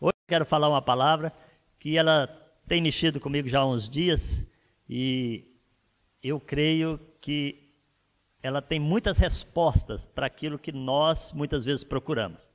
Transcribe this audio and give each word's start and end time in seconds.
Hoje 0.00 0.14
eu 0.14 0.28
quero 0.28 0.46
falar 0.46 0.68
uma 0.68 0.80
palavra 0.80 1.32
que 1.78 1.98
ela 1.98 2.28
tem 2.68 2.80
mexido 2.80 3.18
comigo 3.18 3.48
já 3.48 3.60
há 3.60 3.66
uns 3.66 3.88
dias 3.88 4.44
e 4.88 5.44
eu 6.22 6.38
creio 6.38 7.00
que 7.20 7.68
ela 8.40 8.62
tem 8.62 8.78
muitas 8.78 9.18
respostas 9.18 10.06
para 10.06 10.26
aquilo 10.26 10.58
que 10.58 10.70
nós 10.70 11.32
muitas 11.32 11.64
vezes 11.64 11.82
procuramos. 11.82 12.48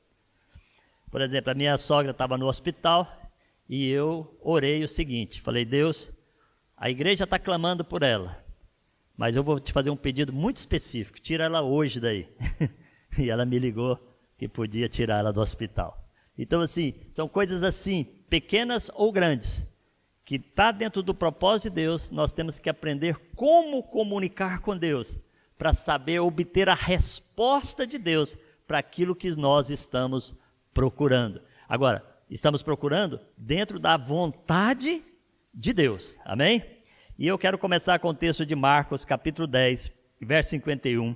Por 1.12 1.20
exemplo, 1.20 1.52
a 1.52 1.54
minha 1.54 1.78
sogra 1.78 2.12
estava 2.12 2.38
no 2.38 2.48
hospital 2.48 3.12
e 3.68 3.90
eu 3.90 4.38
orei 4.42 4.82
o 4.82 4.88
seguinte: 4.88 5.42
falei, 5.42 5.66
Deus, 5.66 6.14
a 6.78 6.90
igreja 6.90 7.26
está 7.26 7.38
clamando 7.38 7.84
por 7.84 8.04
ela, 8.04 8.42
mas 9.18 9.36
eu 9.36 9.44
vou 9.44 9.60
te 9.60 9.74
fazer 9.74 9.90
um 9.90 9.98
pedido 9.98 10.32
muito 10.32 10.58
específico, 10.58 11.20
tira 11.20 11.44
ela 11.44 11.62
hoje 11.62 12.00
daí. 12.00 12.30
e 13.20 13.30
ela 13.30 13.46
me 13.46 13.60
ligou 13.60 14.00
que 14.38 14.48
podia 14.48 14.88
tirar 14.88 15.20
ela 15.20 15.34
do 15.34 15.42
hospital. 15.42 16.03
Então, 16.38 16.62
assim, 16.62 16.96
são 17.12 17.28
coisas 17.28 17.64
assim, 17.64 18.06
pequenas 18.30 18.90
ou 18.96 19.12
grandes, 19.12 19.66
que 20.26 20.36
está 20.36 20.72
dentro 20.72 21.04
do 21.04 21.14
propósito 21.14 21.70
de 21.70 21.76
Deus, 21.76 22.10
nós 22.10 22.32
temos 22.32 22.58
que 22.58 22.70
aprender 22.70 23.18
como 23.36 23.84
comunicar 23.84 24.60
com 24.60 24.78
Deus, 24.78 25.18
para 25.58 25.74
saber 25.74 26.20
obter 26.20 26.70
a 26.70 26.74
resposta 26.74 27.86
de 27.86 27.98
Deus 27.98 28.38
para 28.66 28.80
aquilo 28.80 29.16
que 29.16 29.30
nós 29.36 29.70
estamos 29.70 30.36
procurando. 30.74 31.42
Agora, 31.70 32.04
estamos 32.30 32.64
procurando 32.64 33.20
dentro 33.38 33.80
da 33.80 33.96
vontade 33.98 35.04
de 35.54 35.74
Deus, 35.74 36.18
amém? 36.26 36.66
E 37.18 37.28
eu 37.28 37.38
quero 37.38 37.58
começar 37.60 38.00
com 38.00 38.10
o 38.10 38.14
texto 38.14 38.46
de 38.46 38.56
Marcos, 38.56 39.06
capítulo 39.06 39.48
10, 39.48 39.94
verso 40.20 40.50
51, 40.52 41.16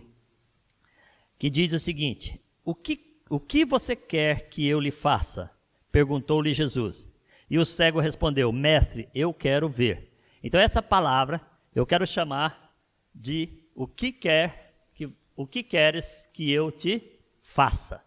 que 1.39 1.49
diz 1.49 1.73
o 1.73 1.79
seguinte: 1.79 2.39
O 2.63 2.75
que, 2.75 2.95
o 3.29 3.39
que 3.39 3.65
você 3.65 3.95
quer 3.95 4.49
que 4.49 4.67
eu 4.67 4.79
lhe 4.79 4.91
faça? 4.91 5.51
Perguntou-lhe 5.91 6.53
Jesus. 6.53 7.09
E 7.49 7.57
o 7.57 7.65
cego 7.65 7.99
respondeu: 7.99 8.51
Mestre, 8.51 9.09
eu 9.13 9.33
quero 9.33 9.67
ver. 9.67 10.11
Então, 10.43 10.59
essa 10.59 10.81
palavra 10.81 11.41
eu 11.73 11.85
quero 11.85 12.05
chamar 12.05 12.73
de 13.13 13.49
o 13.75 13.87
que 13.87 14.11
quer 14.11 14.75
que, 14.93 15.09
o 15.35 15.45
que 15.45 15.63
queres 15.63 16.27
que 16.33 16.51
eu 16.51 16.71
te 16.71 17.01
faça. 17.41 18.03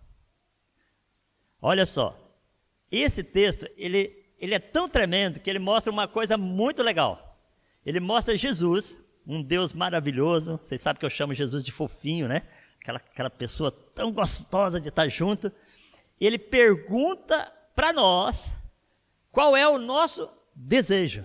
Olha 1.61 1.85
só, 1.85 2.19
esse 2.91 3.23
texto 3.23 3.67
ele, 3.77 4.27
ele 4.39 4.55
é 4.55 4.59
tão 4.59 4.89
tremendo 4.89 5.41
que 5.41 5.51
ele 5.51 5.59
mostra 5.59 5.93
uma 5.93 6.09
coisa 6.09 6.37
muito 6.37 6.83
legal. 6.83 7.39
Ele 7.85 8.01
mostra 8.01 8.37
Jesus, 8.37 8.99
um 9.27 9.43
Deus 9.43 9.73
maravilhoso. 9.73 10.59
Vocês 10.65 10.81
sabem 10.81 11.01
que 11.01 11.07
eu 11.07 11.11
chamo 11.11 11.35
Jesus 11.35 11.65
de 11.65 11.73
fofinho, 11.73 12.29
né? 12.29 12.43
Aquela, 12.81 12.99
aquela 12.99 13.31
pessoa 13.31 13.71
tão 13.95 14.11
gostosa 14.13 14.81
de 14.81 14.89
estar 14.89 15.09
junto. 15.09 15.53
Ele 16.21 16.39
pergunta 16.39 17.53
para 17.75 17.93
nós 17.93 18.51
qual 19.31 19.57
é 19.57 19.69
o 19.69 19.79
nosso 19.79 20.31
desejo. 20.55 21.25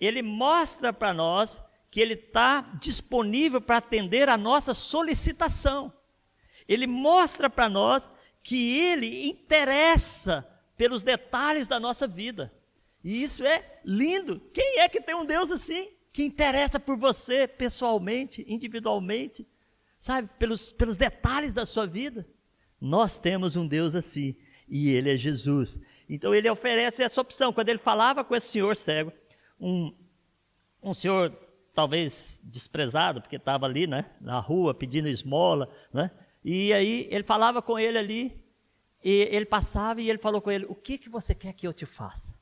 Ele 0.00 0.22
mostra 0.22 0.92
para 0.92 1.14
nós 1.14 1.62
que 1.90 2.00
ele 2.00 2.14
está 2.14 2.60
disponível 2.80 3.60
para 3.60 3.76
atender 3.76 4.28
a 4.28 4.36
nossa 4.36 4.74
solicitação. 4.74 5.92
Ele 6.68 6.86
mostra 6.86 7.48
para 7.48 7.68
nós 7.68 8.10
que 8.42 8.78
ele 8.78 9.28
interessa 9.28 10.46
pelos 10.76 11.02
detalhes 11.02 11.68
da 11.68 11.78
nossa 11.78 12.06
vida. 12.06 12.52
E 13.02 13.22
isso 13.22 13.44
é 13.44 13.80
lindo. 13.84 14.40
Quem 14.52 14.80
é 14.80 14.88
que 14.88 15.00
tem 15.00 15.14
um 15.14 15.24
Deus 15.24 15.50
assim? 15.50 15.90
Que 16.12 16.24
interessa 16.24 16.80
por 16.80 16.96
você 16.96 17.46
pessoalmente, 17.46 18.44
individualmente, 18.48 19.46
sabe? 20.04 20.28
Pelos, 20.38 20.70
pelos 20.70 20.98
detalhes 20.98 21.54
da 21.54 21.64
sua 21.64 21.86
vida. 21.86 22.28
Nós 22.78 23.16
temos 23.16 23.56
um 23.56 23.66
Deus 23.66 23.94
assim. 23.94 24.36
E 24.68 24.90
ele 24.90 25.10
é 25.10 25.16
Jesus. 25.16 25.78
Então 26.06 26.34
ele 26.34 26.50
oferece 26.50 27.02
essa 27.02 27.22
opção. 27.22 27.54
Quando 27.54 27.70
ele 27.70 27.78
falava 27.78 28.22
com 28.22 28.36
esse 28.36 28.48
senhor 28.48 28.76
cego, 28.76 29.10
um, 29.58 29.94
um 30.82 30.92
senhor 30.92 31.32
talvez 31.74 32.38
desprezado, 32.44 33.22
porque 33.22 33.36
estava 33.36 33.64
ali, 33.64 33.86
né, 33.86 34.10
na 34.20 34.38
rua 34.40 34.74
pedindo 34.74 35.08
esmola, 35.08 35.74
né? 35.90 36.10
E 36.44 36.70
aí 36.74 37.08
ele 37.10 37.24
falava 37.24 37.62
com 37.62 37.78
ele 37.78 37.96
ali, 37.96 38.44
e 39.02 39.26
ele 39.30 39.46
passava 39.46 40.02
e 40.02 40.10
ele 40.10 40.18
falou 40.18 40.42
com 40.42 40.50
ele: 40.50 40.66
"O 40.68 40.74
que 40.74 40.98
que 40.98 41.08
você 41.08 41.34
quer 41.34 41.54
que 41.54 41.66
eu 41.66 41.72
te 41.72 41.86
faça?" 41.86 42.34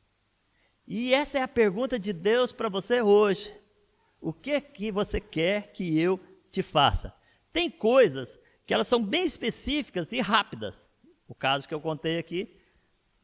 E 0.87 1.15
essa 1.15 1.39
é 1.39 1.43
a 1.43 1.49
pergunta 1.49 1.97
de 1.97 2.13
Deus 2.13 2.53
para 2.53 2.69
você 2.69 3.01
hoje. 3.01 3.57
O 4.21 4.33
que 4.33 4.61
que 4.61 4.91
você 4.91 5.21
quer 5.21 5.71
que 5.73 5.99
eu 6.01 6.19
te 6.51 6.61
faça? 6.61 7.15
Tem 7.53 7.71
coisas 7.71 8.39
que 8.67 8.73
elas 8.73 8.89
são 8.89 9.03
bem 9.03 9.25
específicas 9.25 10.13
e 10.13 10.21
rápidas. 10.21 10.87
O 11.29 11.35
caso 11.35 11.69
que 11.69 11.75
eu 11.75 11.81
contei 11.81 12.19
aqui 12.19 12.57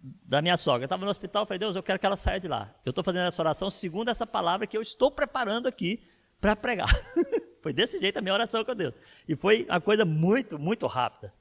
da 0.01 0.41
minha 0.41 0.57
sogra. 0.57 0.85
Eu 0.85 0.87
estava 0.87 1.05
no 1.05 1.11
hospital, 1.11 1.45
falei, 1.45 1.59
Deus, 1.59 1.75
eu 1.75 1.83
quero 1.83 1.99
que 1.99 2.07
ela 2.07 2.17
saia 2.17 2.39
de 2.39 2.49
lá. 2.49 2.73
Eu 2.85 2.91
estou 2.91 3.03
fazendo 3.03 3.27
essa 3.27 3.43
oração 3.43 3.71
segundo 3.71 4.11
essa 4.11 4.27
palavra 4.27 4.67
que 4.67 4.77
eu 4.77 4.83
estou 4.83 5.11
preparando 5.11 5.67
aqui 5.67 6.03
para 6.41 6.55
pregar. 6.55 6.89
foi 7.61 7.73
desse 7.73 7.99
jeito 7.99 8.19
a 8.19 8.23
minha 8.23 8.35
oração 8.35 8.65
com 8.65 8.75
Deus. 8.75 8.95
E 9.27 9.35
foi 9.35 9.67
uma 9.69 9.81
coisa 9.81 10.05
muito, 10.05 10.59
muito 10.59 10.87
rápida. 10.87 11.33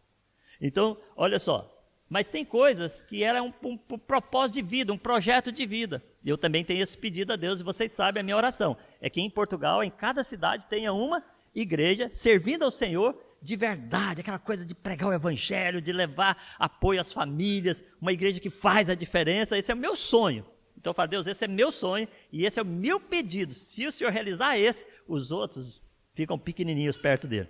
Então, 0.60 0.98
olha 1.16 1.38
só, 1.38 1.72
mas 2.10 2.30
tem 2.30 2.44
coisas 2.44 3.02
que 3.02 3.24
eram 3.24 3.54
um, 3.64 3.70
um, 3.70 3.80
um, 3.92 4.00
propósito 4.00 4.56
de 4.56 4.62
vida, 4.62 4.94
um 4.94 4.98
projeto 4.98 5.52
de 5.52 5.66
vida. 5.66 6.04
Eu 6.26 6.38
também 6.38 6.64
tenho 6.66 6.82
esse 6.82 6.98
pedido 6.98 7.34
a 7.34 7.36
Deus 7.36 7.60
e 7.60 7.64
vocês 7.64 7.92
sabem 7.92 8.22
a 8.22 8.24
minha 8.24 8.36
oração. 8.36 8.76
É 9.00 9.10
que 9.10 9.22
em 9.22 9.30
Portugal, 9.30 9.84
em 9.84 9.92
cada 9.92 10.24
cidade, 10.24 10.68
tenha 10.68 10.92
uma 10.92 11.24
igreja 11.54 12.12
servindo 12.14 12.64
ao 12.64 12.72
Senhor 12.72 13.18
de 13.42 13.56
verdade, 13.56 14.22
aquela 14.22 14.40
coisa 14.40 14.66
de 14.66 14.74
pregar 14.74 15.10
o 15.10 15.14
evangelho, 15.14 15.82
de 15.82 15.92
levar 15.92 16.56
apoio 16.58 17.00
às 17.00 17.14
famílias, 17.14 17.84
uma 18.02 18.12
igreja 18.12 18.40
que 18.40 18.50
faz 18.50 18.90
a 18.90 18.96
diferença. 18.96 19.58
Esse 19.58 19.72
é 19.72 19.76
o 19.76 19.78
meu 19.78 19.96
sonho. 19.96 20.46
Então 20.78 20.94
falo, 20.94 21.10
Deus, 21.10 21.28
esse 21.28 21.46
é 21.46 21.48
meu 21.48 21.72
sonho 21.72 22.08
e 22.32 22.46
esse 22.46 22.60
é 22.60 22.62
o 22.62 22.66
meu 22.66 23.00
pedido. 23.00 23.54
Se 23.54 23.86
o 23.86 23.92
Senhor 23.92 24.12
realizar 24.12 24.58
esse, 24.58 24.86
os 25.08 25.32
outros 25.32 25.82
ficam 26.14 26.38
pequenininhos 26.38 26.98
perto 26.98 27.28
dele. 27.28 27.50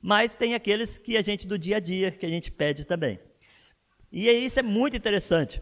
Mas 0.00 0.34
tem 0.34 0.54
aqueles 0.54 0.98
que 0.98 1.16
a 1.16 1.22
gente 1.22 1.46
do 1.46 1.58
dia 1.58 1.76
a 1.76 1.80
dia, 1.80 2.10
que 2.10 2.26
a 2.26 2.28
gente 2.28 2.50
pede 2.50 2.84
também. 2.84 3.18
E 4.12 4.28
isso 4.28 4.60
é 4.60 4.62
muito 4.62 4.96
interessante, 4.96 5.60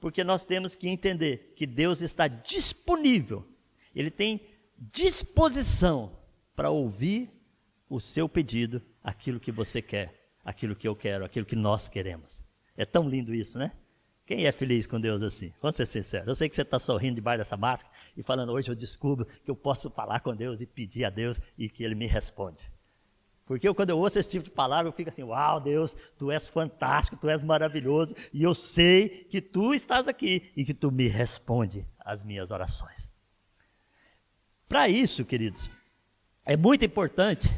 porque 0.00 0.24
nós 0.24 0.44
temos 0.44 0.74
que 0.74 0.88
entender 0.88 1.52
que 1.56 1.66
Deus 1.66 2.00
está 2.00 2.26
disponível, 2.26 3.46
Ele 3.94 4.10
tem 4.10 4.40
disposição 4.76 6.15
para 6.56 6.70
ouvir 6.70 7.30
o 7.88 8.00
seu 8.00 8.28
pedido, 8.28 8.82
aquilo 9.04 9.38
que 9.38 9.52
você 9.52 9.80
quer, 9.80 10.30
aquilo 10.44 10.74
que 10.74 10.88
eu 10.88 10.96
quero, 10.96 11.24
aquilo 11.24 11.46
que 11.46 11.54
nós 11.54 11.88
queremos. 11.88 12.38
É 12.76 12.84
tão 12.84 13.08
lindo 13.08 13.34
isso, 13.34 13.58
né? 13.58 13.72
Quem 14.24 14.44
é 14.44 14.50
feliz 14.50 14.88
com 14.88 15.00
Deus 15.00 15.22
assim? 15.22 15.52
Vamos 15.62 15.76
ser 15.76 15.86
sinceros. 15.86 16.26
Eu 16.26 16.34
sei 16.34 16.48
que 16.48 16.56
você 16.56 16.62
está 16.62 16.80
sorrindo 16.80 17.14
debaixo 17.14 17.38
dessa 17.38 17.56
máscara 17.56 17.94
e 18.16 18.22
falando, 18.24 18.50
hoje 18.50 18.68
eu 18.68 18.74
descubro 18.74 19.24
que 19.44 19.48
eu 19.48 19.54
posso 19.54 19.88
falar 19.88 20.18
com 20.18 20.34
Deus 20.34 20.60
e 20.60 20.66
pedir 20.66 21.04
a 21.04 21.10
Deus 21.10 21.38
e 21.56 21.68
que 21.68 21.84
Ele 21.84 21.94
me 21.94 22.06
responde. 22.06 22.68
Porque 23.46 23.68
eu, 23.68 23.74
quando 23.74 23.90
eu 23.90 23.98
ouço 23.98 24.18
esse 24.18 24.28
tipo 24.28 24.44
de 24.44 24.50
palavra, 24.50 24.88
eu 24.88 24.92
fico 24.92 25.08
assim: 25.08 25.22
Uau, 25.22 25.60
Deus, 25.60 25.96
tu 26.18 26.32
és 26.32 26.48
fantástico, 26.48 27.16
tu 27.16 27.28
és 27.28 27.44
maravilhoso, 27.44 28.12
e 28.32 28.42
eu 28.42 28.52
sei 28.52 29.08
que 29.08 29.40
tu 29.40 29.72
estás 29.72 30.08
aqui 30.08 30.50
e 30.56 30.64
que 30.64 30.74
tu 30.74 30.90
me 30.90 31.06
responde 31.06 31.86
às 32.00 32.24
minhas 32.24 32.50
orações. 32.50 33.08
Para 34.68 34.88
isso, 34.88 35.24
queridos, 35.24 35.70
é 36.46 36.56
muito 36.56 36.84
importante 36.84 37.48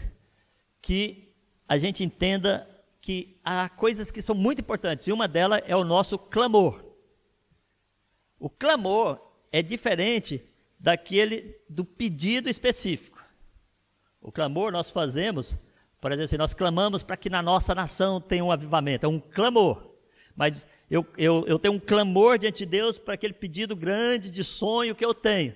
que 0.83 1.35
a 1.69 1.79
gente 1.79 2.03
entenda 2.03 2.69
que 3.01 3.39
há 3.45 3.69
coisas 3.69 4.11
que 4.11 4.21
são 4.21 4.35
muito 4.35 4.61
importantes, 4.61 5.07
e 5.07 5.13
uma 5.13 5.29
delas 5.29 5.63
é 5.67 5.77
o 5.77 5.85
nosso 5.85 6.19
clamor. 6.19 6.85
O 8.39 8.51
clamor 8.51 9.21
é 9.53 9.63
diferente 9.63 10.43
daquele 10.81 11.57
do 11.69 11.85
pedido 11.85 12.49
específico. 12.49 13.23
O 14.21 14.33
clamor 14.33 14.73
nós 14.73 14.91
fazemos 14.91 15.59
por 16.01 16.13
exemplo, 16.13 16.25
assim, 16.25 16.37
nós 16.37 16.55
clamamos 16.55 17.03
para 17.03 17.17
que 17.17 17.29
na 17.29 17.43
nossa 17.43 17.75
nação 17.75 18.21
tenha 18.21 18.45
um 18.45 18.53
avivamento, 18.53 19.05
é 19.05 19.09
um 19.09 19.19
clamor. 19.19 19.97
Mas 20.37 20.67
eu, 20.89 21.05
eu, 21.17 21.45
eu 21.49 21.59
tenho 21.59 21.75
um 21.75 21.81
clamor 21.81 22.39
diante 22.39 22.59
de 22.59 22.67
Deus 22.67 22.99
para 22.99 23.15
aquele 23.15 23.33
pedido 23.33 23.75
grande 23.75 24.31
de 24.31 24.45
sonho 24.45 24.95
que 24.95 25.05
eu 25.05 25.13
tenho. 25.13 25.55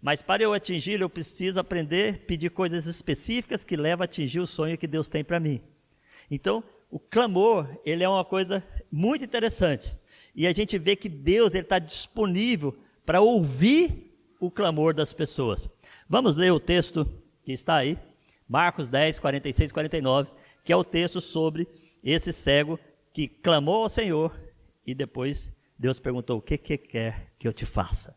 Mas 0.00 0.22
para 0.22 0.42
eu 0.42 0.52
atingir, 0.52 1.00
eu 1.00 1.10
preciso 1.10 1.58
aprender 1.58 2.26
pedir 2.26 2.50
coisas 2.50 2.86
específicas 2.86 3.64
que 3.64 3.76
levam 3.76 4.02
a 4.02 4.04
atingir 4.04 4.40
o 4.40 4.46
sonho 4.46 4.78
que 4.78 4.86
Deus 4.86 5.08
tem 5.08 5.24
para 5.24 5.40
mim. 5.40 5.60
Então, 6.30 6.62
o 6.90 6.98
clamor, 6.98 7.68
ele 7.84 8.04
é 8.04 8.08
uma 8.08 8.24
coisa 8.24 8.64
muito 8.90 9.24
interessante. 9.24 9.96
E 10.34 10.46
a 10.46 10.52
gente 10.52 10.78
vê 10.78 10.94
que 10.94 11.08
Deus 11.08 11.54
está 11.54 11.78
disponível 11.78 12.78
para 13.04 13.20
ouvir 13.20 14.14
o 14.40 14.50
clamor 14.50 14.94
das 14.94 15.12
pessoas. 15.12 15.68
Vamos 16.08 16.36
ler 16.36 16.52
o 16.52 16.60
texto 16.60 17.06
que 17.44 17.52
está 17.52 17.76
aí. 17.76 17.98
Marcos 18.48 18.88
10, 18.88 19.18
46 19.18 19.70
e 19.70 19.74
49, 19.74 20.30
que 20.64 20.72
é 20.72 20.76
o 20.76 20.84
texto 20.84 21.20
sobre 21.20 21.66
esse 22.02 22.32
cego 22.32 22.78
que 23.12 23.28
clamou 23.28 23.82
ao 23.82 23.88
Senhor 23.88 24.32
e 24.86 24.94
depois 24.94 25.52
Deus 25.78 26.00
perguntou: 26.00 26.38
O 26.38 26.42
que, 26.42 26.56
que 26.56 26.78
quer 26.78 27.32
que 27.38 27.46
eu 27.46 27.52
te 27.52 27.66
faça? 27.66 28.16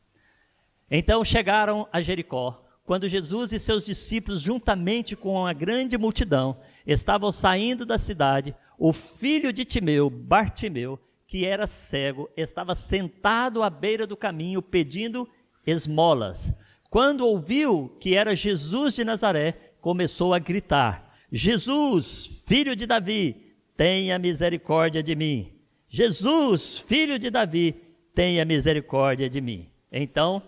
Então 0.91 1.23
chegaram 1.23 1.87
a 1.91 2.01
Jericó. 2.01 2.61
Quando 2.83 3.07
Jesus 3.07 3.53
e 3.53 3.59
seus 3.59 3.85
discípulos, 3.85 4.41
juntamente 4.41 5.15
com 5.15 5.47
a 5.47 5.53
grande 5.53 5.97
multidão, 5.97 6.57
estavam 6.85 7.31
saindo 7.31 7.85
da 7.85 7.97
cidade, 7.97 8.53
o 8.77 8.91
filho 8.91 9.53
de 9.53 9.63
Timeu, 9.63 10.09
Bartimeu, 10.09 10.99
que 11.25 11.45
era 11.45 11.65
cego, 11.65 12.29
estava 12.35 12.75
sentado 12.75 13.63
à 13.63 13.69
beira 13.69 14.05
do 14.05 14.17
caminho 14.17 14.61
pedindo 14.61 15.29
esmolas. 15.65 16.51
Quando 16.89 17.25
ouviu 17.25 17.95
que 18.01 18.15
era 18.15 18.35
Jesus 18.35 18.95
de 18.95 19.05
Nazaré, 19.05 19.53
começou 19.79 20.33
a 20.33 20.39
gritar: 20.39 21.15
Jesus, 21.31 22.43
filho 22.45 22.75
de 22.75 22.85
Davi, 22.85 23.55
tenha 23.77 24.19
misericórdia 24.19 25.01
de 25.01 25.15
mim. 25.15 25.53
Jesus, 25.87 26.79
filho 26.79 27.17
de 27.17 27.29
Davi, 27.29 27.75
tenha 28.13 28.43
misericórdia 28.43 29.29
de 29.29 29.39
mim. 29.39 29.69
Então, 29.89 30.41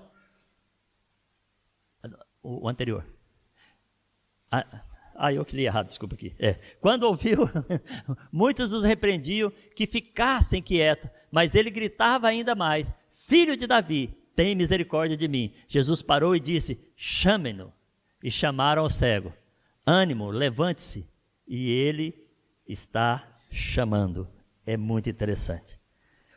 o, 2.44 2.68
anterior. 2.68 3.06
Ah, 4.52 4.84
ah, 5.16 5.34
eu 5.34 5.46
que 5.46 5.56
li 5.56 5.66
errado, 5.66 5.88
desculpa 5.88 6.16
aqui. 6.16 6.36
É. 6.38 6.56
Quando 6.82 7.04
ouviu, 7.04 7.50
muitos 8.32 8.74
os 8.74 8.84
repreendiam 8.84 9.52
que 9.76 9.88
ficassem 9.88 10.62
quietos, 10.62 11.10
mas 11.32 11.56
ele 11.56 11.72
gritava 11.72 12.28
ainda 12.28 12.54
mais: 12.54 12.92
Filho 13.10 13.56
de 13.56 13.66
Davi, 13.66 14.16
tem 14.36 14.56
misericórdia 14.56 15.16
de 15.16 15.28
mim. 15.28 15.54
Jesus 15.68 16.02
parou 16.02 16.36
e 16.36 16.40
disse: 16.40 16.80
Chamem-no. 16.96 17.72
E 18.22 18.30
chamaram 18.30 18.84
o 18.84 18.90
cego: 18.90 19.34
Ânimo, 19.86 20.30
levante-se. 20.30 21.08
E 21.48 21.70
ele 21.70 22.16
está 22.68 23.28
chamando. 23.52 24.28
É 24.66 24.78
muito 24.78 25.10
interessante. 25.10 25.80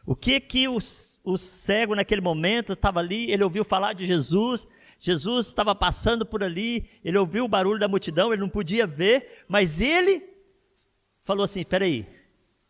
O 0.05 0.14
que 0.14 0.38
que 0.41 0.69
o, 0.69 0.79
o 1.25 1.37
cego 1.37 1.94
naquele 1.94 2.20
momento 2.20 2.73
estava 2.75 3.00
ali, 3.00 3.31
ele 3.31 3.43
ouviu 3.43 3.64
falar 3.64 3.93
de 3.93 4.06
Jesus, 4.06 4.67
Jesus 4.98 5.46
estava 5.46 5.75
passando 5.75 6.25
por 6.25 6.43
ali, 6.43 6.88
ele 7.04 7.19
ouviu 7.19 7.44
o 7.44 7.48
barulho 7.48 7.78
da 7.78 7.88
multidão, 7.88 8.32
ele 8.32 8.43
não 8.43 8.48
podia 8.48 8.87
ver, 8.87 9.44
mas 9.46 9.81
ele 9.81 10.22
falou 11.22 11.44
assim: 11.44 11.64
peraí, 11.64 12.06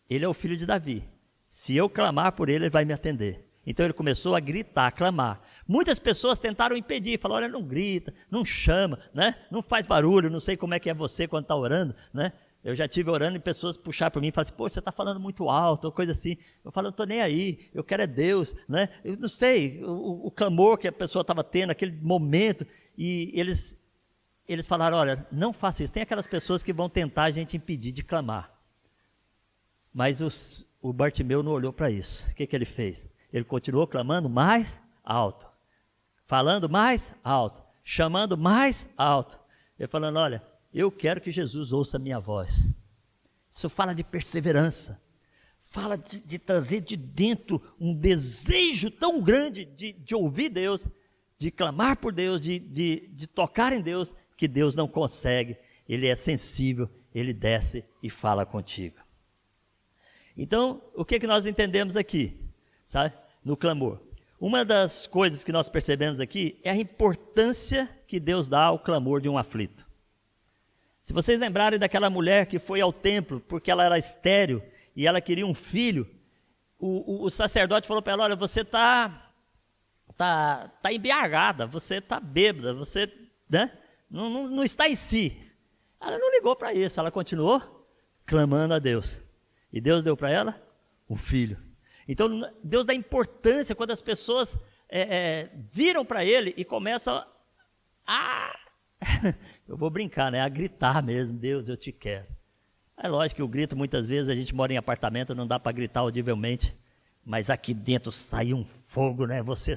ele 0.09 0.25
é 0.25 0.29
o 0.29 0.35
filho 0.35 0.57
de 0.57 0.67
Davi. 0.67 1.07
Se 1.49 1.77
eu 1.77 1.89
clamar 1.89 2.33
por 2.33 2.49
ele, 2.49 2.65
ele 2.65 2.71
vai 2.71 2.85
me 2.85 2.93
atender. 2.93 3.45
Então 3.67 3.85
ele 3.85 3.93
começou 3.93 4.37
a 4.37 4.41
gritar, 4.41 4.87
a 4.87 4.93
clamar. 4.93 5.41
Muitas 5.67 5.99
pessoas 5.99 6.39
tentaram 6.39 6.77
impedir, 6.77 7.19
falaram: 7.19 7.45
olha, 7.45 7.53
não 7.53 7.63
grita, 7.63 8.15
não 8.31 8.45
chama, 8.45 8.99
né? 9.13 9.35
não 9.51 9.61
faz 9.61 9.87
barulho, 9.87 10.31
não 10.31 10.39
sei 10.39 10.57
como 10.57 10.75
é 10.75 10.79
que 10.79 10.89
é 10.89 10.95
você 10.95 11.27
quando 11.27 11.45
está 11.45 11.57
orando. 11.57 11.95
Né? 12.15 12.33
Eu 12.67 12.75
já 12.75 12.89
tive 12.89 13.09
orando 13.09 13.37
e 13.37 13.41
pessoas 13.41 13.77
puxaram 13.77 14.11
para 14.11 14.21
mim 14.21 14.27
e 14.27 14.33
falaram 14.33 14.49
assim, 14.49 14.57
pô, 14.57 14.69
você 14.69 14.81
está 14.81 14.91
falando 14.91 15.21
muito 15.21 15.49
alto, 15.49 15.85
ou 15.85 15.93
coisa 15.93 16.11
assim. 16.11 16.37
Eu 16.65 16.73
falo, 16.73 16.89
eu 16.89 16.91
estou 16.91 17.07
nem 17.07 17.21
aí, 17.21 17.71
eu 17.73 17.85
quero 17.85 18.03
é 18.03 18.09
Deus, 18.09 18.57
né? 18.69 18.89
Eu 19.05 19.17
não 19.17 19.29
sei, 19.29 19.85
o, 19.85 20.27
o 20.27 20.31
clamor 20.33 20.77
que 20.77 20.89
a 20.89 20.93
pessoa 20.93 21.21
estava 21.21 21.45
tendo 21.45 21.69
naquele 21.69 21.93
momento, 21.93 22.67
e 22.99 23.31
eles, 23.35 23.81
eles 24.49 24.67
falaram, 24.67 24.97
olha, 24.97 25.25
não 25.31 25.53
faça 25.53 25.85
isso. 25.85 25.93
Tem 25.93 26.03
aquelas 26.03 26.27
pessoas 26.27 26.61
que 26.61 26.73
vão 26.73 26.89
tentar 26.91 27.23
a 27.23 27.31
gente 27.31 27.57
impedir 27.57 27.93
de 27.93 28.03
clamar. 28.03 28.53
Mas 29.95 30.21
os, 30.21 30.69
o 30.83 30.93
Bartimeu 30.93 31.45
não 31.45 31.53
olhou 31.53 31.73
para 31.73 31.89
isso. 31.89 32.29
O 32.29 32.35
que, 32.35 32.49
que 32.49 32.57
ele 32.57 32.65
fez? 32.65 33.09
Ele 33.33 33.45
continuou 33.45 33.87
clamando 33.87 34.29
mais 34.29 34.83
alto, 35.05 35.47
falando 36.27 36.69
mais 36.69 37.15
alto, 37.23 37.63
chamando 37.85 38.37
mais 38.37 38.91
alto. 38.97 39.39
Ele 39.79 39.87
falando, 39.87 40.17
olha, 40.19 40.43
eu 40.73 40.91
quero 40.91 41.21
que 41.21 41.31
Jesus 41.31 41.73
ouça 41.73 41.97
a 41.97 42.01
minha 42.01 42.21
voz. 42.21 42.69
Isso 43.51 43.69
fala 43.69 43.95
de 43.95 44.05
perseverança. 44.05 45.01
Fala 45.59 45.97
de, 45.97 46.21
de 46.21 46.39
trazer 46.39 46.81
de 46.81 46.97
dentro 46.97 47.63
um 47.81 47.95
desejo 47.95 48.91
tão 48.91 49.23
grande 49.23 49.65
de, 49.65 49.93
de 49.93 50.15
ouvir 50.15 50.49
Deus, 50.49 50.87
de 51.39 51.51
clamar 51.51 51.97
por 51.97 52.13
Deus, 52.13 52.41
de, 52.41 52.59
de, 52.59 53.09
de 53.13 53.27
tocar 53.27 53.73
em 53.73 53.81
Deus, 53.81 54.15
que 54.37 54.47
Deus 54.47 54.75
não 54.75 54.87
consegue. 54.87 55.57
Ele 55.89 56.07
é 56.07 56.15
sensível, 56.15 56.89
ele 57.15 57.33
desce 57.33 57.85
e 58.03 58.11
fala 58.11 58.45
contigo. 58.45 58.97
Então, 60.37 60.83
o 60.95 61.05
que, 61.05 61.19
que 61.19 61.27
nós 61.27 61.47
entendemos 61.47 61.97
aqui, 61.97 62.39
sabe, 62.85 63.15
no 63.43 63.57
clamor? 63.57 64.01
Uma 64.39 64.65
das 64.65 65.07
coisas 65.07 65.43
que 65.43 65.53
nós 65.53 65.69
percebemos 65.69 66.21
aqui 66.21 66.61
é 66.63 66.71
a 66.71 66.77
importância 66.77 67.89
que 68.07 68.21
Deus 68.21 68.49
dá 68.49 68.65
ao 68.65 68.79
clamor 68.79 69.21
de 69.23 69.31
um 69.31 69.39
aflito. 69.39 69.86
Se 71.07 71.13
vocês 71.13 71.39
lembrarem 71.39 71.79
daquela 71.79 72.11
mulher 72.11 72.47
que 72.47 72.59
foi 72.59 72.81
ao 72.81 72.93
templo 72.93 73.39
porque 73.39 73.71
ela 73.71 73.85
era 73.85 73.97
estéril 73.97 74.61
e 74.97 75.07
ela 75.07 75.21
queria 75.21 75.47
um 75.47 75.55
filho, 75.55 76.05
o, 76.77 77.23
o, 77.23 77.25
o 77.27 77.31
sacerdote 77.31 77.87
falou 77.87 78.03
para 78.03 78.15
ela: 78.15 78.25
Olha, 78.25 78.35
você 78.35 78.63
está 78.63 79.33
tá, 80.17 80.67
tá 80.83 80.93
embriagada, 80.93 81.65
você 81.65 81.99
está 81.99 82.19
bêbada, 82.19 82.75
você 82.75 83.09
né, 83.49 83.79
não, 84.11 84.29
não, 84.29 84.49
não 84.49 84.65
está 84.65 84.89
em 84.89 84.97
si. 84.97 85.41
Ela 86.01 86.19
não 86.19 86.29
ligou 86.33 86.57
para 86.57 86.75
isso, 86.75 86.99
ela 86.99 87.13
continuou 87.13 87.87
clamando 88.27 88.75
a 88.75 88.81
Deus. 88.81 89.17
E 89.73 89.81
Deus 89.81 90.03
deu 90.03 90.17
para 90.17 90.33
ela 90.33 90.61
um 91.09 91.15
filho. 91.15 91.57
Então, 92.09 92.53
Deus 92.65 92.85
dá 92.85 92.93
importância 92.93 93.77
quando 93.77 93.93
as 93.93 94.03
pessoas 94.03 94.59
é, 94.89 95.03
é, 95.03 95.51
viram 95.71 96.05
para 96.05 96.25
ele 96.25 96.53
e 96.57 96.65
começam 96.65 97.25
a 98.05 98.59
eu 99.69 99.77
vou 99.77 99.91
brincar, 99.91 100.31
né? 100.31 100.41
A 100.41 100.49
gritar 100.49 101.03
mesmo, 101.03 101.39
Deus, 101.39 101.69
eu 101.69 101.77
te 101.77 101.93
quero. 101.93 102.27
É 102.97 103.09
lógico 103.09 103.37
que 103.37 103.43
o 103.43 103.49
grito, 103.49 103.77
muitas 103.77 104.09
vezes, 104.09 104.29
a 104.29 104.35
gente 104.35 104.55
mora 104.55 104.73
em 104.73 104.77
apartamento, 104.77 105.35
não 105.35 105.47
dá 105.47 105.59
para 105.59 105.73
gritar 105.73 106.01
audivelmente, 106.01 106.75
mas 107.25 107.51
aqui 107.51 107.75
dentro 107.75 108.11
sai 108.11 108.55
um 108.55 108.65
fogo, 108.65 109.27
né? 109.27 109.43
Você 109.43 109.75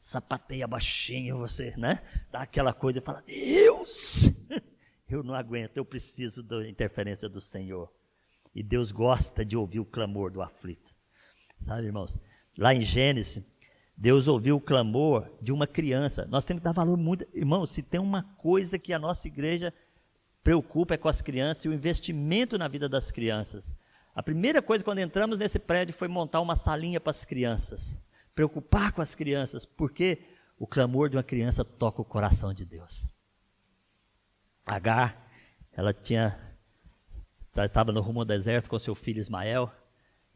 sapateia 0.00 0.66
baixinho, 0.66 1.38
você, 1.38 1.74
né? 1.76 2.00
Dá 2.30 2.42
aquela 2.42 2.72
coisa 2.72 2.98
e 2.98 3.02
fala, 3.02 3.22
Deus, 3.26 4.30
eu 5.08 5.22
não 5.22 5.34
aguento, 5.34 5.76
eu 5.76 5.84
preciso 5.84 6.42
da 6.42 6.66
interferência 6.66 7.28
do 7.28 7.40
Senhor. 7.40 7.92
E 8.54 8.62
Deus 8.62 8.90
gosta 8.90 9.44
de 9.44 9.56
ouvir 9.56 9.80
o 9.80 9.84
clamor 9.84 10.30
do 10.30 10.40
aflito. 10.40 10.90
Sabe, 11.62 11.86
irmãos? 11.86 12.18
Lá 12.56 12.74
em 12.74 12.82
Gênesis, 12.82 13.42
Deus 13.96 14.26
ouviu 14.28 14.56
o 14.56 14.60
clamor 14.60 15.30
de 15.40 15.52
uma 15.52 15.66
criança. 15.66 16.26
Nós 16.30 16.44
temos 16.44 16.60
que 16.60 16.64
dar 16.64 16.72
valor 16.72 16.96
muito. 16.96 17.26
Irmão, 17.34 17.64
se 17.66 17.82
tem 17.82 18.00
uma 18.00 18.22
coisa 18.38 18.78
que 18.78 18.92
a 18.92 18.98
nossa 18.98 19.28
igreja 19.28 19.72
preocupa 20.42 20.94
é 20.94 20.96
com 20.96 21.08
as 21.08 21.22
crianças 21.22 21.64
e 21.64 21.68
o 21.68 21.72
investimento 21.72 22.58
na 22.58 22.68
vida 22.68 22.88
das 22.88 23.12
crianças. 23.12 23.64
A 24.14 24.22
primeira 24.22 24.60
coisa 24.60 24.84
quando 24.84 24.98
entramos 24.98 25.38
nesse 25.38 25.58
prédio 25.58 25.94
foi 25.94 26.08
montar 26.08 26.40
uma 26.40 26.56
salinha 26.56 27.00
para 27.00 27.10
as 27.12 27.24
crianças. 27.24 27.96
Preocupar 28.34 28.92
com 28.92 29.00
as 29.00 29.14
crianças, 29.14 29.64
porque 29.64 30.18
o 30.58 30.66
clamor 30.66 31.08
de 31.08 31.16
uma 31.16 31.22
criança 31.22 31.64
toca 31.64 32.02
o 32.02 32.04
coração 32.04 32.52
de 32.52 32.64
Deus. 32.64 33.06
Agar, 34.66 35.30
ela 35.72 35.92
tinha 35.92 36.38
estava 37.56 37.92
no 37.92 38.00
rumo 38.00 38.20
ao 38.20 38.24
deserto 38.24 38.70
com 38.70 38.78
seu 38.78 38.94
filho 38.94 39.18
Ismael, 39.18 39.70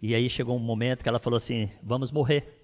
e 0.01 0.15
aí 0.15 0.29
chegou 0.29 0.55
um 0.55 0.61
momento 0.61 1.03
que 1.03 1.09
ela 1.09 1.19
falou 1.19 1.37
assim: 1.37 1.71
"Vamos 1.83 2.13
morrer" 2.13 2.56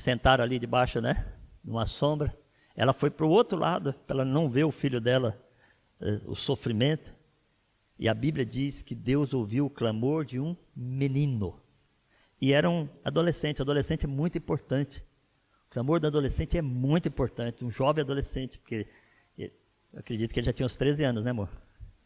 sentaram 0.00 0.44
ali 0.44 0.58
debaixo, 0.58 1.00
né? 1.00 1.26
Numa 1.64 1.86
sombra. 1.86 2.36
Ela 2.74 2.92
foi 2.92 3.10
para 3.10 3.24
o 3.24 3.30
outro 3.30 3.58
lado, 3.58 3.94
para 4.06 4.16
ela 4.16 4.24
não 4.24 4.48
ver 4.48 4.64
o 4.64 4.70
filho 4.70 5.00
dela, 5.00 5.42
eh, 6.00 6.20
o 6.26 6.34
sofrimento. 6.34 7.14
E 7.98 8.08
a 8.08 8.14
Bíblia 8.14 8.44
diz 8.44 8.82
que 8.82 8.94
Deus 8.94 9.32
ouviu 9.32 9.66
o 9.66 9.70
clamor 9.70 10.24
de 10.24 10.38
um 10.38 10.54
menino. 10.74 11.58
E 12.40 12.52
era 12.52 12.68
um 12.68 12.86
adolescente. 13.02 13.62
Adolescente 13.62 14.04
é 14.04 14.06
muito 14.06 14.36
importante. 14.36 15.02
O 15.68 15.70
clamor 15.70 15.98
do 15.98 16.06
adolescente 16.06 16.58
é 16.58 16.62
muito 16.62 17.08
importante. 17.08 17.64
Um 17.64 17.70
jovem 17.70 18.02
adolescente, 18.02 18.58
porque 18.58 18.86
eu 19.38 19.50
acredito 19.96 20.34
que 20.34 20.40
ele 20.40 20.46
já 20.46 20.52
tinha 20.52 20.66
uns 20.66 20.76
13 20.76 21.04
anos, 21.04 21.24
né, 21.24 21.30
amor? 21.30 21.48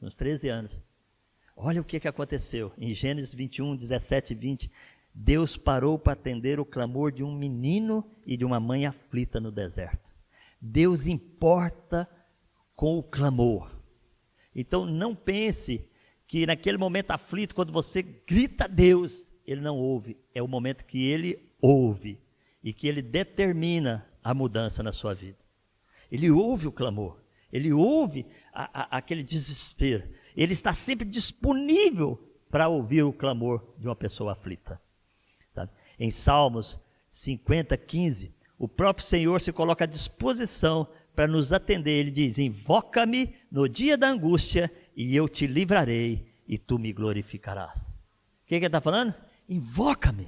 Uns 0.00 0.14
13 0.14 0.48
anos. 0.48 0.72
Olha 1.56 1.80
o 1.80 1.84
que, 1.84 1.98
que 1.98 2.08
aconteceu. 2.08 2.72
Em 2.78 2.94
Gênesis 2.94 3.34
21, 3.34 3.76
17 3.76 4.32
e 4.32 4.36
20, 4.36 4.70
Deus 5.14 5.56
parou 5.56 5.98
para 5.98 6.12
atender 6.12 6.60
o 6.60 6.64
clamor 6.64 7.10
de 7.12 7.22
um 7.22 7.34
menino 7.34 8.08
e 8.24 8.36
de 8.36 8.44
uma 8.44 8.60
mãe 8.60 8.86
aflita 8.86 9.40
no 9.40 9.50
deserto. 9.50 10.08
Deus 10.60 11.06
importa 11.06 12.08
com 12.76 12.98
o 12.98 13.02
clamor. 13.02 13.76
Então 14.54 14.86
não 14.86 15.14
pense 15.14 15.88
que 16.26 16.46
naquele 16.46 16.78
momento 16.78 17.10
aflito, 17.10 17.54
quando 17.54 17.72
você 17.72 18.02
grita 18.02 18.64
a 18.64 18.68
Deus, 18.68 19.32
ele 19.44 19.60
não 19.60 19.76
ouve. 19.76 20.16
É 20.34 20.42
o 20.42 20.48
momento 20.48 20.84
que 20.84 21.04
ele 21.06 21.50
ouve 21.60 22.20
e 22.62 22.72
que 22.72 22.86
ele 22.86 23.02
determina 23.02 24.06
a 24.22 24.32
mudança 24.32 24.82
na 24.82 24.92
sua 24.92 25.12
vida. 25.12 25.38
Ele 26.10 26.30
ouve 26.30 26.66
o 26.66 26.72
clamor, 26.72 27.20
ele 27.52 27.72
ouve 27.72 28.26
a, 28.52 28.82
a, 28.82 28.98
aquele 28.98 29.22
desespero. 29.22 30.08
Ele 30.36 30.52
está 30.52 30.72
sempre 30.72 31.08
disponível 31.08 32.18
para 32.48 32.68
ouvir 32.68 33.02
o 33.02 33.12
clamor 33.12 33.74
de 33.78 33.86
uma 33.88 33.96
pessoa 33.96 34.32
aflita 34.32 34.80
em 36.00 36.10
Salmos 36.10 36.80
50, 37.10 37.76
15, 37.76 38.34
o 38.58 38.66
próprio 38.66 39.06
Senhor 39.06 39.40
se 39.40 39.52
coloca 39.52 39.84
à 39.84 39.86
disposição 39.86 40.88
para 41.14 41.28
nos 41.28 41.52
atender. 41.52 41.92
Ele 41.92 42.10
diz: 42.10 42.38
Invoca-me 42.38 43.34
no 43.52 43.68
dia 43.68 43.98
da 43.98 44.08
angústia 44.08 44.72
e 44.96 45.14
eu 45.14 45.28
te 45.28 45.46
livrarei 45.46 46.26
e 46.48 46.56
tu 46.56 46.78
me 46.78 46.92
glorificarás. 46.92 47.82
O 47.82 48.46
que, 48.46 48.58
que 48.58 48.64
ele 48.64 48.66
está 48.66 48.80
falando? 48.80 49.14
Invoca-me, 49.48 50.26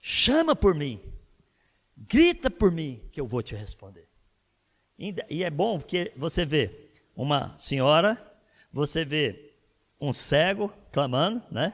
chama 0.00 0.54
por 0.54 0.74
mim, 0.74 1.00
grita 1.96 2.50
por 2.50 2.70
mim 2.70 3.08
que 3.10 3.20
eu 3.20 3.26
vou 3.26 3.42
te 3.42 3.54
responder. 3.54 4.08
E 4.98 5.42
é 5.42 5.50
bom 5.50 5.78
porque 5.78 6.12
você 6.16 6.44
vê 6.44 6.90
uma 7.16 7.56
senhora, 7.56 8.20
você 8.72 9.04
vê 9.04 9.54
um 10.00 10.12
cego 10.12 10.72
clamando, 10.92 11.42
né? 11.50 11.72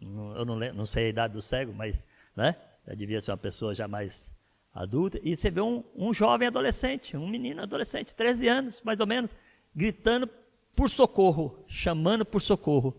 Eu 0.00 0.44
não, 0.44 0.56
não 0.56 0.86
sei 0.86 1.06
a 1.06 1.08
idade 1.08 1.34
do 1.34 1.42
cego, 1.42 1.72
mas 1.72 2.04
né, 2.34 2.56
já 2.86 2.94
devia 2.94 3.20
ser 3.20 3.30
uma 3.30 3.36
pessoa 3.36 3.74
já 3.74 3.86
mais 3.86 4.30
adulta, 4.72 5.20
e 5.22 5.36
você 5.36 5.50
vê 5.50 5.60
um, 5.60 5.84
um 5.94 6.14
jovem 6.14 6.48
adolescente, 6.48 7.16
um 7.16 7.28
menino 7.28 7.62
adolescente, 7.62 8.14
13 8.14 8.48
anos 8.48 8.82
mais 8.82 9.00
ou 9.00 9.06
menos, 9.06 9.34
gritando 9.74 10.28
por 10.74 10.88
socorro, 10.88 11.64
chamando 11.66 12.24
por 12.24 12.40
socorro, 12.40 12.96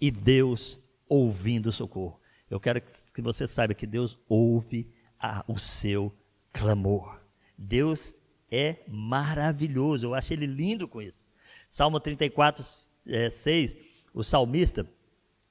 e 0.00 0.10
Deus 0.10 0.80
ouvindo 1.08 1.66
o 1.66 1.72
socorro. 1.72 2.18
Eu 2.48 2.58
quero 2.58 2.80
que 2.80 3.22
você 3.22 3.46
saiba 3.46 3.74
que 3.74 3.86
Deus 3.86 4.18
ouve 4.28 4.90
a, 5.18 5.44
o 5.46 5.58
seu 5.58 6.12
clamor. 6.52 7.20
Deus 7.56 8.18
é 8.50 8.78
maravilhoso, 8.88 10.06
eu 10.06 10.14
acho 10.14 10.32
ele 10.32 10.46
lindo 10.46 10.88
com 10.88 11.00
isso. 11.00 11.24
Salmo 11.68 12.00
34, 12.00 12.64
é, 13.06 13.30
6, 13.30 13.76
o 14.12 14.24
salmista 14.24 14.88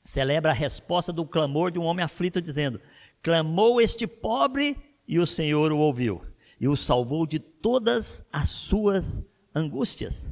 celebra 0.04 0.52
a 0.52 0.56
resposta 0.56 1.12
do 1.12 1.26
clamor 1.26 1.72
de 1.72 1.80
um 1.80 1.84
homem 1.84 2.04
aflito, 2.04 2.42
dizendo: 2.42 2.82
Clamou 3.22 3.82
este 3.82 4.08
pobre 4.08 4.78
e 5.08 5.20
o 5.20 5.26
Senhor 5.26 5.72
o 5.72 5.78
ouviu, 5.78 6.22
e 6.60 6.68
o 6.68 6.76
salvou 6.76 7.26
de 7.26 7.40
todas 7.40 8.24
as 8.32 8.50
suas 8.50 9.22
angústias. 9.54 10.28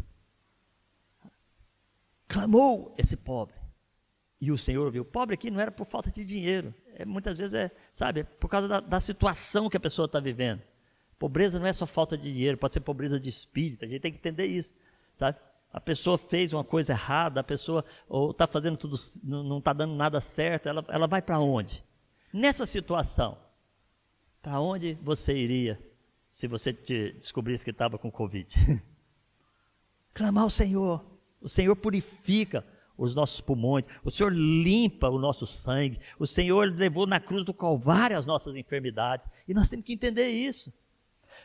Clamou 2.28 2.94
esse 2.98 3.16
pobre, 3.16 3.56
e 4.40 4.52
o 4.52 4.58
Senhor 4.58 4.86
ouviu. 4.86 5.06
Pobre 5.06 5.34
aqui 5.34 5.50
não 5.50 5.60
era 5.60 5.72
por 5.72 5.86
falta 5.86 6.12
de 6.12 6.24
dinheiro, 6.24 6.74
é, 6.94 7.06
muitas 7.06 7.38
vezes 7.38 7.54
é, 7.54 7.72
sabe, 7.94 8.24
por 8.24 8.50
causa 8.50 8.68
da, 8.68 8.80
da 8.80 9.00
situação 9.00 9.70
que 9.70 9.78
a 9.78 9.80
pessoa 9.80 10.06
está 10.06 10.20
vivendo. 10.20 10.62
Pobreza 11.18 11.58
não 11.58 11.66
é 11.66 11.74
só 11.74 11.88
falta 11.88 12.18
de 12.18 12.32
dinheiro, 12.32 12.58
pode 12.58 12.74
ser 12.74 12.82
pobreza 12.82 13.20
de 13.20 13.30
espírito, 13.30 13.84
a 13.84 13.88
gente 13.88 14.02
tem 14.02 14.12
que 14.12 14.20
entender 14.20 14.46
isso, 14.46 14.76
sabe? 15.14 15.40
A 15.72 15.82
pessoa 15.82 16.18
fez 16.18 16.54
uma 16.54 16.64
coisa 16.64 16.94
errada, 16.94 17.42
a 17.42 17.44
pessoa 17.44 17.84
ou 18.08 18.32
está 18.32 18.48
fazendo 18.48 18.78
tudo, 18.78 18.96
não 19.24 19.60
está 19.60 19.74
dando 19.74 19.94
nada 19.94 20.20
certo, 20.22 20.68
ela, 20.70 20.84
ela 20.88 21.08
vai 21.08 21.22
para 21.22 21.40
onde? 21.40 21.84
Nessa 22.34 22.66
situação, 22.66 23.38
para 24.42 24.60
onde 24.60 24.94
você 25.02 25.36
iria 25.36 25.80
se 26.30 26.48
você 26.48 26.72
descobrisse 26.72 27.64
que 27.64 27.72
estava 27.72 27.98
com 27.98 28.12
Covid? 28.12 28.56
Clamar 30.14 30.44
ao 30.44 30.50
Senhor. 30.50 31.06
O 31.42 31.50
Senhor 31.50 31.76
purifica 31.76 32.66
os 32.98 33.14
nossos 33.14 33.40
pulmões, 33.40 33.86
o 34.04 34.10
Senhor 34.10 34.34
limpa 34.34 35.08
o 35.08 35.20
nosso 35.20 35.46
sangue, 35.46 36.00
o 36.18 36.26
Senhor 36.26 36.74
levou 36.74 37.06
na 37.06 37.20
cruz 37.20 37.46
do 37.46 37.54
Calvário 37.54 38.18
as 38.18 38.26
nossas 38.26 38.56
enfermidades, 38.56 39.28
e 39.48 39.54
nós 39.54 39.70
temos 39.70 39.86
que 39.86 39.94
entender 39.94 40.30
isso. 40.30 40.74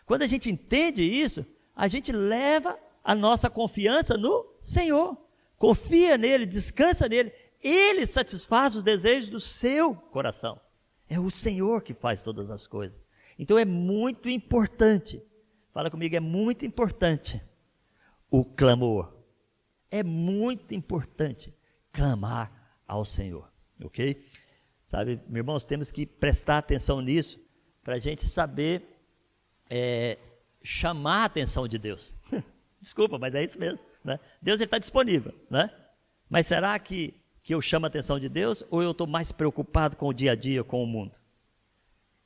Quando 0.07 0.23
a 0.23 0.27
gente 0.27 0.51
entende 0.51 1.03
isso, 1.03 1.45
a 1.77 1.89
gente 1.89 2.11
leva 2.11 2.79
a 3.03 3.15
nossa 3.15 3.51
confiança 3.51 4.17
no 4.17 4.55
Senhor. 4.61 5.17
Confia 5.57 6.19
nele, 6.19 6.47
descansa 6.47 7.09
nele. 7.09 7.33
Ele 7.61 8.07
satisfaz 8.07 8.75
os 8.75 8.83
desejos 8.83 9.31
do 9.31 9.41
seu 9.41 9.95
coração. 9.95 10.61
É 11.09 11.21
o 11.21 11.31
Senhor 11.31 11.83
que 11.83 11.95
faz 11.95 12.23
todas 12.23 12.51
as 12.51 12.67
coisas. 12.67 12.99
Então 13.39 13.59
é 13.59 13.65
muito 13.65 14.29
importante. 14.29 15.23
Fala 15.73 15.91
comigo, 15.91 16.15
é 16.17 16.21
muito 16.21 16.67
importante 16.67 17.43
o 18.31 18.45
clamor. 18.45 19.13
É 19.91 20.03
muito 20.03 20.75
importante 20.75 21.55
clamar 21.93 22.81
ao 22.89 23.05
Senhor, 23.05 23.51
ok? 23.85 24.25
Sabe, 24.85 25.21
meus 25.27 25.37
irmãos, 25.37 25.65
temos 25.65 25.91
que 25.91 26.07
prestar 26.07 26.59
atenção 26.59 27.01
nisso 27.01 27.39
para 27.83 27.95
a 27.95 27.99
gente 27.99 28.25
saber 28.27 28.83
é, 29.69 30.19
chamar 30.63 31.23
a 31.23 31.25
atenção 31.25 31.67
de 31.67 31.79
Deus. 31.79 32.15
Desculpa, 32.83 33.17
mas 33.17 33.33
é 33.33 33.45
isso 33.45 33.57
mesmo. 33.61 33.79
Né? 34.03 34.19
Deus 34.43 34.61
está 34.61 34.77
disponível, 34.77 35.33
né? 35.49 35.71
Mas 36.29 36.49
será 36.49 36.77
que, 36.81 37.15
que 37.41 37.55
eu 37.55 37.63
chamo 37.63 37.87
a 37.87 37.89
atenção 37.89 38.19
de 38.19 38.29
Deus 38.29 38.65
ou 38.71 38.83
eu 38.83 38.91
estou 38.91 39.07
mais 39.07 39.31
preocupado 39.31 39.97
com 39.97 40.09
o 40.09 40.13
dia 40.13 40.33
a 40.33 40.35
dia, 40.35 40.65
com 40.65 40.83
o 40.83 40.87
mundo? 40.87 41.13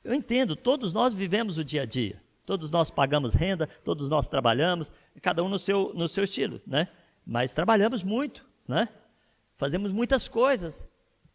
Eu 0.03 0.15
entendo, 0.15 0.57
todos 0.57 0.95
nós 0.95 1.13
vivemos 1.13 1.59
o 1.59 1.65
dia 1.65 1.83
a 1.83 1.85
dia. 1.85 2.23
Todos 2.47 2.71
nós 2.71 2.91
pagamos 2.91 3.35
renda, 3.35 3.69
todos 3.85 4.09
nós 4.09 4.29
trabalhamos, 4.29 4.91
cada 5.21 5.43
um 5.43 5.49
no 5.49 5.59
seu, 5.59 5.93
no 5.95 6.09
seu 6.09 6.25
estilo, 6.25 6.61
né? 6.67 6.89
Mas 7.27 7.53
trabalhamos 7.53 8.03
muito, 8.03 8.47
né? 8.67 8.89
Fazemos 9.57 9.93
muitas 9.93 10.29
coisas. 10.29 10.89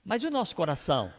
Mas 0.03 0.23
e 0.23 0.27
o 0.27 0.31
nosso 0.31 0.55
coração? 0.55 1.13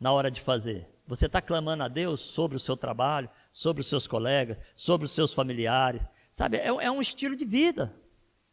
Na 0.00 0.12
hora 0.12 0.30
de 0.30 0.40
fazer? 0.40 0.88
Você 1.06 1.26
está 1.26 1.40
clamando 1.40 1.84
a 1.84 1.88
Deus 1.88 2.20
sobre 2.20 2.56
o 2.56 2.60
seu 2.60 2.76
trabalho, 2.76 3.28
sobre 3.52 3.82
os 3.82 3.86
seus 3.86 4.06
colegas, 4.06 4.58
sobre 4.74 5.04
os 5.04 5.12
seus 5.12 5.34
familiares, 5.34 6.06
Sabe, 6.38 6.56
é, 6.56 6.68
é 6.68 6.88
um 6.88 7.02
estilo 7.02 7.34
de 7.34 7.44
vida. 7.44 7.92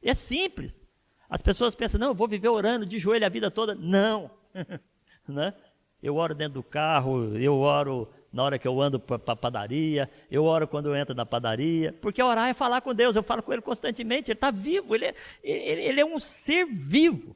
É 0.02 0.16
simples. 0.16 0.82
As 1.30 1.40
pessoas 1.40 1.76
pensam, 1.76 2.00
não, 2.00 2.08
eu 2.08 2.16
vou 2.16 2.28
viver 2.28 2.50
orando 2.50 2.84
de 2.84 2.98
joelho 2.98 3.24
a 3.24 3.30
vida 3.30 3.52
toda. 3.52 3.76
Não. 3.76 4.32
né? 5.30 5.54
Eu 6.02 6.16
oro 6.16 6.34
dentro 6.34 6.56
do 6.56 6.64
carro, 6.64 7.38
eu 7.38 7.54
oro 7.60 8.12
na 8.34 8.42
hora 8.42 8.58
que 8.58 8.68
eu 8.68 8.82
ando 8.82 9.00
para 9.00 9.18
a 9.28 9.36
padaria, 9.36 10.10
eu 10.32 10.46
oro 10.46 10.68
quando 10.68 10.88
eu 10.88 10.96
entro 10.96 11.14
na 11.14 11.28
padaria, 11.28 11.94
porque 11.94 12.24
orar 12.24 12.50
é 12.50 12.56
falar 12.56 12.82
com 12.82 12.92
Deus, 12.92 13.16
eu 13.16 13.22
falo 13.22 13.44
com 13.44 13.54
Ele 13.54 13.62
constantemente, 13.62 14.32
Ele 14.32 14.38
está 14.38 14.50
vivo, 14.50 14.96
ele 14.96 15.06
é, 15.06 15.16
ele, 15.44 15.82
ele 15.82 16.02
é 16.02 16.06
um 16.06 16.20
ser 16.20 16.66
vivo. 16.66 17.36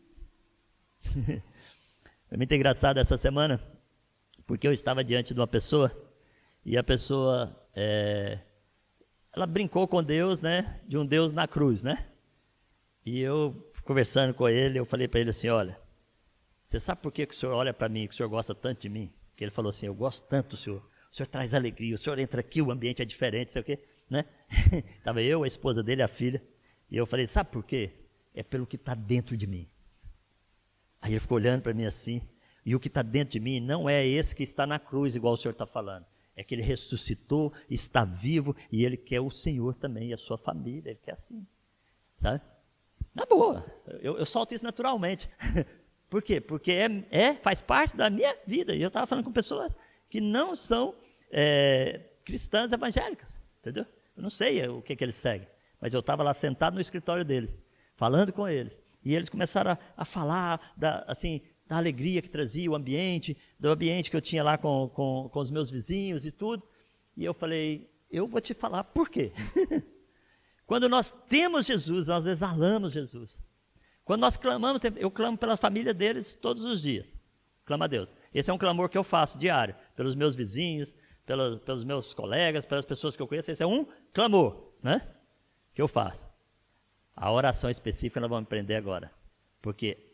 é 2.31 2.35
muito 2.35 2.51
engraçado 2.55 2.97
essa 2.97 3.17
semana, 3.17 3.61
porque 4.47 4.67
eu 4.67 4.73
estava 4.73 5.03
diante 5.03 5.31
de 5.31 5.39
uma 5.39 5.47
pessoa, 5.47 5.91
e 6.65 6.75
a 6.75 6.83
pessoa 6.83 7.55
é, 7.75 8.39
ela 9.33 9.45
brincou 9.45 9.87
com 9.87 10.03
Deus, 10.03 10.41
né? 10.41 10.81
De 10.87 10.97
um 10.97 11.05
Deus 11.05 11.31
na 11.31 11.47
cruz, 11.47 11.83
né? 11.83 12.07
E 13.05 13.19
eu, 13.19 13.71
conversando 13.83 14.33
com 14.33 14.47
ele, 14.49 14.79
eu 14.79 14.85
falei 14.85 15.07
para 15.07 15.19
ele 15.19 15.29
assim: 15.29 15.49
olha, 15.49 15.79
você 16.65 16.79
sabe 16.79 17.01
por 17.01 17.11
que, 17.11 17.25
que 17.25 17.33
o 17.33 17.37
senhor 17.37 17.53
olha 17.53 17.73
para 17.73 17.89
mim, 17.89 18.07
que 18.07 18.13
o 18.13 18.17
senhor 18.17 18.29
gosta 18.29 18.55
tanto 18.55 18.81
de 18.81 18.89
mim? 18.89 19.11
Que 19.35 19.43
ele 19.43 19.51
falou 19.51 19.69
assim: 19.69 19.85
eu 19.85 19.93
gosto 19.93 20.23
tanto 20.27 20.49
do 20.49 20.57
senhor. 20.57 20.81
O 21.11 21.15
senhor 21.15 21.27
traz 21.27 21.53
alegria, 21.53 21.95
o 21.95 21.97
senhor 21.97 22.19
entra 22.19 22.39
aqui, 22.41 22.61
o 22.61 22.71
ambiente 22.71 23.01
é 23.01 23.05
diferente, 23.05 23.51
sei 23.51 23.61
o 23.61 23.65
quê, 23.65 23.79
né? 24.09 24.25
Tava 25.03 25.21
eu, 25.21 25.43
a 25.43 25.47
esposa 25.47 25.81
dele, 25.81 26.03
a 26.03 26.07
filha. 26.07 26.43
E 26.89 26.97
eu 26.97 27.05
falei: 27.05 27.27
sabe 27.27 27.51
por 27.51 27.63
quê? 27.63 27.91
É 28.33 28.43
pelo 28.43 28.65
que 28.65 28.75
está 28.75 28.95
dentro 28.95 29.37
de 29.37 29.45
mim. 29.45 29.67
Aí 31.01 31.13
ele 31.13 31.19
ficou 31.19 31.37
olhando 31.37 31.61
para 31.61 31.73
mim 31.73 31.85
assim. 31.85 32.21
E 32.65 32.75
o 32.75 32.79
que 32.79 32.87
está 32.87 33.01
dentro 33.01 33.31
de 33.31 33.39
mim 33.39 33.59
não 33.59 33.89
é 33.89 34.05
esse 34.05 34.35
que 34.35 34.43
está 34.43 34.67
na 34.67 34.77
cruz, 34.77 35.15
igual 35.15 35.33
o 35.33 35.37
senhor 35.37 35.53
está 35.53 35.65
falando 35.65 36.05
é 36.39 36.43
que 36.43 36.55
ele 36.55 36.61
ressuscitou, 36.61 37.51
está 37.69 38.05
vivo 38.05 38.55
e 38.71 38.85
ele 38.85 38.95
quer 38.95 39.19
o 39.19 39.29
Senhor 39.29 39.75
também 39.75 40.11
e 40.11 40.13
a 40.13 40.17
sua 40.17 40.37
família, 40.37 40.91
ele 40.91 40.99
quer 41.03 41.11
assim, 41.11 41.45
sabe? 42.15 42.41
Na 43.13 43.25
boa, 43.25 43.65
eu, 44.01 44.17
eu 44.17 44.25
solto 44.25 44.55
isso 44.55 44.63
naturalmente. 44.63 45.29
Por 46.09 46.23
quê? 46.23 46.39
Porque 46.39 46.71
é, 46.71 46.87
é, 47.11 47.33
faz 47.33 47.61
parte 47.61 47.97
da 47.97 48.09
minha 48.09 48.33
vida. 48.47 48.73
E 48.73 48.81
eu 48.81 48.87
estava 48.87 49.05
falando 49.05 49.25
com 49.25 49.33
pessoas 49.33 49.75
que 50.09 50.21
não 50.21 50.55
são 50.55 50.95
é, 51.29 52.05
cristãs 52.23 52.71
evangélicas, 52.71 53.29
entendeu? 53.59 53.85
Eu 54.15 54.23
não 54.23 54.29
sei 54.29 54.65
o 54.65 54.81
que, 54.81 54.95
que 54.95 55.03
eles 55.03 55.15
seguem, 55.15 55.47
mas 55.81 55.93
eu 55.93 55.99
estava 55.99 56.23
lá 56.23 56.33
sentado 56.33 56.75
no 56.75 56.81
escritório 56.81 57.25
deles, 57.25 57.53
falando 57.97 58.31
com 58.31 58.47
eles. 58.47 58.81
E 59.03 59.13
eles 59.13 59.27
começaram 59.27 59.71
a, 59.71 59.77
a 59.97 60.05
falar, 60.05 60.73
da, 60.77 61.03
assim, 61.05 61.41
da 61.69 61.77
alegria 61.77 62.19
que 62.19 62.27
trazia 62.27 62.69
o 62.69 62.75
ambiente, 62.75 63.37
do 63.59 63.69
ambiente 63.69 64.09
que 64.09 64.17
eu 64.17 64.21
tinha 64.21 64.43
lá 64.43 64.57
com, 64.57 64.89
com, 64.89 65.29
com 65.31 65.39
os 65.39 65.51
meus 65.51 65.69
vizinhos 65.69 66.25
e 66.25 66.31
tudo. 66.31 66.63
E 67.15 67.23
eu 67.23 67.33
falei, 67.33 67.87
eu 68.09 68.27
vou 68.27 68.41
te 68.41 68.55
falar 68.55 68.83
por 68.83 69.07
quê. 69.07 69.31
Quando 70.65 70.89
nós 70.89 71.11
temos 71.29 71.67
Jesus, 71.67 72.07
nós 72.07 72.25
exalamos 72.25 72.91
Jesus. 72.91 73.39
Quando 74.03 74.21
nós 74.21 74.35
clamamos, 74.35 74.81
eu 74.97 75.11
clamo 75.11 75.37
pela 75.37 75.55
família 75.55 75.93
deles 75.93 76.33
todos 76.33 76.65
os 76.65 76.81
dias. 76.81 77.13
Clama 77.65 77.85
a 77.85 77.87
Deus. 77.87 78.09
Esse 78.33 78.49
é 78.49 78.53
um 78.53 78.57
clamor 78.57 78.89
que 78.89 78.97
eu 78.97 79.03
faço 79.03 79.37
diário, 79.37 79.75
pelos 79.95 80.15
meus 80.15 80.35
vizinhos, 80.35 80.91
pelos, 81.23 81.59
pelos 81.59 81.83
meus 81.83 82.15
colegas, 82.15 82.65
pelas 82.65 82.85
pessoas 82.85 83.15
que 83.15 83.21
eu 83.21 83.27
conheço. 83.27 83.51
Esse 83.51 83.61
é 83.61 83.67
um 83.67 83.85
clamor, 84.11 84.73
né? 84.81 85.07
Que 85.75 85.81
eu 85.81 85.87
faço. 85.87 86.27
A 87.15 87.31
oração 87.31 87.69
específica 87.69 88.19
nós 88.19 88.29
vamos 88.29 88.47
aprender 88.47 88.75
agora. 88.75 89.11
Porque 89.61 90.08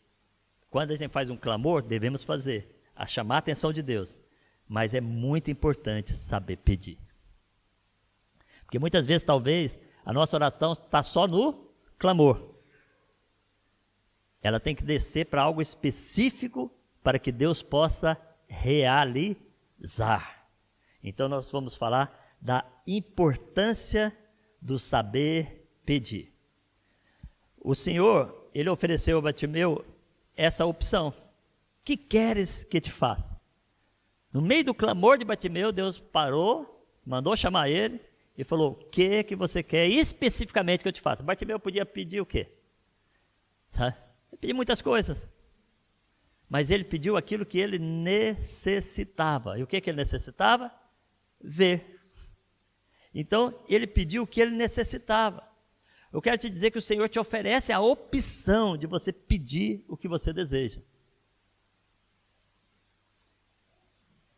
quando 0.75 0.91
a 0.91 0.97
gente 0.97 1.09
faz 1.09 1.29
um 1.29 1.37
clamor, 1.37 1.81
devemos 1.81 2.21
fazer, 2.21 2.67
a 2.93 3.05
chamar 3.05 3.35
a 3.35 3.37
atenção 3.37 3.71
de 3.71 3.81
Deus. 3.81 4.17
Mas 4.67 4.93
é 4.93 4.99
muito 4.99 5.49
importante 5.49 6.11
saber 6.11 6.57
pedir. 6.57 6.99
Porque 8.65 8.77
muitas 8.77 9.07
vezes, 9.07 9.25
talvez, 9.25 9.79
a 10.03 10.11
nossa 10.11 10.35
oração 10.35 10.73
está 10.73 11.01
só 11.01 11.27
no 11.27 11.71
clamor. 11.97 12.55
Ela 14.41 14.59
tem 14.59 14.75
que 14.75 14.83
descer 14.83 15.27
para 15.27 15.43
algo 15.43 15.61
específico 15.61 16.69
para 17.01 17.19
que 17.19 17.31
Deus 17.31 17.63
possa 17.63 18.17
realizar. 18.45 20.45
Então, 21.01 21.29
nós 21.29 21.49
vamos 21.49 21.77
falar 21.77 22.35
da 22.41 22.65
importância 22.85 24.13
do 24.61 24.77
saber 24.77 25.69
pedir. 25.85 26.33
O 27.61 27.73
Senhor, 27.73 28.49
ele 28.53 28.69
ofereceu 28.69 29.19
a 29.19 29.21
Batimeu 29.21 29.94
essa 30.35 30.65
opção. 30.65 31.13
Que 31.83 31.95
queres 31.95 32.63
que 32.63 32.81
te 32.81 32.91
faça? 32.91 33.39
No 34.33 34.41
meio 34.41 34.65
do 34.65 34.73
clamor 34.73 35.17
de 35.17 35.25
Batimeu, 35.25 35.71
Deus 35.71 35.99
parou, 35.99 36.85
mandou 37.05 37.35
chamar 37.37 37.69
ele 37.69 38.01
e 38.37 38.43
falou: 38.43 38.71
O 38.71 38.75
que 38.75 39.23
que 39.23 39.35
você 39.35 39.63
quer 39.63 39.87
especificamente 39.87 40.81
que 40.81 40.87
eu 40.87 40.93
te 40.93 41.01
faça? 41.01 41.23
Batimeu 41.23 41.59
podia 41.59 41.85
pedir 41.85 42.19
o 42.19 42.25
quê? 42.25 42.51
Sabe? 43.71 43.95
Muitas 44.53 44.81
coisas. 44.81 45.27
Mas 46.49 46.69
ele 46.69 46.83
pediu 46.83 47.17
aquilo 47.17 47.45
que 47.45 47.59
ele 47.59 47.79
necessitava. 47.79 49.57
E 49.57 49.63
o 49.63 49.67
que, 49.67 49.81
que 49.81 49.89
ele 49.89 49.97
necessitava? 49.97 50.71
Ver. 51.41 51.99
Então, 53.13 53.57
ele 53.67 53.87
pediu 53.87 54.23
o 54.23 54.27
que 54.27 54.41
ele 54.41 54.51
necessitava. 54.51 55.43
Eu 56.15 56.21
quero 56.21 56.37
te 56.37 56.49
dizer 56.49 56.71
que 56.71 56.77
o 56.77 56.81
Senhor 56.81 57.09
te 57.09 57.19
oferece 57.19 57.73
a 57.73 57.81
opção 57.81 58.77
de 58.77 58.87
você 58.87 59.11
pedir 59.11 59.83
o 59.85 59.97
que 59.97 60.07
você 60.07 60.31
deseja. 60.31 60.79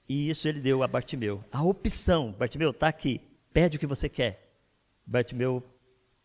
E 0.09 0.27
isso 0.27 0.47
ele 0.47 0.59
deu 0.59 0.81
a 0.81 0.87
Bartimeu. 0.87 1.45
A 1.51 1.61
opção. 1.61 2.31
Bartimeu, 2.31 2.71
está 2.71 2.87
aqui. 2.87 3.21
Pede 3.53 3.77
o 3.77 3.79
que 3.79 3.85
você 3.85 4.09
quer. 4.09 4.57
Bartimeu 5.05 5.63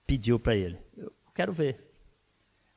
pediu 0.07 0.41
para 0.41 0.57
ele. 0.57 0.79
Eu 0.97 1.13
quero 1.35 1.53
ver. 1.53 1.85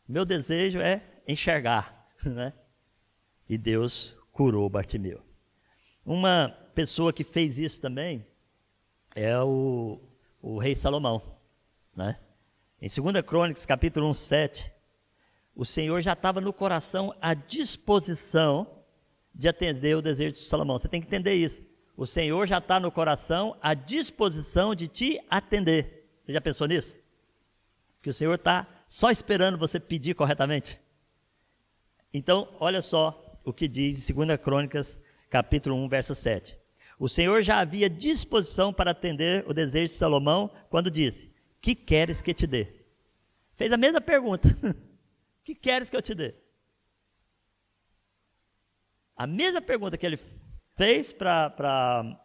Meu 0.05 0.25
desejo 0.25 0.81
é 0.81 1.01
enxergar. 1.25 2.05
Né? 2.25 2.51
E 3.47 3.57
Deus 3.57 4.13
curou 4.33 4.69
Bartimeu. 4.69 5.21
Uma 6.05 6.49
pessoa 6.73 7.13
que 7.13 7.23
fez 7.23 7.57
isso 7.57 7.79
também 7.79 8.25
é 9.15 9.39
o, 9.39 9.97
o 10.41 10.57
rei 10.57 10.75
Salomão. 10.75 11.21
Né? 11.95 12.19
Em 12.81 12.87
2 12.89 13.21
Crônicas, 13.25 13.65
capítulo 13.65 14.09
1, 14.09 14.13
7, 14.13 14.73
o 15.55 15.63
Senhor 15.63 16.01
já 16.01 16.11
estava 16.11 16.41
no 16.41 16.51
coração 16.51 17.15
à 17.21 17.33
disposição 17.33 18.83
de 19.33 19.47
atender 19.47 19.95
o 19.95 20.01
desejo 20.01 20.33
de 20.35 20.41
Salomão. 20.41 20.77
Você 20.77 20.89
tem 20.89 20.99
que 20.99 21.07
entender 21.07 21.35
isso. 21.35 21.63
O 21.95 22.05
Senhor 22.05 22.45
já 22.45 22.57
está 22.57 22.77
no 22.77 22.91
coração 22.91 23.55
à 23.61 23.73
disposição 23.73 24.75
de 24.75 24.89
te 24.89 25.21
atender. 25.29 26.03
Você 26.19 26.33
já 26.33 26.41
pensou 26.41 26.67
nisso? 26.67 26.97
Que 28.01 28.09
o 28.09 28.13
Senhor 28.13 28.35
está 28.35 28.67
só 28.87 29.09
esperando 29.09 29.57
você 29.57 29.79
pedir 29.79 30.13
corretamente. 30.13 30.79
Então, 32.13 32.49
olha 32.59 32.81
só 32.81 33.39
o 33.45 33.53
que 33.53 33.69
diz 33.69 34.09
em 34.09 34.13
2 34.13 34.37
Crônicas, 34.41 34.97
capítulo 35.29 35.77
1, 35.77 35.87
verso 35.87 36.13
7. 36.13 36.59
O 36.99 37.07
Senhor 37.07 37.41
já 37.41 37.59
havia 37.59 37.89
disposição 37.89 38.73
para 38.73 38.91
atender 38.91 39.45
o 39.47 39.53
desejo 39.53 39.93
de 39.93 39.97
Salomão 39.97 40.51
quando 40.69 40.91
disse: 40.91 41.33
Que 41.65 41.73
queres 41.73 42.21
que 42.21 42.31
te 42.31 42.45
dê? 42.45 42.67
Fez 43.55 43.71
a 43.71 43.77
mesma 43.77 43.99
pergunta: 43.99 44.47
Que 45.43 45.55
queres 45.55 45.89
que 45.89 45.97
eu 45.97 46.01
te 46.01 46.13
dê? 46.13 46.35
A 49.17 49.25
mesma 49.25 49.59
pergunta 49.59 49.97
que 49.97 50.05
ele 50.05 50.19
fez 50.75 51.11
para 51.11 52.21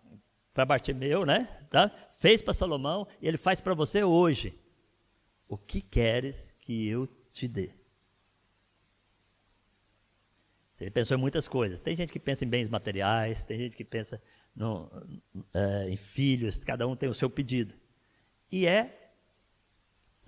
Bartimeu, 0.54 1.24
né? 1.24 1.46
Tá? 1.70 1.90
Fez 2.18 2.42
para 2.42 2.52
Salomão 2.52 3.08
e 3.18 3.26
ele 3.26 3.38
faz 3.38 3.62
para 3.62 3.72
você 3.72 4.04
hoje. 4.04 4.60
O 5.48 5.56
que 5.56 5.80
queres 5.80 6.54
que 6.60 6.86
eu 6.88 7.08
te 7.32 7.48
dê? 7.48 7.70
Ele 10.78 10.90
pensou 10.90 11.16
em 11.16 11.20
muitas 11.20 11.48
coisas. 11.48 11.80
Tem 11.80 11.96
gente 11.96 12.12
que 12.12 12.20
pensa 12.20 12.44
em 12.44 12.48
bens 12.48 12.68
materiais, 12.68 13.42
tem 13.42 13.56
gente 13.56 13.74
que 13.74 13.86
pensa 13.86 14.20
no, 14.54 14.90
é, 15.54 15.88
em 15.88 15.96
filhos, 15.96 16.62
cada 16.62 16.86
um 16.86 16.94
tem 16.94 17.08
o 17.08 17.14
seu 17.14 17.30
pedido. 17.30 17.74
E 18.52 18.66
é 18.66 18.99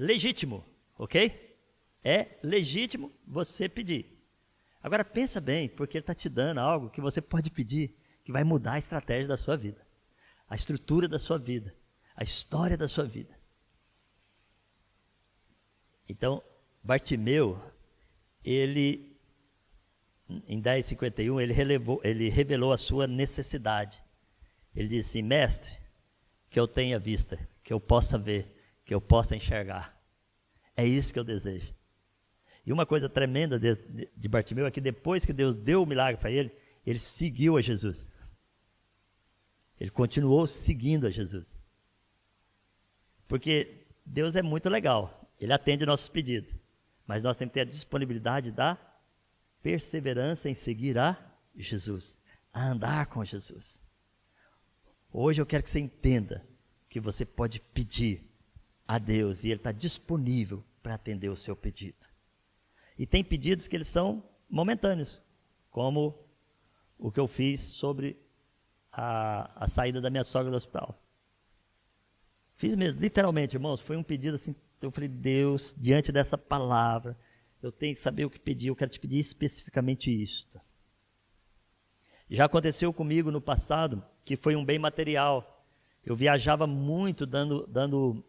legítimo, 0.03 0.65
ok? 0.99 1.57
É 2.03 2.39
legítimo 2.43 3.13
você 3.27 3.69
pedir. 3.69 4.19
Agora 4.83 5.05
pensa 5.05 5.41
bem, 5.41 5.69
porque 5.69 5.97
ele 5.97 6.03
está 6.03 6.15
te 6.15 6.29
dando 6.29 6.59
algo 6.59 6.91
que 6.91 7.01
você 7.01 7.21
pode 7.23 7.51
pedir, 7.51 7.97
que 8.25 8.33
vai 8.33 8.43
mudar 8.43 8.73
a 8.73 8.79
estratégia 8.79 9.29
da 9.29 9.37
sua 9.37 9.57
vida, 9.57 9.87
a 10.49 10.57
estrutura 10.57 11.07
da 11.07 11.19
sua 11.19 11.39
vida, 11.39 11.75
a 12.17 12.25
história 12.25 12.77
da 12.77 12.89
sua 12.89 13.05
vida. 13.05 13.39
Então, 16.09 16.43
Bartimeu, 16.83 17.63
ele, 18.45 19.17
em 20.49 20.61
10,51, 20.61 21.41
ele, 21.41 21.53
relevou, 21.53 22.01
ele 22.03 22.29
revelou 22.29 22.73
a 22.73 22.77
sua 22.77 23.07
necessidade. 23.07 24.03
Ele 24.75 24.89
disse 24.89 25.11
assim, 25.11 25.23
mestre, 25.23 25.79
que 26.51 26.59
eu 26.59 26.67
tenha 26.67 26.99
vista, 26.99 27.39
que 27.63 27.73
eu 27.73 27.79
possa 27.79 28.19
ver, 28.19 28.62
que 28.85 28.95
eu 28.95 29.01
possa 29.01 29.37
enxergar. 29.37 29.97
É 30.77 30.85
isso 30.85 31.13
que 31.13 31.19
eu 31.19 31.25
desejo. 31.25 31.75
E 32.65 32.73
uma 32.73 32.87
coisa 32.87 33.09
tremenda 33.09 33.59
de, 33.59 33.75
de, 34.17 34.29
Bartimeu 34.29 34.67
é 34.67 34.71
que 34.71 34.81
depois 34.81 35.25
que 35.25 35.33
Deus 35.33 35.55
deu 35.55 35.83
o 35.83 35.87
milagre 35.87 36.21
para 36.21 36.31
ele, 36.31 36.53
ele 36.87 36.99
seguiu 36.99 37.57
a 37.57 37.61
Jesus. 37.61 38.07
Ele 39.81 39.91
continuou 39.91 40.47
seguindo 40.47 41.07
a 41.07 41.11
Jesus. 41.11 41.57
Porque 43.27 43.85
Deus 44.05 44.37
é 44.37 44.43
muito 44.43 44.69
legal, 44.69 45.29
Ele 45.41 45.53
atende 45.53 45.87
nossos 45.87 46.09
pedidos. 46.09 46.55
Mas 47.07 47.25
nós 47.25 47.37
temos 47.37 47.51
que 47.51 47.55
ter 47.55 47.63
a 47.63 47.71
disponibilidade 47.71 48.53
da 48.53 48.79
perseverança 49.61 50.49
em 50.49 50.55
seguir 50.55 50.99
a 50.99 51.19
Jesus, 51.57 52.19
a 52.53 52.65
andar 52.69 53.07
com 53.07 53.25
Jesus. 53.25 53.81
Hoje 55.13 55.41
eu 55.41 55.47
quero 55.47 55.63
que 55.63 55.71
você 55.71 55.81
entenda 55.81 56.47
que 56.89 57.01
você 57.01 57.25
pode 57.25 57.61
pedir 57.61 58.32
a 58.87 58.99
Deus 58.99 59.45
e 59.45 59.49
Ele 59.49 59.57
está 59.57 59.73
disponível 59.73 60.63
para 60.83 60.95
atender 60.95 61.29
o 61.29 61.37
seu 61.37 61.57
pedido. 61.57 62.07
E 62.99 63.07
tem 63.07 63.25
pedidos 63.25 63.67
que 63.67 63.77
eles 63.77 63.89
são 63.89 64.23
momentâneos, 64.49 65.21
como 65.71 66.19
o 66.99 67.11
que 67.11 67.19
eu 67.19 67.27
fiz 67.27 67.61
sobre 67.61 68.17
a, 68.93 69.65
a 69.65 69.69
saída 69.69 70.01
da 70.01 70.11
minha 70.11 70.25
sogra 70.25 70.51
do 70.51 70.57
hospital. 70.57 70.99
Fiz 72.55 72.77
mesmo, 72.77 73.01
literalmente, 73.01 73.57
irmãos, 73.57 73.81
foi 73.81 73.97
um 73.97 74.03
pedido 74.03 74.35
assim, 74.35 74.55
eu 74.81 74.91
falei, 74.91 75.09
Deus, 75.09 75.75
diante 75.79 76.13
dessa 76.13 76.37
palavra, 76.37 77.17
eu 77.63 77.73
tenho 77.73 77.95
que 77.95 78.01
saber 78.01 78.25
o 78.25 78.31
que 78.31 78.39
pedir, 78.39 78.69
eu 78.69 78.77
quero 78.77 78.91
te 78.91 79.01
pedir 79.01 79.19
especificamente 79.19 80.11
isto. 80.11 80.61
Já 82.29 82.47
aconteceu 82.47 82.93
comigo 82.93 83.31
no 83.31 83.41
passado, 83.41 84.03
que 84.25 84.37
foi 84.37 84.57
um 84.57 84.65
bem 84.65 84.79
material. 84.79 85.67
Eu 86.05 86.17
viajava 86.17 86.67
muito 86.67 87.27
dando, 87.27 87.67
dando 87.67 88.25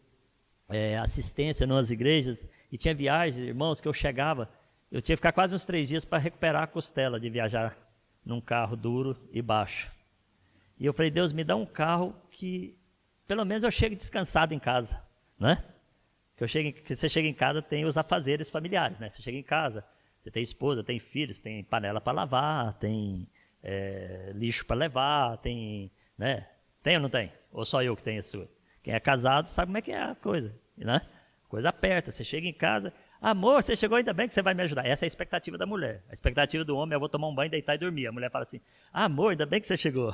é, 0.69 0.97
assistência 0.97 1.67
nas 1.67 1.91
igrejas, 1.91 2.45
e 2.71 2.77
tinha 2.77 2.93
viagens, 2.93 3.47
irmãos, 3.47 3.79
que 3.79 3.87
eu 3.87 3.93
chegava, 3.93 4.49
eu 4.91 5.01
tinha 5.01 5.15
que 5.15 5.19
ficar 5.19 5.31
quase 5.31 5.53
uns 5.53 5.65
três 5.65 5.87
dias 5.87 6.05
para 6.05 6.17
recuperar 6.17 6.63
a 6.63 6.67
costela 6.67 7.19
de 7.19 7.29
viajar 7.29 7.77
num 8.25 8.39
carro 8.39 8.75
duro 8.75 9.17
e 9.31 9.41
baixo. 9.41 9.91
E 10.79 10.85
eu 10.85 10.93
falei, 10.93 11.11
Deus, 11.11 11.33
me 11.33 11.43
dá 11.43 11.55
um 11.55 11.65
carro 11.65 12.15
que 12.29 12.77
pelo 13.27 13.45
menos 13.45 13.63
eu 13.63 13.71
chegue 13.71 13.95
descansado 13.95 14.53
em 14.53 14.59
casa, 14.59 15.01
né? 15.39 15.63
Que 16.35 16.43
eu 16.43 16.47
chegue, 16.47 16.71
que 16.71 16.95
você 16.95 17.07
chega 17.07 17.27
em 17.27 17.33
casa 17.33 17.61
tem 17.61 17.85
os 17.85 17.97
afazeres 17.97 18.49
familiares, 18.49 18.99
né? 18.99 19.09
Você 19.09 19.21
chega 19.21 19.37
em 19.37 19.43
casa, 19.43 19.83
você 20.17 20.31
tem 20.31 20.43
esposa, 20.43 20.83
tem 20.83 20.99
filhos, 20.99 21.39
tem 21.39 21.63
panela 21.63 22.01
para 22.01 22.13
lavar, 22.13 22.73
tem 22.79 23.27
é, 23.61 24.31
lixo 24.35 24.65
para 24.65 24.75
levar, 24.75 25.37
tem, 25.37 25.91
né? 26.17 26.47
Tem 26.81 26.95
ou 26.97 27.01
não 27.01 27.09
tem? 27.09 27.31
Ou 27.51 27.63
só 27.63 27.81
eu 27.81 27.95
que 27.95 28.03
tenho 28.03 28.19
isso? 28.19 28.47
Quem 28.83 28.93
é 28.93 28.99
casado 28.99 29.47
sabe 29.47 29.67
como 29.67 29.77
é 29.77 29.81
que 29.81 29.91
é 29.91 30.01
a 30.01 30.15
coisa, 30.15 30.53
né? 30.77 31.01
Coisa 31.47 31.69
aperta, 31.69 32.11
você 32.11 32.23
chega 32.23 32.47
em 32.47 32.53
casa, 32.53 32.91
amor, 33.21 33.63
você 33.63 33.75
chegou 33.75 33.97
ainda 33.97 34.11
bem 34.11 34.27
que 34.27 34.33
você 34.33 34.41
vai 34.41 34.53
me 34.53 34.63
ajudar. 34.63 34.85
Essa 34.85 35.05
é 35.05 35.07
a 35.07 35.07
expectativa 35.07 35.57
da 35.57 35.65
mulher. 35.65 36.03
A 36.09 36.13
expectativa 36.13 36.65
do 36.65 36.75
homem 36.75 36.93
é 36.93 36.95
eu 36.95 36.99
vou 36.99 37.07
tomar 37.07 37.27
um 37.27 37.35
banho, 37.35 37.49
deitar 37.49 37.75
e 37.75 37.77
dormir. 37.77 38.07
A 38.07 38.11
mulher 38.11 38.29
fala 38.29 38.43
assim, 38.43 38.59
amor, 38.91 39.31
ainda 39.31 39.45
bem 39.45 39.61
que 39.61 39.67
você 39.67 39.77
chegou. 39.77 40.13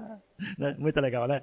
né? 0.58 0.74
Muito 0.78 1.00
legal, 1.00 1.26
né? 1.26 1.42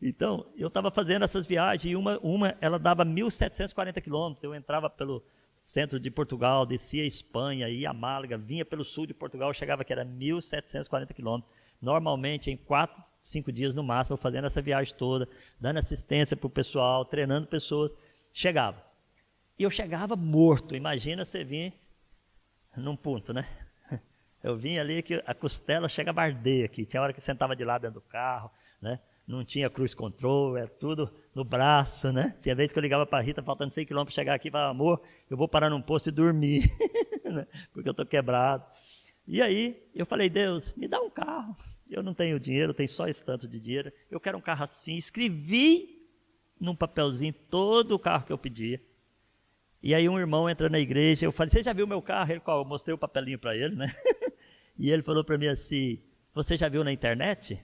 Então, 0.00 0.44
eu 0.56 0.68
estava 0.68 0.90
fazendo 0.90 1.24
essas 1.24 1.46
viagens 1.46 1.92
e 1.92 1.96
uma, 1.96 2.18
uma 2.18 2.56
ela 2.60 2.78
dava 2.78 3.06
1.740 3.06 4.02
quilômetros. 4.02 4.42
Eu 4.42 4.54
entrava 4.54 4.90
pelo 4.90 5.24
centro 5.60 6.00
de 6.00 6.10
Portugal, 6.10 6.66
descia 6.66 7.04
a 7.04 7.06
Espanha, 7.06 7.68
ia 7.68 7.88
a 7.88 7.94
Málaga, 7.94 8.36
vinha 8.36 8.64
pelo 8.64 8.84
sul 8.84 9.06
de 9.06 9.14
Portugal, 9.14 9.54
chegava 9.54 9.84
que 9.84 9.92
era 9.92 10.04
1.740 10.04 11.14
quilômetros. 11.14 11.61
Normalmente, 11.82 12.48
em 12.48 12.56
quatro, 12.56 13.02
cinco 13.20 13.50
dias 13.50 13.74
no 13.74 13.82
máximo, 13.82 14.16
fazendo 14.16 14.46
essa 14.46 14.62
viagem 14.62 14.94
toda, 14.94 15.28
dando 15.60 15.78
assistência 15.78 16.36
para 16.36 16.46
o 16.46 16.50
pessoal, 16.50 17.04
treinando 17.04 17.48
pessoas 17.48 17.90
chegava. 18.32 18.80
E 19.58 19.64
eu 19.64 19.70
chegava 19.70 20.14
morto. 20.14 20.76
Imagina 20.76 21.24
você 21.24 21.42
vir 21.42 21.74
num 22.76 22.96
ponto, 22.96 23.32
né? 23.32 23.46
Eu 24.42 24.56
vinha 24.56 24.80
ali 24.80 25.02
que 25.02 25.22
a 25.26 25.34
costela 25.34 25.88
chega 25.88 26.10
a 26.10 26.22
arder 26.22 26.64
aqui. 26.64 26.84
Tinha 26.84 27.02
hora 27.02 27.12
que 27.12 27.20
sentava 27.20 27.54
de 27.54 27.64
lado 27.64 27.82
dentro 27.82 28.00
do 28.00 28.06
carro, 28.08 28.50
né? 28.80 28.98
Não 29.26 29.44
tinha 29.44 29.70
cruz 29.70 29.94
control, 29.94 30.56
era 30.56 30.66
tudo 30.66 31.12
no 31.34 31.44
braço, 31.44 32.12
né? 32.12 32.36
Tinha 32.42 32.54
vezes 32.54 32.72
que 32.72 32.78
eu 32.78 32.82
ligava 32.82 33.06
para 33.06 33.20
a 33.20 33.22
Rita, 33.22 33.42
faltando 33.42 33.72
100 33.72 33.86
quilômetros 33.86 34.14
para 34.14 34.22
chegar 34.22 34.34
aqui, 34.34 34.50
falava, 34.50 34.70
amor, 34.70 35.00
eu 35.30 35.36
vou 35.36 35.46
parar 35.46 35.70
num 35.70 35.80
posto 35.80 36.08
e 36.08 36.12
dormir, 36.12 36.64
né? 37.24 37.46
porque 37.72 37.88
eu 37.88 37.92
estou 37.92 38.04
quebrado. 38.04 38.64
E 39.26 39.40
aí 39.40 39.80
eu 39.94 40.04
falei, 40.04 40.28
Deus, 40.28 40.74
me 40.74 40.88
dá 40.88 41.00
um 41.00 41.08
carro. 41.08 41.56
Eu 41.94 42.02
não 42.02 42.14
tenho 42.14 42.40
dinheiro, 42.40 42.74
tenho 42.74 42.88
só 42.88 43.06
esse 43.06 43.24
tanto 43.24 43.46
de 43.46 43.60
dinheiro. 43.60 43.92
Eu 44.10 44.18
quero 44.18 44.38
um 44.38 44.40
carro 44.40 44.64
assim. 44.64 44.96
Escrevi 44.96 46.02
num 46.58 46.74
papelzinho 46.74 47.32
todo 47.50 47.92
o 47.92 47.98
carro 47.98 48.24
que 48.24 48.32
eu 48.32 48.38
pedia. 48.38 48.80
E 49.82 49.94
aí 49.94 50.08
um 50.08 50.18
irmão 50.18 50.48
entra 50.48 50.68
na 50.68 50.78
igreja, 50.78 51.26
eu 51.26 51.32
falei, 51.32 51.50
você 51.50 51.62
já 51.62 51.72
viu 51.72 51.88
meu 51.88 52.00
carro? 52.00 52.30
Ele, 52.30 52.40
qual? 52.40 52.58
Eu 52.58 52.64
mostrei 52.64 52.94
o 52.94 52.98
papelinho 52.98 53.38
para 53.38 53.56
ele, 53.56 53.74
né? 53.74 53.86
e 54.78 54.90
ele 54.90 55.02
falou 55.02 55.24
para 55.24 55.36
mim 55.36 55.48
assim, 55.48 56.00
você 56.32 56.56
já 56.56 56.68
viu 56.68 56.84
na 56.84 56.92
internet? 56.92 57.58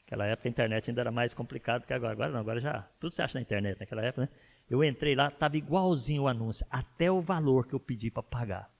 Naquela 0.00 0.26
época 0.26 0.46
a 0.46 0.50
internet 0.50 0.90
ainda 0.90 1.00
era 1.00 1.10
mais 1.10 1.32
complicado 1.32 1.86
que 1.86 1.92
agora. 1.94 2.12
Agora 2.12 2.30
não, 2.30 2.40
agora 2.40 2.60
já, 2.60 2.82
tudo 3.00 3.12
você 3.12 3.22
acha 3.22 3.38
na 3.38 3.42
internet 3.42 3.80
naquela 3.80 4.02
época, 4.02 4.22
né? 4.22 4.28
Eu 4.68 4.84
entrei 4.84 5.14
lá, 5.14 5.28
estava 5.28 5.56
igualzinho 5.56 6.24
o 6.24 6.28
anúncio, 6.28 6.66
até 6.70 7.10
o 7.10 7.20
valor 7.20 7.66
que 7.66 7.74
eu 7.74 7.80
pedi 7.80 8.10
para 8.10 8.22
pagar. 8.22 8.75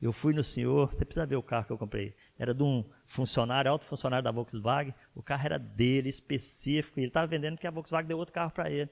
Eu 0.00 0.12
fui 0.12 0.34
no 0.34 0.44
senhor, 0.44 0.92
você 0.92 1.04
precisa 1.04 1.24
ver 1.24 1.36
o 1.36 1.42
carro 1.42 1.64
que 1.66 1.72
eu 1.72 1.78
comprei. 1.78 2.14
Era 2.38 2.52
de 2.52 2.62
um 2.62 2.84
funcionário, 3.06 3.70
alto 3.70 3.84
funcionário 3.84 4.22
da 4.22 4.30
Volkswagen. 4.30 4.94
O 5.14 5.22
carro 5.22 5.46
era 5.46 5.58
dele, 5.58 6.08
específico. 6.08 6.98
E 6.98 7.02
ele 7.02 7.08
estava 7.08 7.26
vendendo 7.26 7.56
que 7.56 7.66
a 7.66 7.70
Volkswagen 7.70 8.06
deu 8.06 8.18
outro 8.18 8.34
carro 8.34 8.50
para 8.50 8.70
ele. 8.70 8.90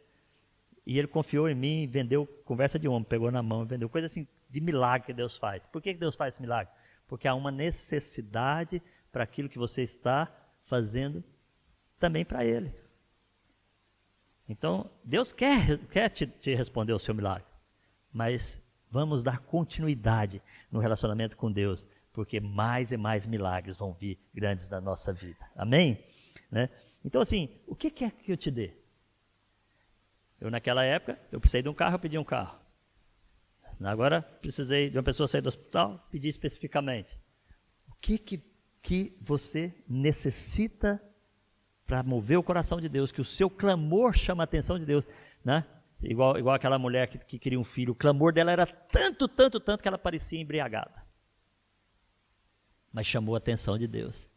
E 0.87 0.99
ele 0.99 1.09
confiou 1.09 1.49
em 1.49 1.55
mim, 1.55 1.87
vendeu 1.87 2.27
conversa 2.45 2.79
de 2.79 2.89
homem, 2.89 3.05
pegou 3.05 3.31
na 3.31 3.43
mão, 3.43 3.65
vendeu 3.65 3.89
coisa 3.89 4.07
assim 4.07 4.27
de 4.49 4.61
milagre 4.61 5.07
que 5.07 5.13
Deus 5.13 5.37
faz. 5.37 5.63
Por 5.67 5.83
que 5.83 5.93
Deus 5.95 6.15
faz 6.15 6.35
esse 6.35 6.43
milagre? 6.43 6.73
Porque 7.07 7.29
há 7.29 7.35
uma 7.35 7.51
necessidade 7.51 8.83
para 9.11 9.25
aquilo 9.25 9.49
que 9.49 9.59
você 9.59 9.83
está 9.83 10.33
fazendo 10.65 11.23
também 11.99 12.25
para 12.25 12.45
Ele. 12.45 12.73
Então, 14.49 14.91
Deus 15.03 15.33
quer, 15.33 15.79
quer 15.89 16.09
te, 16.11 16.27
te 16.27 16.55
responder 16.55 16.93
o 16.93 16.99
seu 16.99 17.15
milagre, 17.15 17.47
mas 18.13 18.61
vamos 18.95 19.25
dar 19.25 19.41
continuidade 19.41 20.41
no 20.71 20.79
relacionamento 20.79 21.37
com 21.37 21.51
Deus, 21.51 21.85
porque 22.13 22.39
mais 22.39 22.93
e 22.93 22.97
mais 22.97 23.27
milagres 23.27 23.77
vão 23.77 23.93
vir 23.93 24.17
grandes 24.33 24.71
na 24.71 24.81
nossa 24.81 25.13
vida. 25.13 25.45
Amém? 25.57 25.99
Né? 26.49 26.71
Então, 27.05 27.21
assim, 27.21 27.61
o 27.67 27.75
que 27.75 27.91
quer 27.91 28.13
que 28.13 28.31
eu 28.31 28.37
te 28.37 28.53
dê? 28.53 28.73
Eu, 30.41 30.49
naquela 30.49 30.85
época, 30.85 31.19
eu 31.33 31.41
precisei 31.41 31.61
de 31.61 31.69
um 31.69 31.75
carro, 31.75 31.97
eu 31.97 31.99
pedi 31.99 32.17
um 32.17 32.25
carro. 32.25 32.57
Agora, 33.83 34.23
precisei 34.23 34.89
de 34.89 34.97
uma 34.97 35.03
pessoa 35.03 35.27
sair 35.27 35.41
do 35.41 35.49
hospital, 35.49 36.07
pedi 36.09 36.29
especificamente. 36.29 37.19
O 37.89 37.95
que, 38.01 38.17
que, 38.17 38.45
que 38.81 39.19
você 39.21 39.75
necessita 39.89 41.03
para 41.85 42.01
mover 42.05 42.39
o 42.39 42.45
coração 42.45 42.81
de 42.81 42.89
Deus, 42.89 43.11
que 43.11 43.21
o 43.21 43.25
seu 43.25 43.51
clamor 43.51 44.13
chama 44.17 44.45
a 44.45 44.45
atenção 44.45 44.79
de 44.79 44.87
Deus, 44.87 45.05
né? 45.45 45.67
Igual, 46.05 46.39
igual 46.39 46.55
aquela 46.55 46.79
mulher 46.79 47.09
que, 47.09 47.19
que 47.19 47.39
queria 47.39 47.59
um 47.59 47.65
filho, 47.65 47.93
o 47.93 47.97
clamor 47.97 48.33
dela 48.33 48.53
era 48.53 48.67
tanto, 48.67 49.27
tanto, 49.27 49.59
tanto 49.59 49.83
que 49.83 49.89
ela 49.89 49.99
parecia 49.99 50.41
embriagada. 50.41 51.03
Mas 52.93 53.07
chamou 53.07 53.35
a 53.35 53.39
atenção 53.39 53.79
de 53.79 53.87
Deus. 53.87 54.31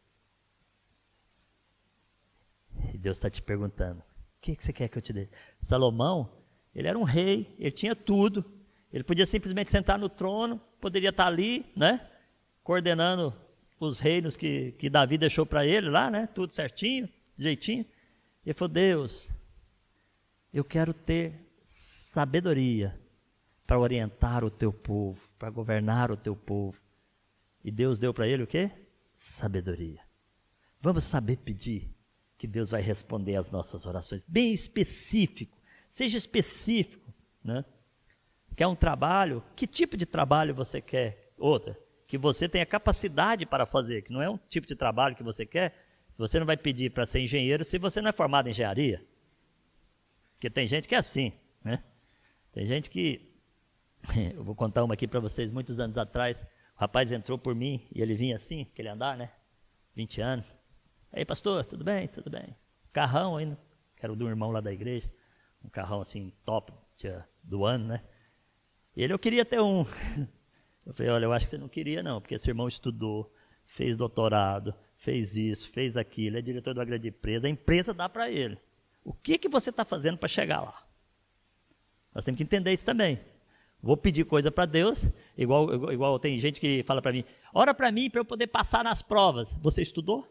E 2.93 2.97
Deus 2.97 3.17
está 3.17 3.29
te 3.29 3.41
perguntando: 3.41 3.99
o 3.99 4.03
que, 4.41 4.55
que 4.55 4.63
você 4.63 4.71
quer 4.71 4.87
que 4.87 4.97
eu 4.97 5.01
te 5.01 5.13
dê? 5.13 5.29
Salomão, 5.59 6.31
ele 6.73 6.87
era 6.87 6.97
um 6.97 7.03
rei, 7.03 7.55
ele 7.59 7.71
tinha 7.71 7.95
tudo. 7.95 8.45
Ele 8.91 9.03
podia 9.03 9.25
simplesmente 9.25 9.69
sentar 9.69 9.99
no 9.99 10.07
trono, 10.07 10.61
poderia 10.79 11.09
estar 11.09 11.27
ali, 11.27 11.65
né? 11.75 12.09
Coordenando 12.63 13.33
os 13.79 13.99
reinos 13.99 14.37
que, 14.37 14.71
que 14.73 14.89
Davi 14.89 15.17
deixou 15.17 15.45
para 15.45 15.65
ele 15.65 15.89
lá, 15.89 16.09
né? 16.09 16.27
Tudo 16.27 16.53
certinho 16.53 17.09
direitinho. 17.37 17.85
Ele 18.45 18.53
falou: 18.53 18.73
Deus, 18.73 19.29
eu 20.53 20.63
quero 20.63 20.93
ter 20.93 21.46
sabedoria 22.07 22.97
para 23.65 23.77
orientar 23.77 24.43
o 24.43 24.49
teu 24.49 24.71
povo, 24.71 25.19
para 25.37 25.49
governar 25.49 26.09
o 26.09 26.15
teu 26.15 26.35
povo. 26.35 26.79
E 27.63 27.69
Deus 27.69 27.97
deu 27.97 28.13
para 28.13 28.27
ele 28.27 28.43
o 28.43 28.47
quê? 28.47 28.71
Sabedoria. 29.17 29.99
Vamos 30.79 31.03
saber 31.03 31.37
pedir 31.37 31.93
que 32.37 32.47
Deus 32.47 32.71
vai 32.71 32.81
responder 32.81 33.35
às 33.35 33.51
nossas 33.51 33.85
orações. 33.85 34.23
Bem 34.25 34.53
específico. 34.53 35.57
Seja 35.89 36.17
específico. 36.17 37.13
Né? 37.43 37.65
Quer 38.55 38.67
um 38.67 38.75
trabalho? 38.75 39.43
Que 39.55 39.67
tipo 39.67 39.97
de 39.97 40.05
trabalho 40.05 40.55
você 40.55 40.79
quer? 40.79 41.33
Outra. 41.37 41.77
Que 42.07 42.17
você 42.17 42.47
tenha 42.47 42.65
capacidade 42.65 43.45
para 43.45 43.65
fazer, 43.65 44.01
que 44.03 44.13
não 44.13 44.21
é 44.21 44.29
um 44.29 44.37
tipo 44.37 44.65
de 44.65 44.75
trabalho 44.75 45.15
que 45.15 45.23
você 45.23 45.45
quer, 45.45 45.75
você 46.17 46.39
não 46.39 46.45
vai 46.45 46.55
pedir 46.55 46.91
para 46.91 47.05
ser 47.05 47.19
engenheiro 47.19 47.65
se 47.65 47.77
você 47.77 48.01
não 48.01 48.09
é 48.09 48.13
formado 48.13 48.47
em 48.47 48.51
engenharia. 48.51 49.05
Porque 50.35 50.49
tem 50.49 50.67
gente 50.67 50.87
que 50.87 50.95
é 50.95 50.99
assim, 50.99 51.33
né? 51.61 51.83
Tem 52.57 52.65
gente 52.65 52.89
que. 52.89 53.21
Eu 54.35 54.43
vou 54.43 54.55
contar 54.55 54.83
uma 54.83 54.95
aqui 54.95 55.07
para 55.07 55.19
vocês. 55.19 55.51
Muitos 55.51 55.79
anos 55.79 55.95
atrás, 55.95 56.41
o 56.41 56.79
rapaz 56.79 57.11
entrou 57.11 57.37
por 57.37 57.53
mim 57.53 57.87
e 57.93 58.01
ele 58.01 58.15
vinha 58.15 58.35
assim, 58.35 58.63
aquele 58.63 58.89
andar, 58.89 59.15
né? 59.15 59.31
20 59.93 60.21
anos. 60.21 60.57
Aí, 61.13 61.23
pastor, 61.23 61.63
tudo 61.67 61.83
bem? 61.83 62.07
Tudo 62.07 62.31
bem. 62.31 62.57
Carrão 62.91 63.37
ainda, 63.37 63.59
que 63.95 64.03
era 64.03 64.11
o 64.11 64.15
do 64.15 64.27
irmão 64.27 64.49
lá 64.49 64.59
da 64.59 64.73
igreja. 64.73 65.07
Um 65.63 65.69
carrão 65.69 66.01
assim, 66.01 66.33
top 66.43 66.73
do 67.43 67.63
ano, 67.63 67.89
né? 67.89 68.03
E 68.95 69.03
ele, 69.03 69.13
eu 69.13 69.19
queria 69.19 69.45
ter 69.45 69.61
um. 69.61 69.85
Eu 70.83 70.93
falei, 70.93 71.11
olha, 71.11 71.25
eu 71.25 71.33
acho 71.33 71.45
que 71.45 71.49
você 71.49 71.57
não 71.57 71.67
queria, 71.67 72.01
não, 72.01 72.21
porque 72.21 72.35
esse 72.35 72.49
irmão 72.49 72.65
estudou, 72.65 73.29
fez 73.65 73.97
doutorado, 73.97 74.73
fez 74.95 75.35
isso, 75.35 75.69
fez 75.69 75.97
aquilo, 75.97 76.37
é 76.37 76.41
diretor 76.41 76.73
de 76.73 76.79
uma 76.79 76.85
grande 76.85 77.09
empresa, 77.09 77.45
a 77.45 77.49
empresa 77.49 77.93
dá 77.93 78.07
para 78.07 78.31
ele. 78.31 78.57
O 79.03 79.11
que, 79.11 79.37
que 79.37 79.49
você 79.49 79.69
está 79.69 79.83
fazendo 79.83 80.17
para 80.17 80.29
chegar 80.29 80.61
lá? 80.61 80.86
Nós 82.13 82.25
temos 82.25 82.37
que 82.37 82.43
entender 82.43 82.73
isso 82.73 82.85
também. 82.85 83.19
Vou 83.81 83.95
pedir 83.95 84.25
coisa 84.25 84.51
para 84.51 84.65
Deus, 84.65 85.05
igual, 85.37 85.91
igual, 85.91 86.19
tem 86.19 86.39
gente 86.39 86.59
que 86.59 86.83
fala 86.83 87.01
para 87.01 87.11
mim, 87.11 87.23
ora 87.53 87.73
para 87.73 87.91
mim 87.91 88.09
para 88.09 88.21
eu 88.21 88.25
poder 88.25 88.47
passar 88.47 88.83
nas 88.83 89.01
provas. 89.01 89.53
Você 89.61 89.81
estudou? 89.81 90.27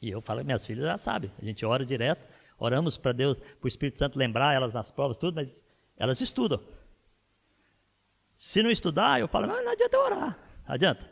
E 0.00 0.10
eu 0.10 0.20
falo, 0.20 0.44
minhas 0.44 0.64
filhas 0.64 0.84
já 0.84 0.96
sabem, 0.96 1.30
a 1.42 1.44
gente 1.44 1.66
ora 1.66 1.84
direto, 1.84 2.24
oramos 2.56 2.96
para 2.96 3.12
Deus, 3.12 3.38
para 3.38 3.64
o 3.64 3.68
Espírito 3.68 3.98
Santo 3.98 4.18
lembrar 4.18 4.54
elas 4.54 4.72
nas 4.72 4.92
provas, 4.92 5.18
tudo, 5.18 5.34
mas 5.34 5.62
elas 5.96 6.20
estudam. 6.20 6.60
Se 8.36 8.62
não 8.62 8.70
estudar, 8.70 9.18
eu 9.18 9.26
falo, 9.26 9.48
não 9.48 9.68
adianta 9.68 9.96
eu 9.96 10.00
orar. 10.00 10.38
Adianta. 10.64 11.10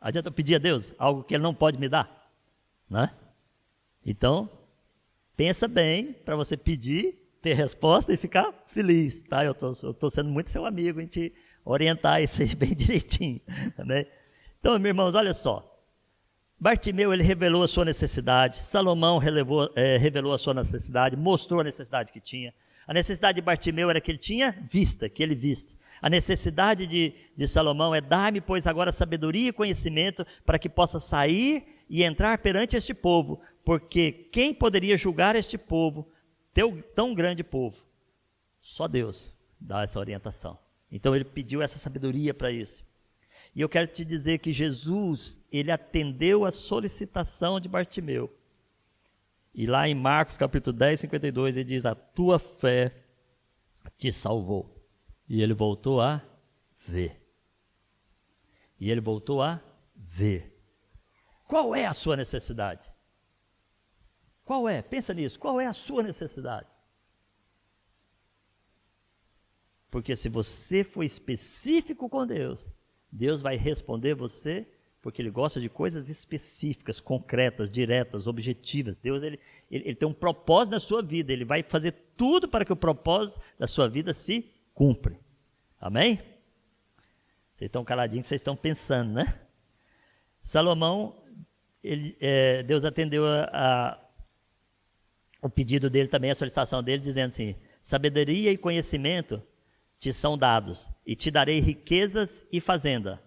Adianta 0.00 0.28
eu 0.28 0.32
pedir 0.32 0.56
a 0.56 0.58
Deus 0.58 0.92
algo 0.98 1.22
que 1.22 1.34
Ele 1.34 1.42
não 1.42 1.54
pode 1.54 1.78
me 1.78 1.88
dar? 1.88 2.28
Né? 2.90 3.14
Então, 4.04 4.50
pensa 5.36 5.68
bem 5.68 6.12
para 6.12 6.34
você 6.34 6.56
pedir, 6.56 7.23
ter 7.44 7.52
resposta 7.52 8.10
e 8.10 8.16
ficar 8.16 8.50
feliz, 8.68 9.22
tá? 9.22 9.44
Eu 9.44 9.52
estou 9.52 10.08
sendo 10.08 10.30
muito 10.30 10.48
seu 10.48 10.64
amigo 10.64 10.98
em 10.98 11.06
te 11.06 11.30
orientar 11.62 12.22
isso 12.22 12.40
aí 12.42 12.54
bem 12.54 12.74
direitinho, 12.74 13.38
também. 13.76 14.04
Tá 14.04 14.10
então, 14.58 14.78
meus 14.78 14.88
irmãos, 14.88 15.14
olha 15.14 15.34
só. 15.34 15.70
Bartimeu, 16.58 17.12
ele 17.12 17.22
revelou 17.22 17.62
a 17.62 17.68
sua 17.68 17.84
necessidade, 17.84 18.56
Salomão 18.56 19.18
relevou, 19.18 19.70
é, 19.76 19.98
revelou 19.98 20.32
a 20.32 20.38
sua 20.38 20.54
necessidade, 20.54 21.16
mostrou 21.16 21.60
a 21.60 21.64
necessidade 21.64 22.10
que 22.10 22.18
tinha. 22.18 22.54
A 22.86 22.94
necessidade 22.94 23.36
de 23.36 23.42
Bartimeu 23.42 23.90
era 23.90 24.00
que 24.00 24.10
ele 24.10 24.18
tinha 24.18 24.52
vista, 24.62 25.06
que 25.06 25.22
ele 25.22 25.34
viste. 25.34 25.76
A 26.00 26.08
necessidade 26.08 26.86
de, 26.86 27.12
de 27.36 27.46
Salomão 27.46 27.94
é 27.94 28.00
dar-me, 28.00 28.40
pois, 28.40 28.66
agora 28.66 28.90
sabedoria 28.90 29.50
e 29.50 29.52
conhecimento 29.52 30.26
para 30.46 30.58
que 30.58 30.68
possa 30.68 30.98
sair 30.98 31.62
e 31.90 32.02
entrar 32.02 32.38
perante 32.38 32.74
este 32.74 32.94
povo, 32.94 33.42
porque 33.66 34.28
quem 34.32 34.54
poderia 34.54 34.96
julgar 34.96 35.36
este 35.36 35.58
povo, 35.58 36.08
teu, 36.54 36.80
tão 36.94 37.14
grande 37.14 37.44
povo? 37.44 37.84
Só 38.60 38.88
Deus 38.88 39.30
dá 39.60 39.82
essa 39.82 39.98
orientação. 39.98 40.58
Então 40.90 41.14
ele 41.14 41.24
pediu 41.24 41.60
essa 41.60 41.78
sabedoria 41.78 42.32
para 42.32 42.50
isso. 42.50 42.84
E 43.54 43.60
eu 43.60 43.68
quero 43.68 43.88
te 43.88 44.04
dizer 44.04 44.38
que 44.38 44.52
Jesus, 44.52 45.44
ele 45.50 45.70
atendeu 45.70 46.44
a 46.44 46.50
solicitação 46.50 47.60
de 47.60 47.68
Bartimeu. 47.68 48.32
E 49.54 49.66
lá 49.66 49.88
em 49.88 49.94
Marcos 49.94 50.36
capítulo 50.36 50.76
10, 50.76 51.00
52, 51.00 51.56
ele 51.56 51.64
diz: 51.64 51.84
A 51.84 51.94
tua 51.94 52.38
fé 52.38 52.94
te 53.98 54.12
salvou. 54.12 54.70
E 55.28 55.42
ele 55.42 55.54
voltou 55.54 56.00
a 56.00 56.22
ver. 56.86 57.20
E 58.78 58.90
ele 58.90 59.00
voltou 59.00 59.42
a 59.42 59.60
ver. 59.94 60.52
Qual 61.46 61.74
é 61.74 61.86
a 61.86 61.92
sua 61.92 62.16
necessidade? 62.16 62.93
Qual 64.44 64.68
é? 64.68 64.82
Pensa 64.82 65.14
nisso. 65.14 65.38
Qual 65.38 65.60
é 65.60 65.66
a 65.66 65.72
sua 65.72 66.02
necessidade? 66.02 66.68
Porque 69.90 70.16
se 70.16 70.28
você 70.28 70.82
for 70.84 71.04
específico 71.04 72.08
com 72.08 72.26
Deus, 72.26 72.66
Deus 73.10 73.42
vai 73.42 73.56
responder 73.56 74.14
você 74.14 74.66
porque 75.04 75.20
ele 75.20 75.30
gosta 75.30 75.60
de 75.60 75.68
coisas 75.68 76.08
específicas, 76.08 76.98
concretas, 76.98 77.70
diretas, 77.70 78.26
objetivas. 78.26 78.96
Deus 79.02 79.22
ele, 79.22 79.38
ele, 79.70 79.84
ele, 79.88 79.94
tem 79.94 80.08
um 80.08 80.14
propósito 80.14 80.72
na 80.72 80.80
sua 80.80 81.02
vida, 81.02 81.30
ele 81.30 81.44
vai 81.44 81.62
fazer 81.62 81.94
tudo 82.16 82.48
para 82.48 82.64
que 82.64 82.72
o 82.72 82.76
propósito 82.76 83.38
da 83.58 83.66
sua 83.66 83.86
vida 83.86 84.14
se 84.14 84.50
cumpre. 84.72 85.20
Amém? 85.78 86.22
Vocês 87.52 87.68
estão 87.68 87.84
caladinhos, 87.84 88.26
vocês 88.26 88.40
estão 88.40 88.56
pensando, 88.56 89.12
né? 89.12 89.42
Salomão, 90.40 91.22
ele, 91.82 92.16
é, 92.18 92.62
Deus 92.62 92.82
atendeu 92.82 93.26
a, 93.26 93.50
a, 93.52 93.98
o 95.44 95.50
pedido 95.50 95.90
dele 95.90 96.08
também, 96.08 96.30
a 96.30 96.34
solicitação 96.34 96.82
dele, 96.82 97.02
dizendo 97.02 97.28
assim: 97.28 97.54
sabedoria 97.80 98.50
e 98.50 98.56
conhecimento 98.56 99.42
te 99.98 100.12
são 100.12 100.36
dados, 100.38 100.88
e 101.06 101.14
te 101.14 101.30
darei 101.30 101.60
riquezas 101.60 102.46
e 102.50 102.60
fazenda, 102.60 103.22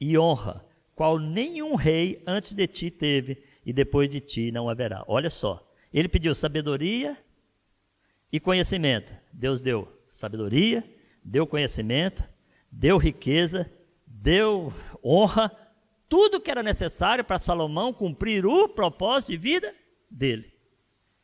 e 0.00 0.18
honra, 0.18 0.64
qual 0.94 1.18
nenhum 1.18 1.74
rei 1.74 2.22
antes 2.26 2.52
de 2.52 2.66
ti 2.66 2.90
teve, 2.90 3.42
e 3.64 3.72
depois 3.72 4.10
de 4.10 4.20
ti 4.20 4.52
não 4.52 4.68
haverá. 4.68 5.02
Olha 5.08 5.30
só, 5.30 5.66
ele 5.92 6.08
pediu 6.08 6.34
sabedoria 6.34 7.16
e 8.30 8.38
conhecimento. 8.38 9.14
Deus 9.32 9.60
deu 9.60 9.88
sabedoria, 10.08 10.84
deu 11.24 11.46
conhecimento, 11.46 12.22
deu 12.70 12.98
riqueza, 12.98 13.70
deu 14.06 14.72
honra, 15.04 15.50
tudo 16.08 16.40
que 16.40 16.50
era 16.50 16.62
necessário 16.62 17.24
para 17.24 17.38
Salomão 17.38 17.92
cumprir 17.92 18.46
o 18.46 18.68
propósito 18.68 19.32
de 19.32 19.38
vida 19.38 19.74
dele. 20.10 20.55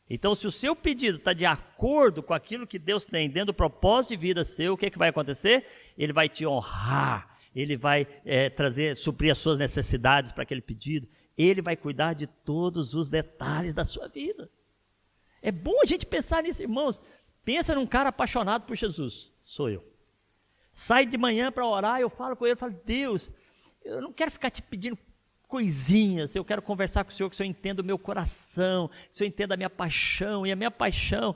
Então, 0.09 0.35
se 0.35 0.45
o 0.45 0.51
seu 0.51 0.75
pedido 0.75 1.17
está 1.17 1.33
de 1.33 1.45
acordo 1.45 2.21
com 2.21 2.33
aquilo 2.33 2.67
que 2.67 2.77
Deus 2.77 3.05
tem 3.05 3.29
dentro 3.29 3.47
do 3.47 3.53
propósito 3.53 4.11
de 4.11 4.17
vida 4.17 4.43
seu, 4.43 4.73
o 4.73 4.77
que, 4.77 4.87
é 4.87 4.89
que 4.89 4.97
vai 4.97 5.09
acontecer? 5.09 5.65
Ele 5.97 6.11
vai 6.11 6.27
te 6.27 6.45
honrar, 6.45 7.37
ele 7.55 7.77
vai 7.77 8.07
é, 8.25 8.49
trazer, 8.49 8.97
suprir 8.97 9.31
as 9.31 9.37
suas 9.37 9.57
necessidades 9.57 10.31
para 10.31 10.43
aquele 10.43 10.61
pedido, 10.61 11.07
ele 11.37 11.61
vai 11.61 11.75
cuidar 11.75 12.13
de 12.13 12.27
todos 12.27 12.93
os 12.93 13.09
detalhes 13.09 13.73
da 13.73 13.85
sua 13.85 14.07
vida. 14.07 14.49
É 15.41 15.51
bom 15.51 15.81
a 15.81 15.85
gente 15.85 16.05
pensar 16.05 16.43
nisso, 16.43 16.61
irmãos. 16.61 17.01
Pensa 17.43 17.75
num 17.75 17.87
cara 17.87 18.09
apaixonado 18.09 18.65
por 18.65 18.75
Jesus, 18.75 19.31
sou 19.43 19.69
eu. 19.69 19.83
Sai 20.71 21.05
de 21.05 21.17
manhã 21.17 21.51
para 21.51 21.67
orar, 21.67 21.99
eu 21.99 22.09
falo 22.09 22.35
com 22.35 22.45
ele, 22.45 22.53
eu 22.53 22.57
falo, 22.57 22.79
Deus, 22.85 23.31
eu 23.83 24.01
não 24.01 24.11
quero 24.11 24.31
ficar 24.31 24.49
te 24.49 24.61
pedindo 24.61 24.97
coisinhas, 25.53 26.35
eu 26.35 26.43
quero 26.43 26.63
conversar 26.63 27.03
com 27.03 27.11
o 27.11 27.13
Senhor, 27.13 27.29
que 27.29 27.35
o 27.35 27.37
Senhor 27.37 27.47
entenda 27.47 27.83
o 27.83 27.85
meu 27.85 27.99
coração, 27.99 28.87
que 28.87 29.13
o 29.13 29.15
Senhor 29.15 29.27
entenda 29.27 29.53
a 29.53 29.57
minha 29.57 29.69
paixão, 29.69 30.47
e 30.47 30.51
a 30.51 30.55
minha 30.55 30.71
paixão, 30.71 31.35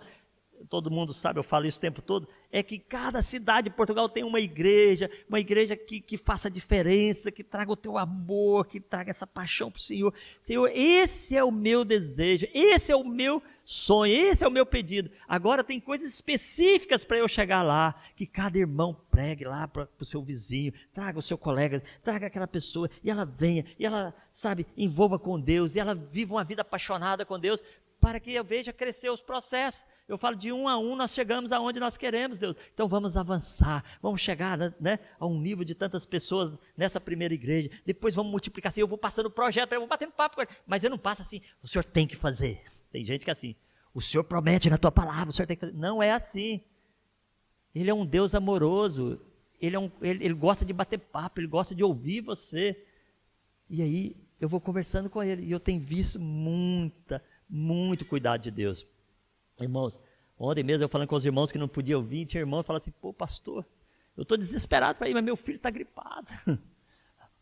todo 0.69 0.91
mundo 0.91 1.13
sabe, 1.13 1.39
eu 1.39 1.43
falo 1.43 1.65
isso 1.65 1.77
o 1.77 1.81
tempo 1.81 2.01
todo, 2.01 2.27
é 2.51 2.63
que 2.63 2.79
cada 2.79 3.21
cidade 3.21 3.69
de 3.69 3.75
Portugal 3.75 4.09
tem 4.09 4.23
uma 4.23 4.39
igreja, 4.39 5.09
uma 5.27 5.39
igreja 5.39 5.75
que, 5.75 5.99
que 5.99 6.17
faça 6.17 6.49
diferença, 6.49 7.31
que 7.31 7.43
traga 7.43 7.71
o 7.71 7.77
teu 7.77 7.97
amor, 7.97 8.67
que 8.67 8.79
traga 8.79 9.09
essa 9.09 9.27
paixão 9.27 9.71
para 9.71 9.79
o 9.79 9.81
Senhor. 9.81 10.13
Senhor, 10.41 10.69
esse 10.73 11.35
é 11.35 11.43
o 11.43 11.51
meu 11.51 11.85
desejo, 11.85 12.47
esse 12.53 12.91
é 12.91 12.95
o 12.95 13.03
meu 13.03 13.41
sonho, 13.65 14.13
esse 14.13 14.43
é 14.43 14.47
o 14.47 14.51
meu 14.51 14.65
pedido. 14.65 15.11
Agora 15.27 15.63
tem 15.63 15.79
coisas 15.79 16.13
específicas 16.13 17.03
para 17.03 17.17
eu 17.17 17.27
chegar 17.27 17.61
lá, 17.61 17.93
que 18.15 18.25
cada 18.25 18.57
irmão 18.57 18.95
pregue 19.11 19.43
lá 19.43 19.67
para 19.67 19.87
o 19.99 20.05
seu 20.05 20.21
vizinho, 20.23 20.73
traga 20.93 21.19
o 21.19 21.21
seu 21.21 21.37
colega, 21.37 21.83
traga 22.01 22.27
aquela 22.27 22.47
pessoa, 22.47 22.89
e 23.03 23.09
ela 23.09 23.25
venha, 23.25 23.65
e 23.77 23.85
ela, 23.85 24.15
sabe, 24.31 24.65
envolva 24.77 25.19
com 25.19 25.39
Deus, 25.39 25.75
e 25.75 25.79
ela 25.79 25.93
viva 25.93 26.35
uma 26.35 26.43
vida 26.45 26.61
apaixonada 26.61 27.25
com 27.25 27.37
Deus, 27.37 27.61
para 27.99 28.19
que 28.19 28.33
eu 28.33 28.43
veja 28.43 28.71
crescer 28.71 29.09
os 29.09 29.21
processos. 29.21 29.83
Eu 30.07 30.17
falo 30.17 30.37
de 30.37 30.51
um 30.51 30.69
a 30.69 30.77
um, 30.77 30.95
nós 30.95 31.13
chegamos 31.13 31.51
aonde 31.51 31.79
nós 31.79 31.97
queremos, 31.97 32.37
Deus. 32.37 32.55
Então 32.73 32.87
vamos 32.87 33.17
avançar, 33.17 33.83
vamos 34.01 34.21
chegar 34.21 34.57
né, 34.79 34.99
a 35.19 35.25
um 35.25 35.39
nível 35.39 35.65
de 35.65 35.75
tantas 35.75 36.05
pessoas 36.05 36.57
nessa 36.77 37.01
primeira 37.01 37.33
igreja. 37.33 37.69
Depois 37.85 38.15
vamos 38.15 38.31
multiplicar 38.31 38.69
assim. 38.69 38.79
Eu 38.79 38.87
vou 38.87 38.97
passando 38.97 39.25
o 39.25 39.31
projeto, 39.31 39.73
eu 39.73 39.79
vou 39.79 39.87
batendo 39.87 40.13
papo, 40.13 40.41
mas 40.65 40.83
eu 40.83 40.89
não 40.89 40.97
passo 40.97 41.21
assim. 41.21 41.41
O 41.61 41.67
senhor 41.67 41.83
tem 41.83 42.07
que 42.07 42.15
fazer. 42.15 42.63
Tem 42.89 43.03
gente 43.03 43.25
que 43.25 43.29
é 43.29 43.33
assim. 43.33 43.55
O 43.93 44.01
senhor 44.01 44.23
promete 44.23 44.69
na 44.69 44.77
tua 44.77 44.91
palavra, 44.91 45.29
o 45.29 45.33
senhor 45.33 45.47
tem 45.47 45.57
que 45.57 45.65
fazer. 45.65 45.77
Não 45.77 46.01
é 46.01 46.13
assim. 46.13 46.61
Ele 47.75 47.89
é 47.89 47.93
um 47.93 48.05
Deus 48.05 48.33
amoroso. 48.33 49.19
Ele, 49.59 49.75
é 49.75 49.79
um, 49.79 49.91
ele, 50.01 50.23
ele 50.23 50.33
gosta 50.33 50.63
de 50.63 50.71
bater 50.71 50.99
papo, 50.99 51.39
ele 51.39 51.47
gosta 51.47 51.75
de 51.75 51.83
ouvir 51.83 52.21
você. 52.21 52.81
E 53.69 53.81
aí 53.81 54.15
eu 54.39 54.47
vou 54.47 54.61
conversando 54.61 55.09
com 55.09 55.21
ele. 55.21 55.43
E 55.43 55.51
eu 55.51 55.59
tenho 55.59 55.81
visto 55.81 56.19
muita, 56.19 57.21
muito 57.49 58.05
cuidado 58.05 58.41
de 58.41 58.51
Deus. 58.51 58.85
Irmãos, 59.59 59.99
ontem 60.37 60.63
mesmo 60.63 60.83
eu 60.83 60.89
falando 60.89 61.07
com 61.07 61.15
os 61.15 61.25
irmãos 61.25 61.51
que 61.51 61.57
não 61.57 61.67
podiam 61.67 62.03
vir, 62.03 62.25
tinha 62.25 62.41
irmão 62.41 62.61
que 62.61 62.67
falava 62.67 62.83
assim, 62.83 62.91
pô 62.91 63.13
pastor, 63.13 63.65
eu 64.15 64.23
estou 64.23 64.37
desesperado 64.37 64.97
para 64.97 65.09
ir, 65.09 65.13
mas 65.13 65.23
meu 65.23 65.35
filho 65.35 65.57
está 65.57 65.69
gripado. 65.69 66.31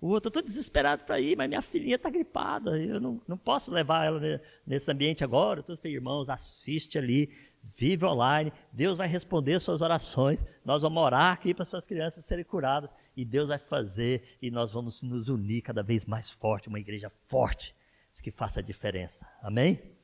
O 0.01 0.09
outro, 0.09 0.27
eu 0.27 0.29
estou 0.29 0.43
desesperado 0.43 1.03
para 1.03 1.19
ir, 1.19 1.37
mas 1.37 1.47
minha 1.47 1.61
filhinha 1.61 1.95
está 1.95 2.09
gripada, 2.09 2.77
eu 2.77 2.99
não, 2.99 3.21
não 3.27 3.37
posso 3.37 3.71
levar 3.71 4.05
ela 4.05 4.19
nesse 4.67 4.91
ambiente 4.91 5.23
agora. 5.23 5.63
Eu 5.67 5.77
falei, 5.77 5.93
irmãos, 5.93 6.29
assiste 6.29 6.97
ali, 6.97 7.31
vive 7.63 8.05
online, 8.05 8.51
Deus 8.71 8.97
vai 8.97 9.07
responder 9.07 9.59
suas 9.59 9.81
orações, 9.81 10.43
nós 10.63 10.81
vamos 10.81 11.01
orar 11.01 11.33
aqui 11.33 11.53
para 11.53 11.65
suas 11.65 11.87
crianças 11.87 12.25
serem 12.25 12.43
curadas, 12.43 12.89
e 13.15 13.23
Deus 13.23 13.49
vai 13.49 13.57
fazer, 13.57 14.37
e 14.41 14.51
nós 14.51 14.71
vamos 14.71 15.01
nos 15.01 15.29
unir 15.29 15.61
cada 15.61 15.81
vez 15.81 16.05
mais 16.05 16.29
forte, 16.29 16.67
uma 16.67 16.79
igreja 16.79 17.11
forte, 17.27 17.73
que 18.21 18.31
faça 18.31 18.59
a 18.59 18.63
diferença. 18.63 19.27
Amém? 19.41 19.94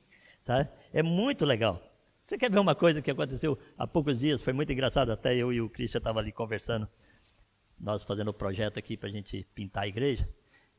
Sabe? 0.41 0.69
É 0.91 1.01
muito 1.01 1.45
legal. 1.45 1.81
Você 2.21 2.37
quer 2.37 2.51
ver 2.51 2.59
uma 2.59 2.75
coisa 2.75 3.01
que 3.01 3.09
aconteceu 3.09 3.57
há 3.77 3.87
poucos 3.87 4.19
dias? 4.19 4.41
Foi 4.41 4.53
muito 4.53 4.71
engraçado, 4.71 5.11
até 5.11 5.35
eu 5.35 5.53
e 5.53 5.61
o 5.61 5.69
Cristian 5.69 5.99
estavam 5.99 6.19
ali 6.19 6.31
conversando, 6.31 6.87
nós 7.79 8.03
fazendo 8.03 8.29
o 8.29 8.33
projeto 8.33 8.77
aqui 8.77 8.95
para 8.95 9.09
a 9.09 9.11
gente 9.11 9.47
pintar 9.55 9.83
a 9.83 9.87
igreja. 9.87 10.27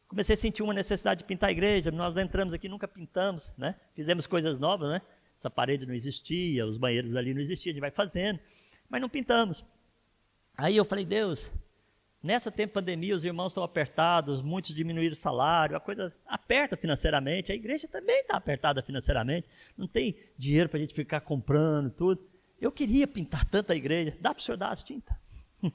Comecei 0.07 0.35
a 0.35 0.37
sentir 0.37 0.63
uma 0.63 0.75
necessidade 0.75 1.19
de 1.19 1.25
pintar 1.25 1.49
a 1.49 1.53
igreja, 1.53 1.91
nós 1.91 2.17
entramos 2.17 2.53
aqui, 2.53 2.69
nunca 2.69 2.87
pintamos, 2.87 3.53
né? 3.57 3.75
Fizemos 3.95 4.27
coisas 4.27 4.59
novas, 4.59 4.91
né? 4.91 5.03
Essa 5.39 5.51
parede 5.51 5.87
não 5.87 5.95
existia, 5.95 6.67
os 6.67 6.77
banheiros 6.77 7.17
ali 7.17 7.33
não 7.33 7.41
existiam, 7.41 7.71
a 7.71 7.75
gente 7.75 7.81
vai 7.81 7.91
fazendo, 7.91 8.39
mas 8.89 9.01
não 9.01 9.09
pintamos. 9.09 9.65
Aí 10.57 10.77
eu 10.77 10.85
falei, 10.85 11.05
Deus, 11.05 11.51
Nessa 12.23 12.53
tempo 12.53 12.69
de 12.69 12.75
pandemia, 12.75 13.17
os 13.17 13.25
irmãos 13.25 13.49
estão 13.49 13.65
apertados, 13.65 14.43
muitos 14.43 14.73
diminuíram 14.73 15.13
o 15.13 15.17
salário, 15.17 15.77
a 15.77 15.81
coisa 15.81 16.15
aperta 16.25 16.77
financeiramente, 16.77 17.51
a 17.51 17.55
igreja 17.55 17.89
também 17.89 18.21
está 18.21 18.37
apertada 18.37 18.81
financeiramente, 18.81 19.49
não 19.77 19.89
tem 19.89 20.15
dinheiro 20.39 20.69
para 20.69 20.79
a 20.79 20.81
gente 20.81 20.95
ficar 20.95 21.21
comprando 21.23 21.91
tudo. 21.91 22.25
Eu 22.61 22.71
queria 22.71 23.09
pintar 23.09 23.45
tanta 23.45 23.75
igreja, 23.75 24.17
dá 24.21 24.33
para 24.33 24.41
o 24.41 24.43
senhor 24.43 24.57
dar 24.57 24.69
as 24.69 24.85
tintas? 24.85 25.17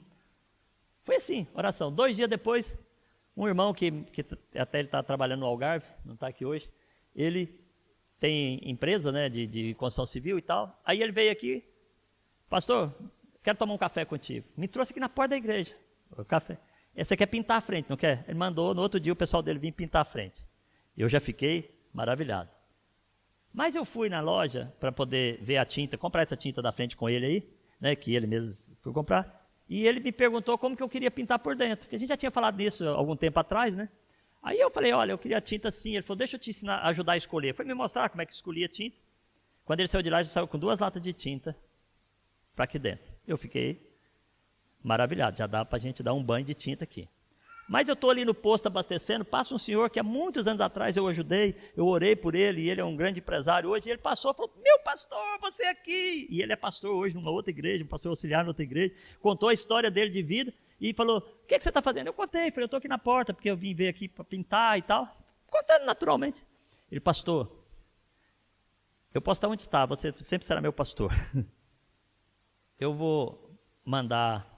Foi 1.04 1.16
assim, 1.16 1.46
oração. 1.52 1.92
Dois 1.92 2.16
dias 2.16 2.30
depois, 2.30 2.74
um 3.36 3.46
irmão 3.46 3.74
que, 3.74 3.90
que 4.04 4.24
até 4.58 4.78
ele 4.78 4.88
está 4.88 5.02
trabalhando 5.02 5.40
no 5.40 5.46
Algarve, 5.46 5.86
não 6.02 6.14
está 6.14 6.28
aqui 6.28 6.46
hoje, 6.46 6.70
ele 7.14 7.60
tem 8.18 8.58
empresa 8.64 9.12
né, 9.12 9.28
de, 9.28 9.46
de 9.46 9.74
construção 9.74 10.06
civil 10.06 10.38
e 10.38 10.42
tal, 10.42 10.80
aí 10.82 11.02
ele 11.02 11.12
veio 11.12 11.30
aqui, 11.30 11.62
pastor, 12.48 12.90
quero 13.42 13.58
tomar 13.58 13.74
um 13.74 13.78
café 13.78 14.06
contigo. 14.06 14.46
Me 14.56 14.66
trouxe 14.66 14.92
aqui 14.92 15.00
na 15.00 15.10
porta 15.10 15.30
da 15.30 15.36
igreja. 15.36 15.76
Café. 16.26 16.58
Você 16.96 17.16
quer 17.16 17.26
pintar 17.26 17.58
a 17.58 17.60
frente, 17.60 17.88
não 17.88 17.96
quer? 17.96 18.24
Ele 18.26 18.36
mandou, 18.36 18.74
no 18.74 18.82
outro 18.82 18.98
dia 18.98 19.12
o 19.12 19.16
pessoal 19.16 19.42
dele 19.42 19.58
vir 19.58 19.72
pintar 19.72 20.02
a 20.02 20.04
frente. 20.04 20.44
Eu 20.96 21.08
já 21.08 21.20
fiquei 21.20 21.78
maravilhado. 21.92 22.50
Mas 23.52 23.74
eu 23.74 23.84
fui 23.84 24.08
na 24.08 24.20
loja 24.20 24.72
para 24.80 24.90
poder 24.90 25.38
ver 25.42 25.58
a 25.58 25.64
tinta, 25.64 25.96
comprar 25.96 26.22
essa 26.22 26.36
tinta 26.36 26.60
da 26.60 26.72
frente 26.72 26.96
com 26.96 27.08
ele 27.08 27.26
aí, 27.26 27.50
né, 27.80 27.94
que 27.94 28.14
ele 28.14 28.26
mesmo 28.26 28.54
foi 28.80 28.92
comprar. 28.92 29.48
E 29.68 29.86
ele 29.86 30.00
me 30.00 30.10
perguntou 30.10 30.56
como 30.58 30.76
que 30.76 30.82
eu 30.82 30.88
queria 30.88 31.10
pintar 31.10 31.38
por 31.38 31.54
dentro, 31.54 31.80
porque 31.80 31.96
a 31.96 31.98
gente 31.98 32.08
já 32.08 32.16
tinha 32.16 32.30
falado 32.30 32.56
nisso 32.56 32.86
algum 32.88 33.16
tempo 33.16 33.38
atrás, 33.38 33.76
né? 33.76 33.88
Aí 34.42 34.58
eu 34.58 34.70
falei, 34.70 34.92
olha, 34.92 35.12
eu 35.12 35.18
queria 35.18 35.40
tinta 35.40 35.68
assim. 35.68 35.94
Ele 35.94 36.02
falou, 36.02 36.16
deixa 36.16 36.36
eu 36.36 36.40
te 36.40 36.50
ensinar, 36.50 36.80
ajudar 36.86 37.12
a 37.12 37.16
escolher. 37.16 37.54
Foi 37.54 37.64
me 37.64 37.74
mostrar 37.74 38.08
como 38.08 38.22
é 38.22 38.26
que 38.26 38.32
escolhia 38.32 38.68
tinta. 38.68 38.96
Quando 39.64 39.80
ele 39.80 39.88
saiu 39.88 40.02
de 40.02 40.08
lá, 40.08 40.20
ele 40.20 40.28
saiu 40.28 40.48
com 40.48 40.58
duas 40.58 40.78
latas 40.78 41.02
de 41.02 41.12
tinta 41.12 41.56
para 42.54 42.64
aqui 42.64 42.78
dentro. 42.78 43.12
Eu 43.26 43.36
fiquei 43.36 43.87
maravilhado, 44.82 45.36
já 45.36 45.46
dá 45.46 45.64
para 45.64 45.76
a 45.76 45.80
gente 45.80 46.02
dar 46.02 46.14
um 46.14 46.22
banho 46.22 46.44
de 46.44 46.54
tinta 46.54 46.84
aqui. 46.84 47.08
Mas 47.68 47.86
eu 47.86 47.92
estou 47.92 48.08
ali 48.08 48.24
no 48.24 48.32
posto 48.32 48.66
abastecendo, 48.66 49.24
passa 49.24 49.54
um 49.54 49.58
senhor 49.58 49.90
que 49.90 50.00
há 50.00 50.02
muitos 50.02 50.46
anos 50.46 50.60
atrás 50.60 50.96
eu 50.96 51.06
ajudei, 51.06 51.54
eu 51.76 51.86
orei 51.86 52.16
por 52.16 52.34
ele, 52.34 52.62
e 52.62 52.70
ele 52.70 52.80
é 52.80 52.84
um 52.84 52.96
grande 52.96 53.20
empresário 53.20 53.68
hoje, 53.68 53.90
ele 53.90 53.98
passou 53.98 54.30
e 54.30 54.34
falou, 54.34 54.50
meu 54.64 54.78
pastor, 54.78 55.38
você 55.40 55.64
aqui! 55.64 56.26
E 56.30 56.40
ele 56.40 56.52
é 56.52 56.56
pastor 56.56 56.94
hoje 56.94 57.14
numa 57.14 57.30
outra 57.30 57.50
igreja, 57.50 57.84
um 57.84 57.86
pastor 57.86 58.08
auxiliar 58.08 58.42
numa 58.42 58.50
outra 58.50 58.62
igreja, 58.62 58.94
contou 59.20 59.50
a 59.50 59.52
história 59.52 59.90
dele 59.90 60.10
de 60.10 60.22
vida, 60.22 60.54
e 60.80 60.94
falou, 60.94 61.18
o 61.18 61.46
que, 61.46 61.54
é 61.54 61.58
que 61.58 61.64
você 61.64 61.68
está 61.68 61.82
fazendo? 61.82 62.06
Eu 62.06 62.14
contei, 62.14 62.50
falei, 62.50 62.62
eu 62.62 62.66
estou 62.66 62.78
aqui 62.78 62.88
na 62.88 62.98
porta, 62.98 63.34
porque 63.34 63.50
eu 63.50 63.56
vim 63.56 63.74
ver 63.74 63.88
aqui 63.88 64.08
para 64.08 64.24
pintar 64.24 64.78
e 64.78 64.82
tal, 64.82 65.06
contando 65.50 65.84
naturalmente. 65.84 66.42
Ele, 66.90 67.00
pastor, 67.00 67.52
eu 69.12 69.20
posso 69.20 69.38
estar 69.38 69.48
onde 69.48 69.62
está, 69.62 69.84
você 69.84 70.12
sempre 70.20 70.46
será 70.46 70.60
meu 70.60 70.72
pastor. 70.72 71.12
Eu 72.78 72.94
vou 72.94 73.58
mandar 73.84 74.57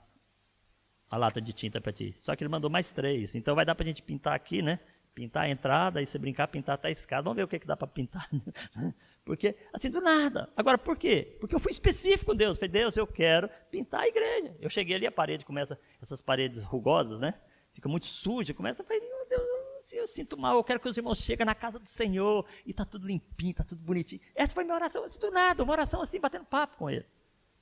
a 1.11 1.17
lata 1.17 1.41
de 1.41 1.53
tinta 1.53 1.81
para 1.81 1.93
ti. 1.93 2.15
Só 2.19 2.37
que 2.37 2.45
ele 2.45 2.49
mandou 2.49 2.71
mais 2.71 2.91
três. 2.91 3.35
Então 3.35 3.55
vai 3.55 3.65
dar 3.65 3.75
para 3.75 3.83
a 3.83 3.87
gente 3.87 4.01
pintar 4.01 4.35
aqui, 4.35 4.63
né? 4.63 4.79
Pintar 5.13 5.45
a 5.45 5.49
entrada, 5.51 5.99
aí 5.99 6.07
você 6.07 6.19
brincar, 6.19 6.47
pintar 6.47 6.77
até 6.77 6.87
a 6.87 6.91
escada. 6.91 7.23
Vamos 7.23 7.37
ver 7.37 7.43
o 7.43 7.49
que, 7.49 7.59
que 7.59 7.67
dá 7.67 7.77
para 7.77 7.89
pintar. 7.89 8.31
Porque, 9.25 9.57
assim, 9.73 9.91
do 9.91 10.01
nada. 10.01 10.49
Agora, 10.57 10.79
por 10.79 10.97
quê? 10.97 11.37
Porque 11.41 11.55
eu 11.55 11.59
fui 11.59 11.73
específico 11.73 12.27
com 12.27 12.37
Deus. 12.37 12.57
Falei, 12.57 12.71
Deus, 12.71 12.97
eu 12.97 13.07
quero 13.07 13.51
pintar 13.71 14.03
a 14.03 14.09
igreja. 14.09 14.57
Eu 14.61 14.71
cheguei 14.71 14.97
ali, 14.97 15.07
a 15.07 15.13
parede 15.13 15.45
começa, 15.45 15.79
essas 16.01 16.23
paredes 16.23 16.63
rugosas, 16.63 17.19
né? 17.19 17.35
Fica 17.73 17.89
muito 17.89 18.07
suja. 18.07 18.55
Começa, 18.55 18.85
falei, 18.85 19.01
meu 19.01 19.29
Deus, 19.29 19.93
eu 19.93 20.07
sinto 20.07 20.39
mal. 20.39 20.57
Eu 20.57 20.65
quero 20.65 20.81
que 20.81 20.89
os 20.89 20.97
irmãos 20.97 21.19
cheguem 21.19 21.45
na 21.45 21.55
casa 21.55 21.79
do 21.79 21.89
Senhor 21.89 22.47
e 22.65 22.73
tá 22.73 22.85
tudo 22.85 23.07
limpinho, 23.07 23.55
tá 23.55 23.65
tudo 23.65 23.83
bonitinho. 23.83 24.21
Essa 24.35 24.55
foi 24.55 24.65
minha 24.65 24.77
oração, 24.77 25.05
assim, 25.05 25.21
do 25.21 25.31
nada. 25.31 25.63
Uma 25.63 25.73
oração 25.73 26.01
assim, 26.01 26.21
batendo 26.21 26.45
papo 26.45 26.77
com 26.77 26.89
ele. 26.89 27.05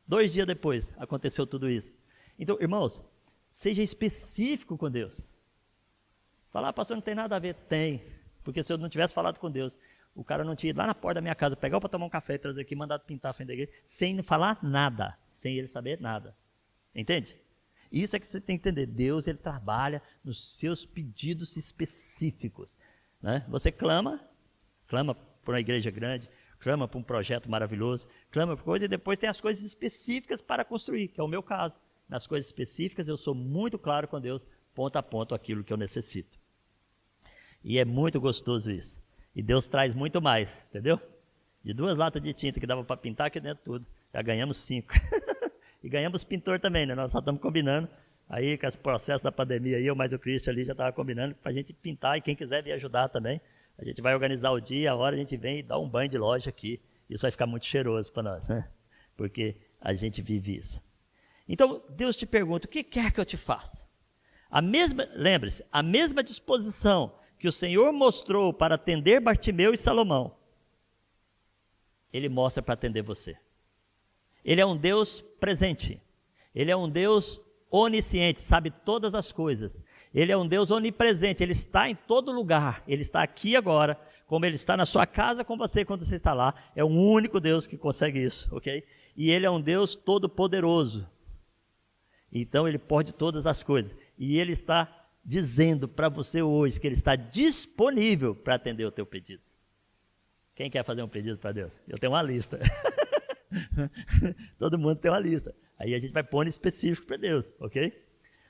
Dois 0.07 0.33
dias 0.33 0.47
depois, 0.47 0.91
aconteceu 0.97 1.47
tudo 1.47 1.69
isso. 1.69 1.93
Então, 2.39 2.57
irmãos, 2.61 3.01
Seja 3.51 3.83
específico 3.83 4.77
com 4.77 4.91
Deus. 4.91 5.15
Falar, 6.51 6.69
ah, 6.69 6.73
pastor, 6.73 6.97
não 6.97 7.03
tem 7.03 7.15
nada 7.15 7.37
a 7.37 7.39
ver. 7.39 7.55
Tem. 7.55 8.03
Porque 8.43 8.63
se 8.63 8.73
eu 8.73 8.79
não 8.79 8.89
tivesse 8.89 9.13
falado 9.13 9.39
com 9.39 9.51
Deus, 9.51 9.77
o 10.15 10.25
cara 10.25 10.45
não 10.45 10.57
tinha 10.57 10.71
ido 10.71 10.79
lá 10.79 10.87
na 10.87 10.95
porta 10.95 11.17
da 11.17 11.21
minha 11.21 11.35
casa, 11.35 11.57
pegar 11.57 11.79
para 11.81 11.89
tomar 11.89 12.07
um 12.07 12.11
café, 12.11 12.39
trazer 12.39 12.63
aqui, 12.63 12.75
mandado 12.75 13.05
pintar 13.05 13.31
a 13.31 13.33
frente 13.33 13.49
da 13.49 13.55
igreja, 13.55 13.73
sem 13.85 14.21
falar 14.23 14.59
nada, 14.63 15.17
sem 15.35 15.57
ele 15.57 15.69
saber 15.69 16.01
nada. 16.01 16.37
Entende? 16.95 17.37
Isso 17.91 18.17
é 18.17 18.19
que 18.19 18.27
você 18.27 18.41
tem 18.41 18.59
que 18.59 18.69
entender. 18.69 18.87
Deus, 18.87 19.27
ele 19.27 19.39
trabalha 19.39 20.03
nos 20.25 20.57
seus 20.59 20.85
pedidos 20.85 21.57
específicos. 21.57 22.77
Né? 23.23 23.45
Você 23.49 23.71
clama, 23.71 24.21
clama 24.87 25.15
por 25.15 25.55
uma 25.55 25.61
igreja 25.61 25.91
grande, 25.91 26.29
clama 26.59 26.89
por 26.89 26.99
um 26.99 27.03
projeto 27.03 27.51
maravilhoso, 27.51 28.09
clama 28.31 28.57
por 28.57 28.65
coisa, 28.65 28.85
e 28.85 28.89
depois 28.89 29.19
tem 29.19 29.29
as 29.29 29.41
coisas 29.41 29.63
específicas 29.63 30.41
para 30.41 30.65
construir, 30.65 31.09
que 31.09 31.21
é 31.21 31.23
o 31.23 31.29
meu 31.29 31.43
caso 31.43 31.79
nas 32.09 32.27
coisas 32.27 32.47
específicas, 32.47 33.09
eu 33.09 33.17
sou 33.17 33.35
muito 33.35 33.79
claro 33.79 34.09
com 34.09 34.21
Deus, 34.21 34.47
ponto 34.75 34.97
a 34.97 35.03
ponto, 35.03 35.35
aquilo 35.35 35.63
que 35.63 35.73
eu 35.73 35.77
necessito. 35.77 36.39
E 37.63 37.79
é 37.79 37.85
muito 37.85 38.21
gostoso 38.21 38.71
isso. 38.71 38.99
E 39.35 39.43
Deus 39.43 39.67
traz 39.67 39.95
muito 39.95 40.21
mais, 40.23 40.51
entendeu? 40.69 41.01
De 41.63 41.73
duas 41.73 41.99
latas 41.99 42.23
de 42.23 42.33
tinta 42.33 42.59
que 42.59 42.67
dava 42.67 42.83
para 42.83 42.97
pintar 42.97 43.27
aqui 43.27 43.41
dentro 43.41 43.63
tudo. 43.65 43.87
Já 44.13 44.23
ganhamos 44.23 44.57
cinco. 44.57 44.93
e 45.83 45.89
ganhamos 45.89 46.25
pintor 46.25 46.59
também, 46.59 46.87
né? 46.87 46.95
Nós 46.95 47.13
só 47.13 47.19
estamos 47.19 47.41
combinando. 47.41 47.89
Aí, 48.29 48.57
com 48.59 48.67
esse 48.67 48.79
processo 48.79 49.25
da 49.25 49.33
pandemia 49.33 49.77
aí, 49.77 49.87
eu 49.87 49.95
mais 49.95 50.13
o 50.13 50.19
Cristian 50.19 50.53
ali 50.53 50.65
já 50.65 50.73
estava 50.73 50.93
combinando 50.93 51.35
para 51.35 51.51
a 51.51 51.55
gente 51.55 51.73
pintar 51.73 52.19
e 52.19 52.21
quem 52.21 52.37
quiser 52.37 52.63
vir 52.63 52.73
ajudar 52.73 53.09
também. 53.09 53.41
A 53.79 53.85
gente 53.85 54.03
vai 54.03 54.13
organizar 54.15 54.51
o 54.51 54.61
dia, 54.61 54.93
a 54.93 54.97
hora 54.97 55.15
a 55.15 55.19
gente 55.19 55.37
vem 55.37 55.61
e 55.61 55.63
dá 55.63 55.79
um 55.79 55.89
banho 55.89 56.09
de 56.09 56.19
loja 56.19 56.51
aqui. 56.51 56.81
Isso 57.09 57.23
vai 57.23 57.31
ficar 57.31 57.47
muito 57.47 57.65
cheiroso 57.65 58.13
para 58.13 58.23
nós, 58.23 58.49
né? 58.49 58.69
Porque 59.17 59.57
a 59.81 59.95
gente 59.95 60.21
vive 60.21 60.57
isso. 60.57 60.83
Então, 61.49 61.83
Deus 61.89 62.17
te 62.17 62.27
pergunta: 62.27 62.67
o 62.67 62.71
que 62.71 62.85
quer 62.85 63.13
que 63.13 63.21
eu 63.21 63.25
te 63.25 63.37
faça? 63.37 63.87
A 64.51 64.61
mesma, 64.61 65.09
lembre-se, 65.15 65.65
a 65.71 65.83
mesma 65.83 66.23
disposição 66.23 67.15
que 67.39 67.49
o 67.49 67.53
Senhor 67.53 67.93
mostrou 67.93 68.53
para 68.53 68.75
atender 68.75 69.21
Bartimeu 69.21 69.73
e 69.73 69.77
Salomão, 69.77 70.35
ele 72.13 72.29
mostra 72.29 72.63
para 72.63 72.75
atender 72.75 73.03
você. 73.03 73.37
Ele 74.45 74.61
é 74.61 74.67
um 74.67 74.77
Deus 74.77 75.21
presente. 75.39 76.01
Ele 76.55 76.71
é 76.71 76.77
um 76.77 76.89
Deus 76.89 77.41
onisciente, 77.71 78.41
sabe 78.41 78.71
todas 78.71 79.15
as 79.15 79.31
coisas. 79.31 79.77
Ele 80.15 80.33
é 80.33 80.37
um 80.37 80.49
Deus 80.49 80.71
onipresente, 80.71 81.43
ele 81.43 81.53
está 81.53 81.89
em 81.89 81.95
todo 81.95 82.33
lugar. 82.33 82.83
Ele 82.89 83.03
está 83.03 83.23
aqui 83.23 83.55
agora, 83.55 84.01
como 84.27 84.47
ele 84.47 84.55
está 84.55 84.77
na 84.77 84.87
sua 84.87 85.07
casa 85.07 85.45
com 85.45 85.57
você 85.57 85.85
quando 85.85 86.05
você 86.05 86.17
está 86.17 86.33
lá. 86.33 86.55
É 86.75 86.83
o 86.83 86.89
único 86.89 87.39
Deus 87.39 87.67
que 87.67 87.77
consegue 87.77 88.23
isso, 88.23 88.49
ok? 88.55 88.83
E 89.15 89.31
ele 89.31 89.45
é 89.45 89.51
um 89.51 89.61
Deus 89.61 89.95
todo-poderoso. 89.95 91.07
Então 92.33 92.69
ele 92.69 92.79
pode 92.79 93.13
todas 93.13 93.47
as 93.47 93.63
coisas. 93.63 93.93
E 94.19 94.39
ele 94.39 94.53
está 94.53 95.07
dizendo 95.25 95.89
para 95.89 96.09
você 96.09 96.43
hoje 96.43 96.81
que 96.81 96.87
ele 96.87 96.95
está 96.95 97.17
disponível 97.17 98.35
para 98.35 98.55
atender 98.55 98.85
o 98.85 98.91
teu 98.91 99.07
pedido. 99.07 99.43
Quem 100.55 100.71
quer 100.71 100.85
fazer 100.85 101.03
um 101.03 101.09
pedido 101.09 101.39
para 101.39 101.53
Deus? 101.53 101.79
Eu 101.87 101.99
tenho 101.99 102.13
uma 102.13 102.23
lista. 102.23 102.59
Todo 104.59 104.79
mundo 104.79 104.97
tem 104.97 105.11
uma 105.11 105.21
lista. 105.21 105.55
Aí 105.79 105.95
a 105.95 105.99
gente 105.99 106.13
vai 106.13 106.25
pôr 106.25 106.47
específico 106.47 107.07
para 107.07 107.17
Deus, 107.17 107.45
ok? 107.61 108.05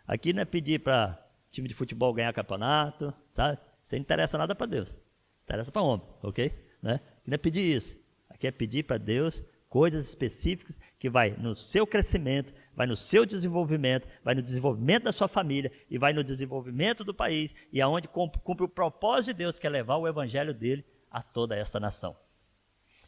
Aqui 0.06 0.32
não 0.32 0.40
é 0.40 0.44
pedir 0.44 0.80
para 0.80 1.22
time 1.50 1.68
de 1.68 1.74
futebol 1.74 2.14
ganhar 2.14 2.32
campeonato, 2.32 3.12
sabe? 3.30 3.58
Isso 3.82 3.94
não 3.94 4.00
interessa 4.00 4.38
nada 4.38 4.54
para 4.54 4.66
Deus. 4.66 4.88
Isso 4.90 5.44
interessa 5.44 5.70
para 5.70 5.82
homem, 5.82 6.06
ok? 6.22 6.50
Né? 6.82 6.94
Aqui 6.94 7.30
não 7.30 7.34
é 7.34 7.38
pedir 7.38 7.76
isso. 7.76 7.96
Aqui 8.30 8.46
é 8.46 8.50
pedir 8.50 8.84
para 8.84 8.98
Deus 8.98 9.42
coisas 9.68 10.08
específicas 10.08 10.78
que 10.98 11.10
vai 11.10 11.30
no 11.30 11.54
seu 11.54 11.86
crescimento, 11.86 12.52
vai 12.74 12.86
no 12.86 12.96
seu 12.96 13.26
desenvolvimento, 13.26 14.08
vai 14.24 14.34
no 14.34 14.42
desenvolvimento 14.42 15.04
da 15.04 15.12
sua 15.12 15.28
família 15.28 15.70
e 15.90 15.98
vai 15.98 16.12
no 16.12 16.24
desenvolvimento 16.24 17.04
do 17.04 17.14
país 17.14 17.54
e 17.72 17.80
aonde 17.80 18.08
cumpre 18.08 18.64
o 18.64 18.68
propósito 18.68 19.32
de 19.32 19.38
Deus 19.38 19.58
que 19.58 19.66
é 19.66 19.70
levar 19.70 19.96
o 19.96 20.08
evangelho 20.08 20.54
dele 20.54 20.84
a 21.10 21.22
toda 21.22 21.56
esta 21.56 21.78
nação. 21.78 22.16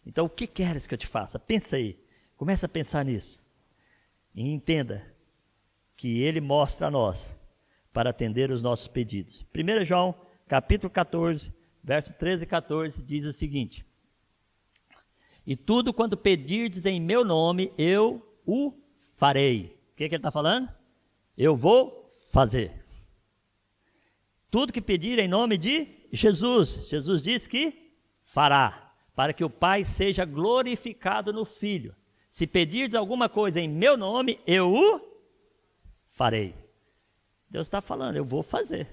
Então, 0.05 0.27
o 0.27 0.31
que 0.31 0.47
queres 0.47 0.87
que 0.87 0.95
eu 0.95 0.99
te 0.99 1.07
faça? 1.07 1.39
Pensa 1.39 1.77
aí. 1.77 1.99
Começa 2.37 2.67
a 2.67 2.69
pensar 2.69 3.05
nisso. 3.05 3.45
E 4.35 4.51
entenda 4.51 5.05
que 5.97 6.23
ele 6.23 6.41
mostra 6.41 6.87
a 6.87 6.91
nós 6.91 7.39
para 7.93 8.11
atender 8.11 8.51
os 8.51 8.63
nossos 8.63 8.89
pedidos. 8.89 9.45
1 9.55 9.85
João, 9.85 10.15
capítulo 10.49 10.91
14, 10.91 11.53
verso 11.83 12.13
13 12.15 12.45
e 12.45 12.47
14, 12.47 13.03
diz 13.03 13.25
o 13.25 13.33
seguinte: 13.33 13.85
E 15.51 15.57
tudo 15.57 15.93
quando 15.93 16.17
pedirdes 16.17 16.87
em 16.87 17.01
meu 17.01 17.25
nome, 17.25 17.73
eu 17.77 18.25
o 18.47 18.73
farei. 19.15 19.77
O 19.93 19.97
que, 19.97 20.09
que 20.09 20.15
ele 20.15 20.21
está 20.21 20.31
falando? 20.31 20.73
Eu 21.37 21.57
vou 21.57 22.09
fazer. 22.31 22.87
Tudo 24.49 24.73
que 24.73 24.81
pedir 24.81 25.19
em 25.19 25.27
nome 25.27 25.59
de 25.59 25.89
Jesus. 26.13 26.87
Jesus 26.89 27.21
disse 27.21 27.49
que 27.49 27.97
fará, 28.23 28.95
para 29.17 29.33
que 29.33 29.43
o 29.43 29.51
Pai 29.51 29.83
seja 29.83 30.25
glorificado 30.25 31.33
no 31.33 31.45
Filho. 31.45 31.97
Se 32.31 32.47
pedirdes 32.47 32.95
alguma 32.95 33.29
coisa 33.29 33.59
em 33.59 33.69
meu 33.69 33.97
nome, 33.97 34.39
eu 34.47 34.73
o 34.73 35.01
farei. 36.13 36.55
Deus 37.51 37.67
está 37.67 37.81
falando, 37.81 38.15
eu 38.15 38.25
vou 38.25 38.45
fazer. 38.45 38.87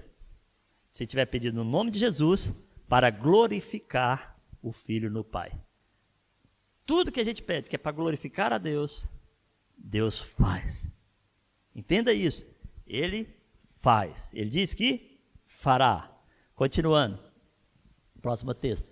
Se 0.90 1.06
tiver 1.06 1.26
pedido 1.26 1.54
no 1.54 1.70
nome 1.70 1.92
de 1.92 2.00
Jesus, 2.00 2.52
para 2.88 3.10
glorificar 3.10 4.36
o 4.60 4.72
Filho 4.72 5.08
no 5.08 5.22
Pai. 5.22 5.52
Tudo 6.88 7.12
que 7.12 7.20
a 7.20 7.24
gente 7.24 7.42
pede, 7.42 7.68
que 7.68 7.76
é 7.76 7.78
para 7.78 7.92
glorificar 7.92 8.50
a 8.50 8.56
Deus, 8.56 9.06
Deus 9.76 10.22
faz. 10.22 10.90
Entenda 11.76 12.14
isso. 12.14 12.46
Ele 12.86 13.28
faz. 13.76 14.32
Ele 14.32 14.48
diz 14.48 14.72
que 14.72 15.20
fará. 15.44 16.10
Continuando. 16.54 17.20
Próximo 18.22 18.54
texto. 18.54 18.90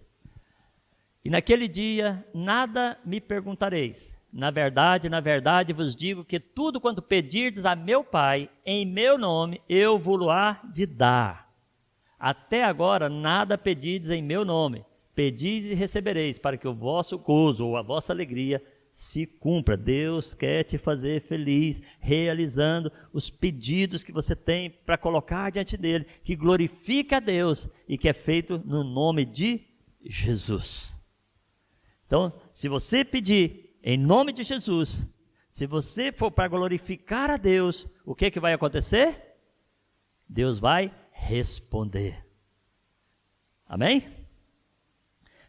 E 1.25 1.31
naquele 1.31 1.67
dia 1.67 2.23
nada 2.35 3.01
me 3.03 3.19
perguntareis. 3.19 4.15
Na 4.31 4.51
verdade, 4.51 5.09
na 5.09 5.21
verdade 5.21 5.73
vos 5.73 5.97
digo 5.97 6.23
que 6.23 6.39
tudo 6.39 6.79
quanto 6.79 7.01
pedirdes 7.01 7.65
a 7.65 7.75
meu 7.75 8.05
Pai, 8.05 8.51
em 8.67 8.85
meu 8.85 9.17
nome, 9.17 9.63
eu 9.67 9.99
vou-lo-á 9.99 10.61
de 10.71 10.85
dar. 10.85 11.51
Até 12.19 12.63
agora 12.63 13.09
nada 13.09 13.57
pedides 13.57 14.11
em 14.11 14.23
meu 14.23 14.45
nome. 14.45 14.85
Pedis 15.17 15.65
e 15.65 15.75
recebereis, 15.75 16.39
para 16.39 16.59
que 16.59 16.69
o 16.69 16.75
vosso 16.75 17.19
gozo 17.19 17.67
ou 17.67 17.77
a 17.79 17.83
vossa 17.83 18.13
alegria 18.13 18.63
se 18.93 19.25
cumpra. 19.27 19.75
Deus 19.75 20.35
quer 20.35 20.63
te 20.63 20.77
fazer 20.77 21.23
feliz, 21.23 21.81
realizando 21.99 22.93
os 23.15 23.31
pedidos 23.31 24.05
que 24.05 24.13
você 24.13 24.37
tem 24.37 24.71
para 24.71 24.99
colocar 24.99 25.51
diante 25.51 25.77
dele, 25.77 26.05
que 26.23 26.37
glorifica 26.37 27.17
a 27.17 27.21
Deus 27.21 27.67
e 27.89 27.97
que 27.97 28.11
é 28.11 28.13
feito 28.13 28.63
no 28.65 28.85
nome 28.85 29.25
de 29.25 29.63
Jesus. 30.03 30.95
Então, 32.07 32.33
se 32.53 32.69
você 32.69 33.03
pedir 33.03 33.79
em 33.83 33.97
nome 33.97 34.35
de 34.35 34.43
Jesus, 34.43 35.09
se 35.49 35.67
você 35.67 36.13
for 36.13 36.31
para 36.31 36.49
glorificar 36.49 37.31
a 37.31 37.39
Deus, 37.39 37.89
o 38.05 38.15
que, 38.15 38.31
que 38.31 38.39
vai 38.39 38.53
acontecer? 38.53 39.35
Deus 40.29 40.59
vai 40.59 40.95
responder. 41.11 42.23
Amém? 43.67 44.16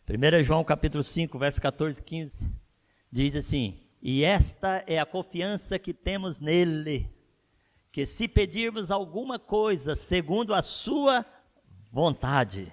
1 0.09 0.41
João 0.41 0.63
capítulo 0.63 1.03
5, 1.03 1.37
verso 1.37 1.61
14 1.61 1.99
e 1.99 2.03
15, 2.03 2.49
diz 3.11 3.35
assim: 3.35 3.77
E 4.01 4.23
esta 4.23 4.81
é 4.87 4.97
a 4.99 5.05
confiança 5.05 5.77
que 5.77 5.93
temos 5.93 6.39
nele, 6.39 7.11
que 7.91 8.05
se 8.05 8.25
pedirmos 8.25 8.89
alguma 8.89 9.37
coisa 9.37 9.97
segundo 9.97 10.53
a 10.53 10.61
sua 10.61 11.25
vontade, 11.91 12.71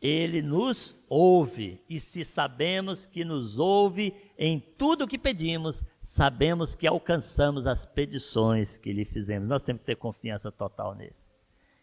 ele 0.00 0.40
nos 0.40 0.96
ouve, 1.10 1.84
e 1.90 2.00
se 2.00 2.24
sabemos 2.24 3.04
que 3.04 3.22
nos 3.22 3.58
ouve 3.58 4.14
em 4.38 4.58
tudo 4.58 5.04
o 5.04 5.06
que 5.06 5.18
pedimos, 5.18 5.84
sabemos 6.00 6.74
que 6.74 6.86
alcançamos 6.86 7.66
as 7.66 7.84
petições 7.84 8.78
que 8.78 8.94
lhe 8.94 9.04
fizemos. 9.04 9.46
Nós 9.46 9.62
temos 9.62 9.80
que 9.80 9.86
ter 9.86 9.96
confiança 9.96 10.50
total 10.50 10.94
nele. 10.94 11.16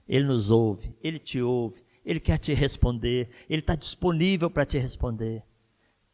Ele 0.07 0.25
nos 0.25 0.49
ouve, 0.49 0.95
ele 1.03 1.19
te 1.19 1.41
ouve, 1.41 1.84
ele 2.05 2.19
quer 2.19 2.37
te 2.37 2.53
responder, 2.53 3.29
ele 3.49 3.61
está 3.61 3.75
disponível 3.75 4.49
para 4.49 4.65
te 4.65 4.77
responder. 4.77 5.43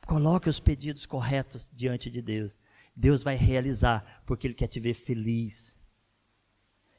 Coloque 0.08 0.50
os 0.50 0.60
pedidos 0.60 1.06
corretos 1.06 1.70
diante 1.76 2.10
de 2.10 2.22
Deus. 2.22 2.58
Deus 2.96 3.24
vai 3.24 3.36
realizar, 3.36 4.24
porque 4.26 4.48
ele 4.48 4.54
quer 4.54 4.68
te 4.68 4.80
ver 4.80 4.94
feliz. 4.94 5.78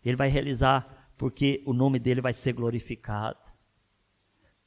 Ele 0.04 0.16
vai 0.16 0.28
realizar, 0.28 1.10
porque 1.16 1.62
o 1.64 1.72
nome 1.72 1.98
dele 1.98 2.20
vai 2.20 2.32
ser 2.32 2.52
glorificado. 2.52 3.38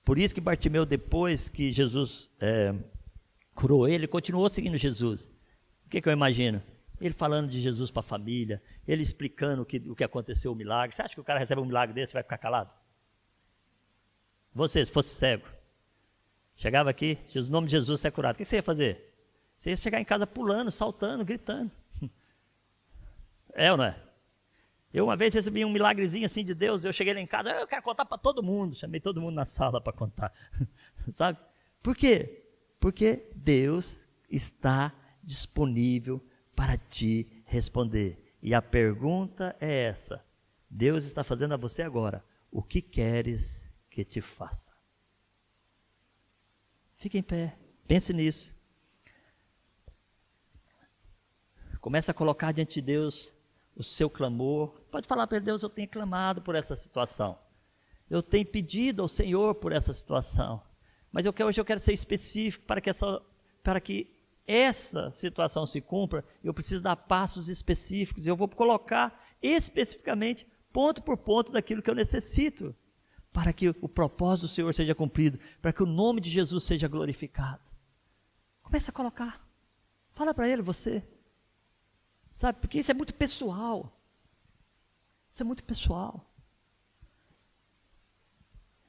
Por 0.03 0.17
isso 0.17 0.33
que 0.33 0.41
Bartimeu, 0.41 0.85
depois 0.85 1.47
que 1.47 1.71
Jesus 1.71 2.29
é, 2.39 2.73
curou 3.53 3.87
ele, 3.87 4.07
continuou 4.07 4.49
seguindo 4.49 4.77
Jesus. 4.77 5.29
O 5.85 5.89
que, 5.89 6.01
que 6.01 6.09
eu 6.09 6.13
imagino? 6.13 6.61
Ele 6.99 7.13
falando 7.13 7.49
de 7.49 7.59
Jesus 7.59 7.91
para 7.91 7.99
a 7.99 8.03
família, 8.03 8.61
ele 8.87 9.01
explicando 9.01 9.61
o 9.63 9.65
que, 9.65 9.77
o 9.77 9.95
que 9.95 10.03
aconteceu, 10.03 10.51
o 10.51 10.55
milagre. 10.55 10.95
Você 10.95 11.01
acha 11.01 11.13
que 11.13 11.21
o 11.21 11.23
cara 11.23 11.39
recebe 11.39 11.61
um 11.61 11.65
milagre 11.65 11.93
desse 11.93 12.13
e 12.13 12.15
vai 12.15 12.23
ficar 12.23 12.37
calado? 12.37 12.71
Você, 14.55 14.85
se 14.85 14.91
fosse 14.91 15.09
cego, 15.09 15.45
chegava 16.55 16.89
aqui, 16.89 17.19
Jesus, 17.27 17.49
nome 17.49 17.67
de 17.67 17.71
Jesus, 17.71 17.99
você 17.99 18.07
é 18.07 18.11
curado. 18.11 18.35
O 18.35 18.37
que 18.37 18.45
você 18.45 18.55
ia 18.55 18.63
fazer? 18.63 19.13
Você 19.57 19.71
ia 19.71 19.75
chegar 19.75 19.99
em 19.99 20.05
casa 20.05 20.25
pulando, 20.25 20.71
saltando, 20.71 21.25
gritando. 21.25 21.69
É 23.57 23.71
ou 23.71 23.77
não 23.77 23.85
é? 23.85 23.97
Eu 24.93 25.05
uma 25.05 25.15
vez 25.15 25.33
recebi 25.33 25.63
um 25.63 25.69
milagrezinho 25.69 26.25
assim 26.25 26.43
de 26.43 26.53
Deus, 26.53 26.83
eu 26.83 26.91
cheguei 26.91 27.13
lá 27.13 27.21
em 27.21 27.25
casa, 27.25 27.51
eu 27.51 27.65
quero 27.65 27.81
contar 27.81 28.03
para 28.03 28.17
todo 28.17 28.43
mundo, 28.43 28.75
chamei 28.75 28.99
todo 28.99 29.21
mundo 29.21 29.33
na 29.33 29.45
sala 29.45 29.79
para 29.79 29.93
contar, 29.93 30.33
sabe? 31.09 31.39
Por 31.81 31.95
quê? 31.95 32.43
Porque 32.81 33.29
Deus 33.33 34.01
está 34.29 34.93
disponível 35.23 36.21
para 36.53 36.77
te 36.77 37.27
responder. 37.45 38.35
E 38.41 38.53
a 38.53 38.61
pergunta 38.61 39.55
é 39.61 39.83
essa: 39.83 40.21
Deus 40.69 41.05
está 41.05 41.23
fazendo 41.23 41.53
a 41.53 41.57
você 41.57 41.81
agora, 41.81 42.21
o 42.51 42.61
que 42.61 42.81
queres 42.81 43.64
que 43.95 44.03
te 44.03 44.19
faça? 44.19 44.73
Fique 46.97 47.17
em 47.17 47.23
pé, 47.23 47.57
pense 47.87 48.11
nisso. 48.11 48.53
Comece 51.79 52.11
a 52.11 52.13
colocar 52.13 52.51
diante 52.51 52.75
de 52.75 52.81
Deus 52.81 53.33
o 53.73 53.83
seu 53.83 54.09
clamor. 54.09 54.81
Pode 54.91 55.07
falar 55.07 55.27
para 55.27 55.39
Deus, 55.39 55.63
eu 55.63 55.69
tenho 55.69 55.87
clamado 55.87 56.41
por 56.41 56.55
essa 56.55 56.75
situação. 56.75 57.39
Eu 58.09 58.21
tenho 58.21 58.45
pedido 58.45 59.01
ao 59.01 59.07
Senhor 59.07 59.55
por 59.55 59.71
essa 59.71 59.93
situação. 59.93 60.61
Mas 61.09 61.25
eu 61.25 61.31
quero, 61.31 61.47
hoje 61.47 61.61
eu 61.61 61.65
quero 61.65 61.79
ser 61.79 61.93
específico 61.93 62.65
para 62.65 62.81
que 62.81 62.89
essa, 62.89 63.21
para 63.63 63.79
que 63.79 64.13
essa 64.45 65.09
situação 65.11 65.65
se 65.65 65.79
cumpra, 65.79 66.25
eu 66.43 66.53
preciso 66.53 66.83
dar 66.83 66.97
passos 66.97 67.47
específicos. 67.47 68.27
Eu 68.27 68.35
vou 68.35 68.49
colocar 68.49 69.25
especificamente, 69.41 70.45
ponto 70.73 71.01
por 71.01 71.17
ponto, 71.17 71.53
daquilo 71.53 71.81
que 71.81 71.89
eu 71.89 71.95
necessito, 71.95 72.75
para 73.35 73.51
que 73.51 73.67
o 73.81 73.89
propósito 73.89 74.43
do 74.43 74.47
Senhor 74.47 74.73
seja 74.73 74.95
cumprido, 74.95 75.37
para 75.61 75.73
que 75.73 75.83
o 75.83 75.85
nome 75.85 76.21
de 76.21 76.29
Jesus 76.29 76.63
seja 76.63 76.87
glorificado. 76.87 77.61
Comece 78.63 78.89
a 78.89 78.93
colocar. 78.93 79.45
Fala 80.13 80.33
para 80.33 80.47
ele, 80.47 80.61
você. 80.61 81.03
Sabe, 82.33 82.61
porque 82.61 82.79
isso 82.79 82.91
é 82.91 82.93
muito 82.93 83.13
pessoal. 83.13 83.91
Isso 85.29 85.43
é 85.43 85.45
muito 85.45 85.65
pessoal. 85.65 86.25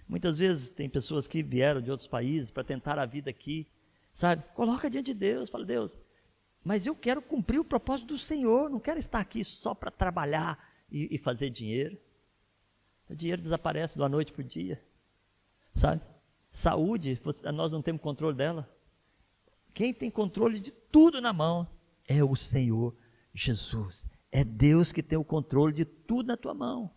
Muitas 0.07 0.39
vezes 0.39 0.71
tem 0.71 0.89
pessoas 0.89 1.27
que 1.27 1.43
vieram 1.43 1.83
de 1.83 1.91
outros 1.91 2.09
países 2.09 2.49
para 2.49 2.63
tentar 2.63 3.01
a 3.01 3.05
vida 3.05 3.29
aqui, 3.29 3.67
sabe? 4.15 4.45
Coloca 4.55 4.89
diante 4.89 5.07
de 5.07 5.15
Deus, 5.15 5.51
fala, 5.51 5.65
Deus, 5.65 5.99
mas 6.63 6.87
eu 6.87 6.95
quero 6.95 7.21
cumprir 7.21 7.59
o 7.59 7.65
propósito 7.65 8.15
do 8.15 8.19
Senhor, 8.19 8.71
não 8.71 8.79
quero 8.79 9.01
estar 9.01 9.19
aqui 9.19 9.43
só 9.43 9.75
para 9.75 9.91
trabalhar 9.91 10.73
e, 10.89 11.17
e, 11.17 11.19
fazer 11.19 11.51
dinheiro. 11.51 11.99
O 13.09 13.15
dinheiro 13.15 13.41
desaparece 13.41 13.99
da 13.99 14.09
noite 14.09 14.33
para 14.33 14.41
o 14.41 14.45
dia, 14.45 14.83
sabe? 15.75 16.03
Saúde, 16.51 17.21
nós 17.55 17.71
não 17.71 17.83
temos 17.83 18.03
controle 18.03 18.37
dela. 18.37 18.69
Quem 19.73 19.93
tem 19.93 20.11
controle 20.11 20.59
de 20.59 20.73
tudo 20.73 21.21
na 21.21 21.33
mão 21.33 21.69
é 22.09 22.25
o 22.25 22.35
Senhor 22.35 22.97
Jesus. 23.35 24.07
É 24.33 24.43
Deus 24.43 24.91
que 24.91 25.03
tem 25.03 25.19
o 25.19 25.25
controle 25.25 25.73
de 25.73 25.85
tudo 25.85 26.29
na 26.29 26.37
tua 26.37 26.55
mão. 26.55 26.91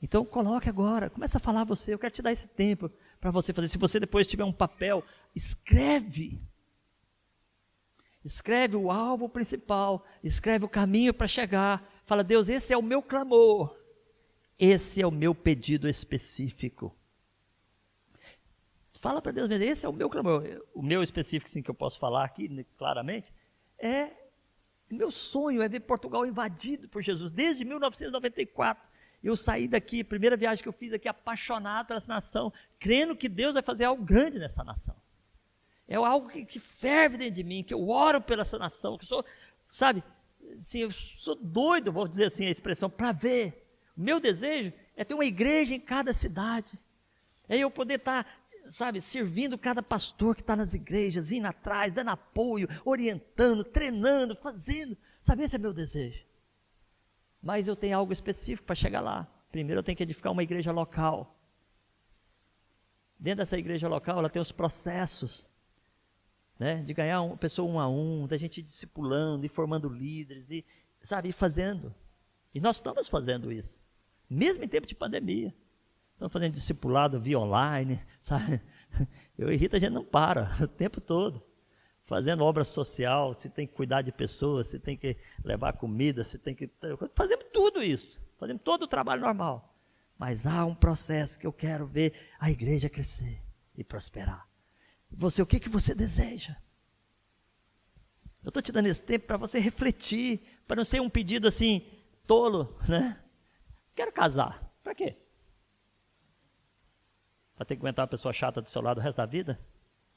Então 0.00 0.24
coloque 0.24 0.68
agora, 0.68 1.10
começa 1.10 1.38
a 1.38 1.40
falar 1.40 1.64
você, 1.64 1.92
eu 1.92 1.98
quero 1.98 2.14
te 2.14 2.22
dar 2.22 2.30
esse 2.30 2.46
tempo 2.46 2.90
para 3.20 3.30
você 3.30 3.52
fazer. 3.52 3.68
Se 3.68 3.78
você 3.78 3.98
depois 3.98 4.26
tiver 4.26 4.44
um 4.44 4.52
papel, 4.52 5.02
escreve. 5.34 6.40
Escreve 8.24 8.76
o 8.76 8.90
alvo 8.90 9.28
principal, 9.28 10.04
escreve 10.22 10.64
o 10.64 10.68
caminho 10.68 11.14
para 11.14 11.26
chegar. 11.26 11.90
Fala, 12.04 12.22
Deus, 12.22 12.48
esse 12.48 12.72
é 12.72 12.76
o 12.76 12.82
meu 12.82 13.02
clamor. 13.02 13.77
Esse 14.58 15.00
é 15.00 15.06
o 15.06 15.10
meu 15.10 15.34
pedido 15.34 15.88
específico. 15.88 16.94
Fala 19.00 19.22
para 19.22 19.30
Deus, 19.30 19.48
esse 19.50 19.86
é 19.86 19.88
o 19.88 19.92
meu 19.92 20.10
clamor. 20.10 20.42
O 20.74 20.82
meu 20.82 21.02
específico, 21.02 21.48
sim, 21.48 21.62
que 21.62 21.70
eu 21.70 21.74
posso 21.74 21.98
falar 21.98 22.24
aqui 22.24 22.48
né, 22.48 22.64
claramente, 22.76 23.32
é 23.78 24.10
meu 24.90 25.10
sonho 25.10 25.62
é 25.62 25.68
ver 25.68 25.80
Portugal 25.80 26.26
invadido 26.26 26.88
por 26.88 27.02
Jesus 27.02 27.30
desde 27.30 27.64
1994. 27.64 28.88
Eu 29.22 29.36
saí 29.36 29.68
daqui, 29.68 30.02
primeira 30.02 30.36
viagem 30.36 30.62
que 30.62 30.68
eu 30.68 30.72
fiz 30.72 30.92
aqui, 30.92 31.08
apaixonado 31.08 31.92
essa 31.92 32.08
nação, 32.08 32.52
crendo 32.78 33.14
que 33.14 33.28
Deus 33.28 33.54
vai 33.54 33.62
fazer 33.62 33.84
algo 33.84 34.02
grande 34.02 34.38
nessa 34.38 34.64
nação. 34.64 34.96
É 35.86 35.96
algo 35.96 36.28
que, 36.28 36.44
que 36.44 36.58
ferve 36.58 37.16
dentro 37.16 37.34
de 37.34 37.44
mim, 37.44 37.62
que 37.62 37.74
eu 37.74 37.88
oro 37.88 38.20
pela 38.20 38.42
essa 38.42 38.58
nação, 38.58 38.96
que 38.96 39.04
eu 39.04 39.08
sou, 39.08 39.24
sabe, 39.68 40.02
assim, 40.58 40.80
eu 40.80 40.90
sou 40.90 41.34
doido, 41.34 41.92
vou 41.92 42.06
dizer 42.06 42.26
assim 42.26 42.46
a 42.46 42.50
expressão, 42.50 42.88
para 42.88 43.12
ver. 43.12 43.64
Meu 44.00 44.20
desejo 44.20 44.72
é 44.94 45.02
ter 45.02 45.14
uma 45.14 45.24
igreja 45.24 45.74
em 45.74 45.80
cada 45.80 46.14
cidade. 46.14 46.78
É 47.48 47.58
eu 47.58 47.68
poder 47.68 47.94
estar, 47.94 48.22
tá, 48.22 48.30
sabe, 48.70 49.00
servindo 49.00 49.58
cada 49.58 49.82
pastor 49.82 50.36
que 50.36 50.40
está 50.40 50.54
nas 50.54 50.72
igrejas, 50.72 51.32
indo 51.32 51.48
atrás, 51.48 51.92
dando 51.92 52.10
apoio, 52.10 52.68
orientando, 52.84 53.64
treinando, 53.64 54.36
fazendo. 54.36 54.96
Sabe, 55.20 55.42
esse 55.42 55.56
é 55.56 55.58
meu 55.58 55.72
desejo. 55.72 56.24
Mas 57.42 57.66
eu 57.66 57.74
tenho 57.74 57.98
algo 57.98 58.12
específico 58.12 58.66
para 58.66 58.76
chegar 58.76 59.00
lá. 59.00 59.26
Primeiro 59.50 59.80
eu 59.80 59.82
tenho 59.82 59.96
que 59.96 60.04
edificar 60.04 60.30
uma 60.30 60.44
igreja 60.44 60.70
local. 60.70 61.36
Dentro 63.18 63.38
dessa 63.38 63.58
igreja 63.58 63.88
local, 63.88 64.20
ela 64.20 64.30
tem 64.30 64.40
os 64.40 64.52
processos, 64.52 65.44
né, 66.56 66.84
de 66.84 66.94
ganhar 66.94 67.22
uma 67.22 67.36
pessoa 67.36 67.68
um 67.68 67.80
a 67.80 67.88
um, 67.88 68.28
da 68.28 68.36
gente 68.36 68.62
discipulando, 68.62 69.44
e 69.44 69.48
formando 69.48 69.88
líderes, 69.88 70.52
e, 70.52 70.64
sabe, 71.02 71.32
fazendo. 71.32 71.92
E 72.54 72.60
nós 72.60 72.76
estamos 72.76 73.08
fazendo 73.08 73.50
isso, 73.50 73.80
mesmo 74.28 74.64
em 74.64 74.68
tempo 74.68 74.86
de 74.86 74.94
pandemia. 74.94 75.54
Estamos 76.12 76.32
fazendo 76.32 76.52
discipulado 76.52 77.20
via 77.20 77.38
online, 77.38 78.00
sabe? 78.20 78.60
Eu 79.36 79.52
irrito, 79.52 79.76
a 79.76 79.78
gente 79.78 79.92
não 79.92 80.04
para 80.04 80.50
o 80.62 80.68
tempo 80.68 81.00
todo 81.00 81.42
fazendo 82.08 82.42
obra 82.42 82.64
social, 82.64 83.34
você 83.34 83.50
tem 83.50 83.66
que 83.66 83.74
cuidar 83.74 84.00
de 84.00 84.10
pessoas, 84.10 84.68
você 84.68 84.78
tem 84.78 84.96
que 84.96 85.14
levar 85.44 85.74
comida, 85.74 86.24
você 86.24 86.38
tem 86.38 86.54
que. 86.54 86.70
Fazemos 87.14 87.44
tudo 87.52 87.82
isso, 87.82 88.18
fazemos 88.38 88.62
todo 88.62 88.84
o 88.84 88.88
trabalho 88.88 89.20
normal. 89.20 89.76
Mas 90.16 90.46
há 90.46 90.64
um 90.64 90.74
processo 90.74 91.38
que 91.38 91.46
eu 91.46 91.52
quero 91.52 91.86
ver 91.86 92.14
a 92.40 92.50
igreja 92.50 92.88
crescer 92.88 93.42
e 93.76 93.84
prosperar. 93.84 94.48
Você, 95.10 95.42
o 95.42 95.46
que, 95.46 95.60
que 95.60 95.68
você 95.68 95.94
deseja? 95.94 96.56
Eu 98.42 98.48
estou 98.48 98.62
te 98.62 98.72
dando 98.72 98.86
esse 98.86 99.02
tempo 99.02 99.26
para 99.26 99.36
você 99.36 99.58
refletir, 99.58 100.40
para 100.66 100.76
não 100.76 100.84
ser 100.84 101.00
um 101.00 101.10
pedido 101.10 101.46
assim, 101.46 101.86
tolo, 102.26 102.74
né? 102.88 103.22
Quero 103.98 104.12
casar. 104.12 104.72
Para 104.84 104.94
quê? 104.94 105.16
Para 107.56 107.66
ter 107.66 107.74
que 107.74 107.80
aguentar 107.80 108.04
uma 108.04 108.08
pessoa 108.08 108.32
chata 108.32 108.62
do 108.62 108.70
seu 108.70 108.80
lado 108.80 108.98
o 108.98 109.00
resto 109.00 109.16
da 109.16 109.26
vida? 109.26 109.58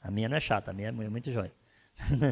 A 0.00 0.08
minha 0.08 0.28
não 0.28 0.36
é 0.36 0.40
chata, 0.40 0.70
a 0.70 0.74
minha 0.74 0.90
é 0.90 0.92
muito 0.92 1.32
joia. 1.32 1.52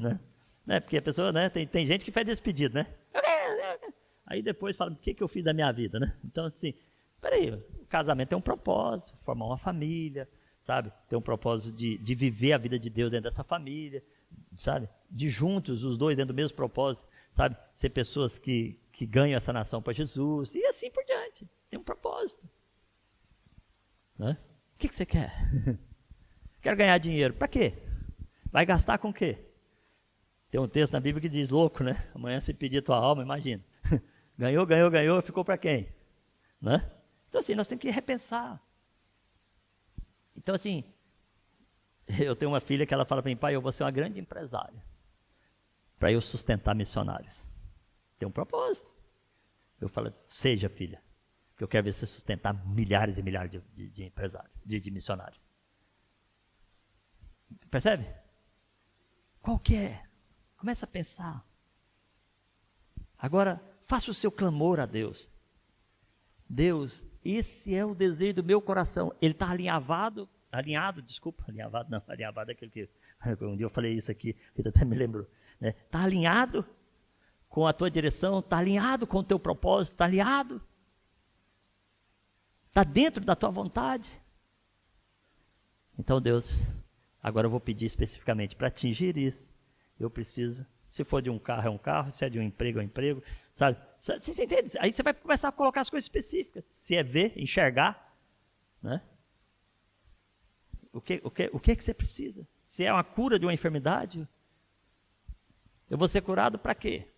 né? 0.00 0.20
né? 0.66 0.80
Porque 0.80 0.96
a 0.96 1.02
pessoa, 1.02 1.30
né? 1.30 1.48
Tem, 1.48 1.64
tem 1.64 1.86
gente 1.86 2.04
que 2.04 2.10
faz 2.10 2.28
esse 2.28 2.42
pedido, 2.42 2.74
né? 2.74 2.92
Aí 4.26 4.42
depois 4.42 4.76
fala, 4.76 4.90
o 4.90 4.96
que, 4.96 5.14
que 5.14 5.22
eu 5.22 5.28
fiz 5.28 5.44
da 5.44 5.52
minha 5.52 5.70
vida, 5.70 6.00
né? 6.00 6.12
Então, 6.24 6.46
assim, 6.46 6.74
peraí, 7.20 7.52
o 7.52 7.86
casamento 7.86 8.30
tem 8.30 8.38
um 8.38 8.42
propósito, 8.42 9.16
formar 9.22 9.46
uma 9.46 9.58
família, 9.58 10.28
sabe? 10.58 10.92
Tem 11.08 11.16
um 11.16 11.22
propósito 11.22 11.72
de, 11.76 11.98
de 11.98 12.14
viver 12.16 12.52
a 12.52 12.58
vida 12.58 12.80
de 12.80 12.90
Deus 12.90 13.12
dentro 13.12 13.30
dessa 13.30 13.44
família, 13.44 14.02
sabe? 14.56 14.88
De 15.08 15.30
juntos, 15.30 15.84
os 15.84 15.96
dois 15.96 16.16
dentro 16.16 16.34
do 16.34 16.36
mesmo 16.36 16.56
propósito, 16.56 17.06
sabe? 17.32 17.56
Ser 17.72 17.90
pessoas 17.90 18.40
que, 18.40 18.76
que 18.94 19.04
ganham 19.04 19.36
essa 19.36 19.52
nação 19.52 19.82
para 19.82 19.92
Jesus, 19.92 20.54
e 20.54 20.64
assim 20.66 20.88
por 20.88 21.04
diante. 21.04 21.48
Tem 21.68 21.78
um 21.78 21.82
propósito. 21.82 22.48
Né? 24.16 24.38
O 24.74 24.78
que, 24.78 24.88
que 24.88 24.94
você 24.94 25.04
quer? 25.04 25.34
Quero 26.62 26.76
ganhar 26.76 26.96
dinheiro. 26.98 27.34
Para 27.34 27.48
quê? 27.48 27.74
Vai 28.52 28.64
gastar 28.64 28.98
com 28.98 29.08
o 29.08 29.12
quê? 29.12 29.36
Tem 30.48 30.60
um 30.60 30.68
texto 30.68 30.92
na 30.92 31.00
Bíblia 31.00 31.20
que 31.20 31.28
diz, 31.28 31.50
louco, 31.50 31.82
né? 31.82 32.08
Amanhã 32.14 32.38
se 32.38 32.54
pedir 32.54 32.82
tua 32.82 32.96
alma, 32.96 33.24
imagina. 33.24 33.64
ganhou, 34.38 34.64
ganhou, 34.64 34.88
ganhou, 34.88 35.20
ficou 35.20 35.44
para 35.44 35.58
quem? 35.58 35.88
Né? 36.62 36.88
Então 37.28 37.40
assim, 37.40 37.56
nós 37.56 37.66
temos 37.66 37.82
que 37.82 37.90
repensar. 37.90 38.62
Então 40.36 40.54
assim, 40.54 40.84
eu 42.20 42.36
tenho 42.36 42.52
uma 42.52 42.60
filha 42.60 42.86
que 42.86 42.94
ela 42.94 43.04
fala 43.04 43.20
para 43.20 43.28
mim, 43.28 43.36
pai, 43.36 43.56
eu 43.56 43.60
vou 43.60 43.72
ser 43.72 43.82
uma 43.82 43.90
grande 43.90 44.20
empresária. 44.20 44.80
Para 45.98 46.12
eu 46.12 46.20
sustentar 46.20 46.76
missionários. 46.76 47.43
Tem 48.24 48.28
um 48.28 48.32
propósito. 48.32 48.90
Eu 49.78 49.86
falo, 49.86 50.10
seja 50.24 50.66
filha, 50.70 51.02
que 51.58 51.62
eu 51.62 51.68
quero 51.68 51.84
ver 51.84 51.92
você 51.92 52.06
sustentar 52.06 52.54
milhares 52.66 53.18
e 53.18 53.22
milhares 53.22 53.50
de, 53.50 53.60
de, 53.74 53.90
de 53.90 54.04
empresários, 54.04 54.50
de, 54.64 54.80
de 54.80 54.90
missionários. 54.90 55.46
Percebe? 57.70 58.08
Qual 59.42 59.58
que 59.58 59.76
é? 59.76 60.04
Começa 60.56 60.86
a 60.86 60.88
pensar. 60.88 61.46
Agora, 63.18 63.60
faça 63.82 64.10
o 64.10 64.14
seu 64.14 64.32
clamor 64.32 64.80
a 64.80 64.86
Deus. 64.86 65.30
Deus, 66.48 67.06
esse 67.22 67.74
é 67.74 67.84
o 67.84 67.94
desejo 67.94 68.36
do 68.36 68.44
meu 68.44 68.62
coração. 68.62 69.14
Ele 69.20 69.34
está 69.34 69.50
alinhavado, 69.50 70.26
alinhado, 70.50 71.02
desculpa, 71.02 71.44
alinhavado 71.46 71.90
não, 71.90 72.02
alinhavado 72.08 72.50
é 72.50 72.54
aquele 72.54 72.70
que, 72.70 72.88
um 73.44 73.54
dia 73.54 73.66
eu 73.66 73.70
falei 73.70 73.92
isso 73.92 74.10
aqui, 74.10 74.34
ele 74.56 74.70
até 74.70 74.82
me 74.82 74.96
lembrou. 74.96 75.24
Está 75.24 75.60
né? 75.60 75.72
Tá 75.90 76.02
alinhado 76.02 76.66
com 77.54 77.68
a 77.68 77.72
tua 77.72 77.88
direção, 77.88 78.40
está 78.40 78.58
alinhado 78.58 79.06
com 79.06 79.18
o 79.18 79.24
teu 79.24 79.38
propósito, 79.38 79.94
está 79.94 80.06
alinhado. 80.06 80.60
Está 82.66 82.82
dentro 82.82 83.24
da 83.24 83.36
tua 83.36 83.50
vontade. 83.50 84.10
Então, 85.96 86.20
Deus, 86.20 86.66
Agora 87.24 87.46
eu 87.46 87.50
vou 87.50 87.58
pedir 87.58 87.86
especificamente 87.86 88.54
para 88.54 88.68
atingir 88.68 89.16
isso, 89.16 89.48
eu 89.98 90.10
preciso. 90.10 90.66
Se 90.90 91.02
for 91.02 91.22
de 91.22 91.30
um 91.30 91.38
carro, 91.38 91.68
é 91.68 91.70
um 91.70 91.78
carro, 91.78 92.10
se 92.10 92.22
é 92.22 92.28
de 92.28 92.38
um 92.38 92.42
emprego, 92.42 92.78
é 92.78 92.82
um 92.82 92.84
emprego, 92.84 93.22
sabe? 93.50 93.78
Você 93.98 94.44
entende? 94.44 94.72
Aí 94.78 94.92
você 94.92 95.02
vai 95.02 95.14
começar 95.14 95.48
a 95.48 95.52
colocar 95.52 95.80
as 95.80 95.88
coisas 95.88 96.04
específicas. 96.04 96.62
Se 96.70 96.94
é 96.94 97.02
ver, 97.02 97.32
enxergar, 97.34 98.14
né? 98.82 99.00
O 100.92 101.00
que, 101.00 101.18
o 101.24 101.30
que, 101.30 101.50
o 101.50 101.58
que, 101.58 101.72
é 101.72 101.76
que 101.76 101.82
você 101.82 101.94
precisa? 101.94 102.46
Se 102.62 102.84
é 102.84 102.92
uma 102.92 103.02
cura 103.02 103.38
de 103.38 103.46
uma 103.46 103.54
enfermidade, 103.54 104.28
eu 105.88 105.96
vou 105.96 106.06
ser 106.06 106.20
curado 106.20 106.58
para 106.58 106.74
quê? 106.74 107.08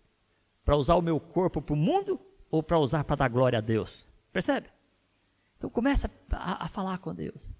Para 0.67 0.75
usar 0.75 0.95
o 0.95 1.01
meu 1.01 1.17
corpo 1.17 1.61
para 1.61 1.73
o 1.73 1.77
mundo 1.77 2.19
ou 2.51 2.61
para 2.61 2.77
usar 2.77 3.05
para 3.05 3.15
dar 3.15 3.29
glória 3.29 3.57
a 3.57 3.61
Deus? 3.61 4.05
Percebe? 4.33 4.69
Então 5.55 5.69
começa 5.69 6.11
a, 6.29 6.65
a 6.65 6.67
falar 6.67 6.97
com 6.97 7.15
Deus. 7.15 7.53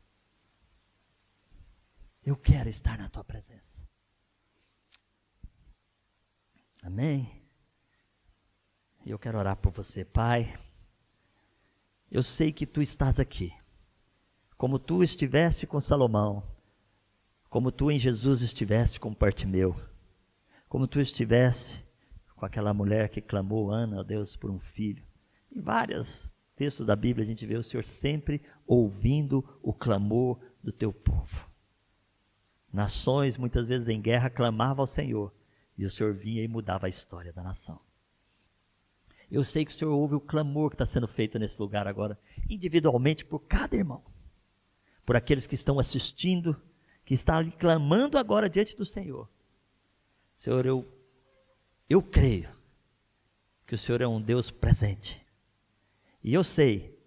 Eu 2.22 2.36
quero 2.36 2.68
estar 2.68 2.98
na 2.98 3.08
tua 3.08 3.24
presença. 3.24 3.82
Amém? 6.84 7.42
Eu 9.06 9.18
quero 9.18 9.38
orar 9.38 9.56
por 9.56 9.72
você, 9.72 10.04
Pai. 10.04 10.60
Eu 12.12 12.22
sei 12.22 12.52
que 12.52 12.66
tu 12.66 12.82
estás 12.82 13.22
aqui, 13.22 13.54
como 14.58 14.78
tu 14.78 15.02
estiveste 15.02 15.66
com 15.66 15.80
Salomão, 15.80 16.44
como 17.50 17.72
tu 17.72 17.90
em 17.90 17.98
Jesus 17.98 18.42
estiveste 18.42 19.00
com 19.00 19.14
Partimeu, 19.14 19.74
como 20.68 20.86
tu 20.90 21.00
estiveste 21.00 21.87
com 22.38 22.46
aquela 22.46 22.74
mulher 22.74 23.10
que 23.10 23.20
clamou, 23.20 23.72
Ana, 23.72 24.04
Deus, 24.04 24.36
por 24.36 24.50
um 24.50 24.60
filho. 24.60 25.04
Em 25.52 25.60
vários 25.60 26.32
textos 26.56 26.86
da 26.86 26.96
Bíblia 26.96 27.24
a 27.24 27.28
gente 27.28 27.46
vê 27.46 27.56
o 27.56 27.64
Senhor 27.64 27.84
sempre 27.84 28.42
ouvindo 28.66 29.44
o 29.62 29.74
clamor 29.74 30.40
do 30.64 30.72
teu 30.72 30.94
povo. 30.94 31.50
Nações, 32.72 33.38
muitas 33.38 33.68
vezes 33.68 33.88
em 33.88 34.00
guerra, 34.00 34.30
clamavam 34.30 34.84
ao 34.84 34.88
Senhor, 34.88 35.34
e 35.78 35.84
o 35.84 35.90
Senhor 35.90 36.14
vinha 36.14 36.44
e 36.44 36.48
mudava 36.48 36.86
a 36.86 36.90
história 36.90 37.34
da 37.34 37.42
nação. 37.42 37.80
Eu 39.32 39.44
sei 39.44 39.66
que 39.66 39.72
o 39.72 39.74
Senhor 39.74 39.94
ouve 39.94 40.16
o 40.16 40.22
clamor 40.22 40.70
que 40.70 40.76
está 40.76 40.86
sendo 40.86 41.08
feito 41.08 41.40
nesse 41.40 41.60
lugar 41.60 41.88
agora, 41.88 42.20
individualmente 42.50 43.26
por 43.26 43.40
cada 43.40 43.76
irmão, 43.76 44.04
por 45.06 45.16
aqueles 45.16 45.48
que 45.48 45.56
estão 45.56 45.80
assistindo, 45.80 46.56
que 47.04 47.14
estão 47.14 47.36
ali 47.36 47.52
clamando 47.52 48.18
agora 48.18 48.50
diante 48.50 48.78
do 48.78 48.86
Senhor. 48.86 49.28
Senhor, 50.36 50.66
eu, 50.66 50.86
eu 51.90 52.02
creio 52.02 52.50
que 53.66 53.76
o 53.76 53.78
Senhor 53.78 54.02
é 54.02 54.08
um 54.08 54.22
Deus 54.22 54.52
presente. 54.52 55.26
E 56.24 56.34
eu 56.34 56.44
sei 56.44 56.98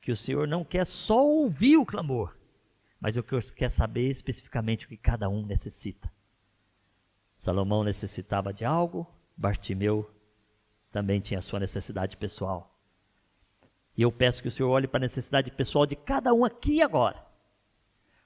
que 0.00 0.12
o 0.12 0.16
Senhor 0.16 0.46
não 0.46 0.64
quer 0.64 0.86
só 0.86 1.26
ouvir 1.26 1.76
o 1.76 1.86
clamor, 1.86 2.36
mas 3.00 3.16
o 3.16 3.22
que 3.22 3.36
quer 3.52 3.70
saber 3.70 4.08
especificamente 4.08 4.86
o 4.86 4.88
que 4.88 4.96
cada 4.96 5.28
um 5.28 5.44
necessita. 5.44 6.10
Salomão 7.36 7.84
necessitava 7.84 8.52
de 8.52 8.64
algo, 8.64 9.06
Bartimeu 9.36 10.10
também 10.90 11.20
tinha 11.20 11.38
a 11.38 11.42
sua 11.42 11.60
necessidade 11.60 12.16
pessoal. 12.16 12.74
E 13.96 14.02
eu 14.02 14.10
peço 14.10 14.42
que 14.42 14.48
o 14.48 14.50
Senhor 14.50 14.70
olhe 14.70 14.88
para 14.88 14.98
a 14.98 15.00
necessidade 15.00 15.50
pessoal 15.50 15.86
de 15.86 15.96
cada 15.96 16.32
um 16.32 16.44
aqui 16.44 16.82
agora. 16.82 17.24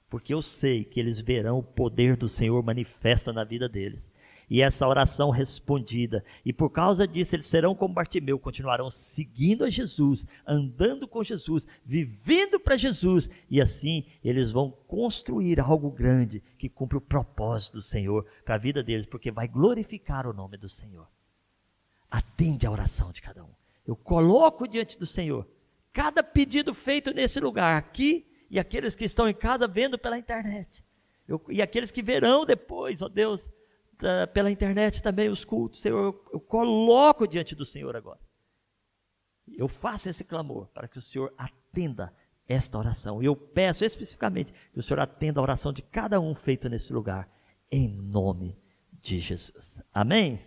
Porque 0.09 0.33
eu 0.33 0.41
sei 0.41 0.83
que 0.83 0.99
eles 0.99 1.19
verão 1.19 1.59
o 1.59 1.63
poder 1.63 2.15
do 2.15 2.29
Senhor 2.29 2.61
manifesta 2.63 3.33
na 3.33 3.43
vida 3.43 3.67
deles 3.67 4.09
e 4.49 4.61
essa 4.61 4.87
oração 4.87 5.29
respondida. 5.29 6.23
E 6.45 6.51
por 6.51 6.69
causa 6.69 7.07
disso, 7.07 7.35
eles 7.35 7.45
serão 7.45 7.75
como 7.75 7.93
Bartimeu, 7.93 8.37
continuarão 8.39 8.89
seguindo 8.89 9.63
a 9.63 9.69
Jesus, 9.69 10.25
andando 10.45 11.07
com 11.07 11.23
Jesus, 11.23 11.67
vivendo 11.85 12.59
para 12.59 12.77
Jesus, 12.77 13.29
e 13.49 13.61
assim 13.61 14.05
eles 14.23 14.51
vão 14.51 14.71
construir 14.87 15.59
algo 15.59 15.89
grande 15.89 16.43
que 16.57 16.69
cumpre 16.69 16.97
o 16.97 17.01
propósito 17.01 17.77
do 17.77 17.81
Senhor 17.81 18.25
para 18.43 18.55
a 18.55 18.59
vida 18.59 18.83
deles, 18.83 19.05
porque 19.05 19.31
vai 19.31 19.47
glorificar 19.47 20.27
o 20.27 20.33
nome 20.33 20.57
do 20.57 20.69
Senhor. 20.69 21.07
Atende 22.09 22.67
a 22.67 22.71
oração 22.71 23.11
de 23.11 23.21
cada 23.21 23.43
um. 23.43 23.49
Eu 23.85 23.95
coloco 23.95 24.67
diante 24.67 24.97
do 24.97 25.05
Senhor 25.05 25.47
cada 25.93 26.23
pedido 26.23 26.73
feito 26.73 27.13
nesse 27.13 27.39
lugar, 27.39 27.77
aqui 27.77 28.25
e 28.49 28.59
aqueles 28.59 28.95
que 28.95 29.05
estão 29.05 29.29
em 29.29 29.33
casa 29.33 29.67
vendo 29.67 29.97
pela 29.97 30.17
internet. 30.17 30.83
Eu, 31.27 31.41
e 31.49 31.61
aqueles 31.61 31.91
que 31.91 32.01
verão 32.01 32.45
depois, 32.45 33.01
ó 33.01 33.07
Deus, 33.07 33.49
pela 34.33 34.51
internet 34.51 35.01
também 35.01 35.29
os 35.29 35.45
cultos. 35.45 35.81
Senhor, 35.81 36.03
eu, 36.03 36.25
eu 36.33 36.39
coloco 36.39 37.27
diante 37.27 37.55
do 37.55 37.65
Senhor 37.65 37.95
agora. 37.95 38.19
Eu 39.47 39.67
faço 39.67 40.09
esse 40.09 40.23
clamor 40.23 40.67
para 40.67 40.87
que 40.87 40.97
o 40.97 41.01
Senhor 41.01 41.33
atenda 41.37 42.13
esta 42.47 42.77
oração. 42.77 43.21
E 43.21 43.25
eu 43.25 43.35
peço 43.35 43.85
especificamente 43.85 44.53
que 44.71 44.79
o 44.79 44.83
Senhor 44.83 44.99
atenda 44.99 45.39
a 45.39 45.43
oração 45.43 45.71
de 45.71 45.81
cada 45.81 46.19
um 46.19 46.33
feito 46.33 46.69
nesse 46.69 46.93
lugar, 46.93 47.29
em 47.71 47.87
nome 47.87 48.57
de 49.01 49.19
Jesus. 49.19 49.77
Amém? 49.93 50.39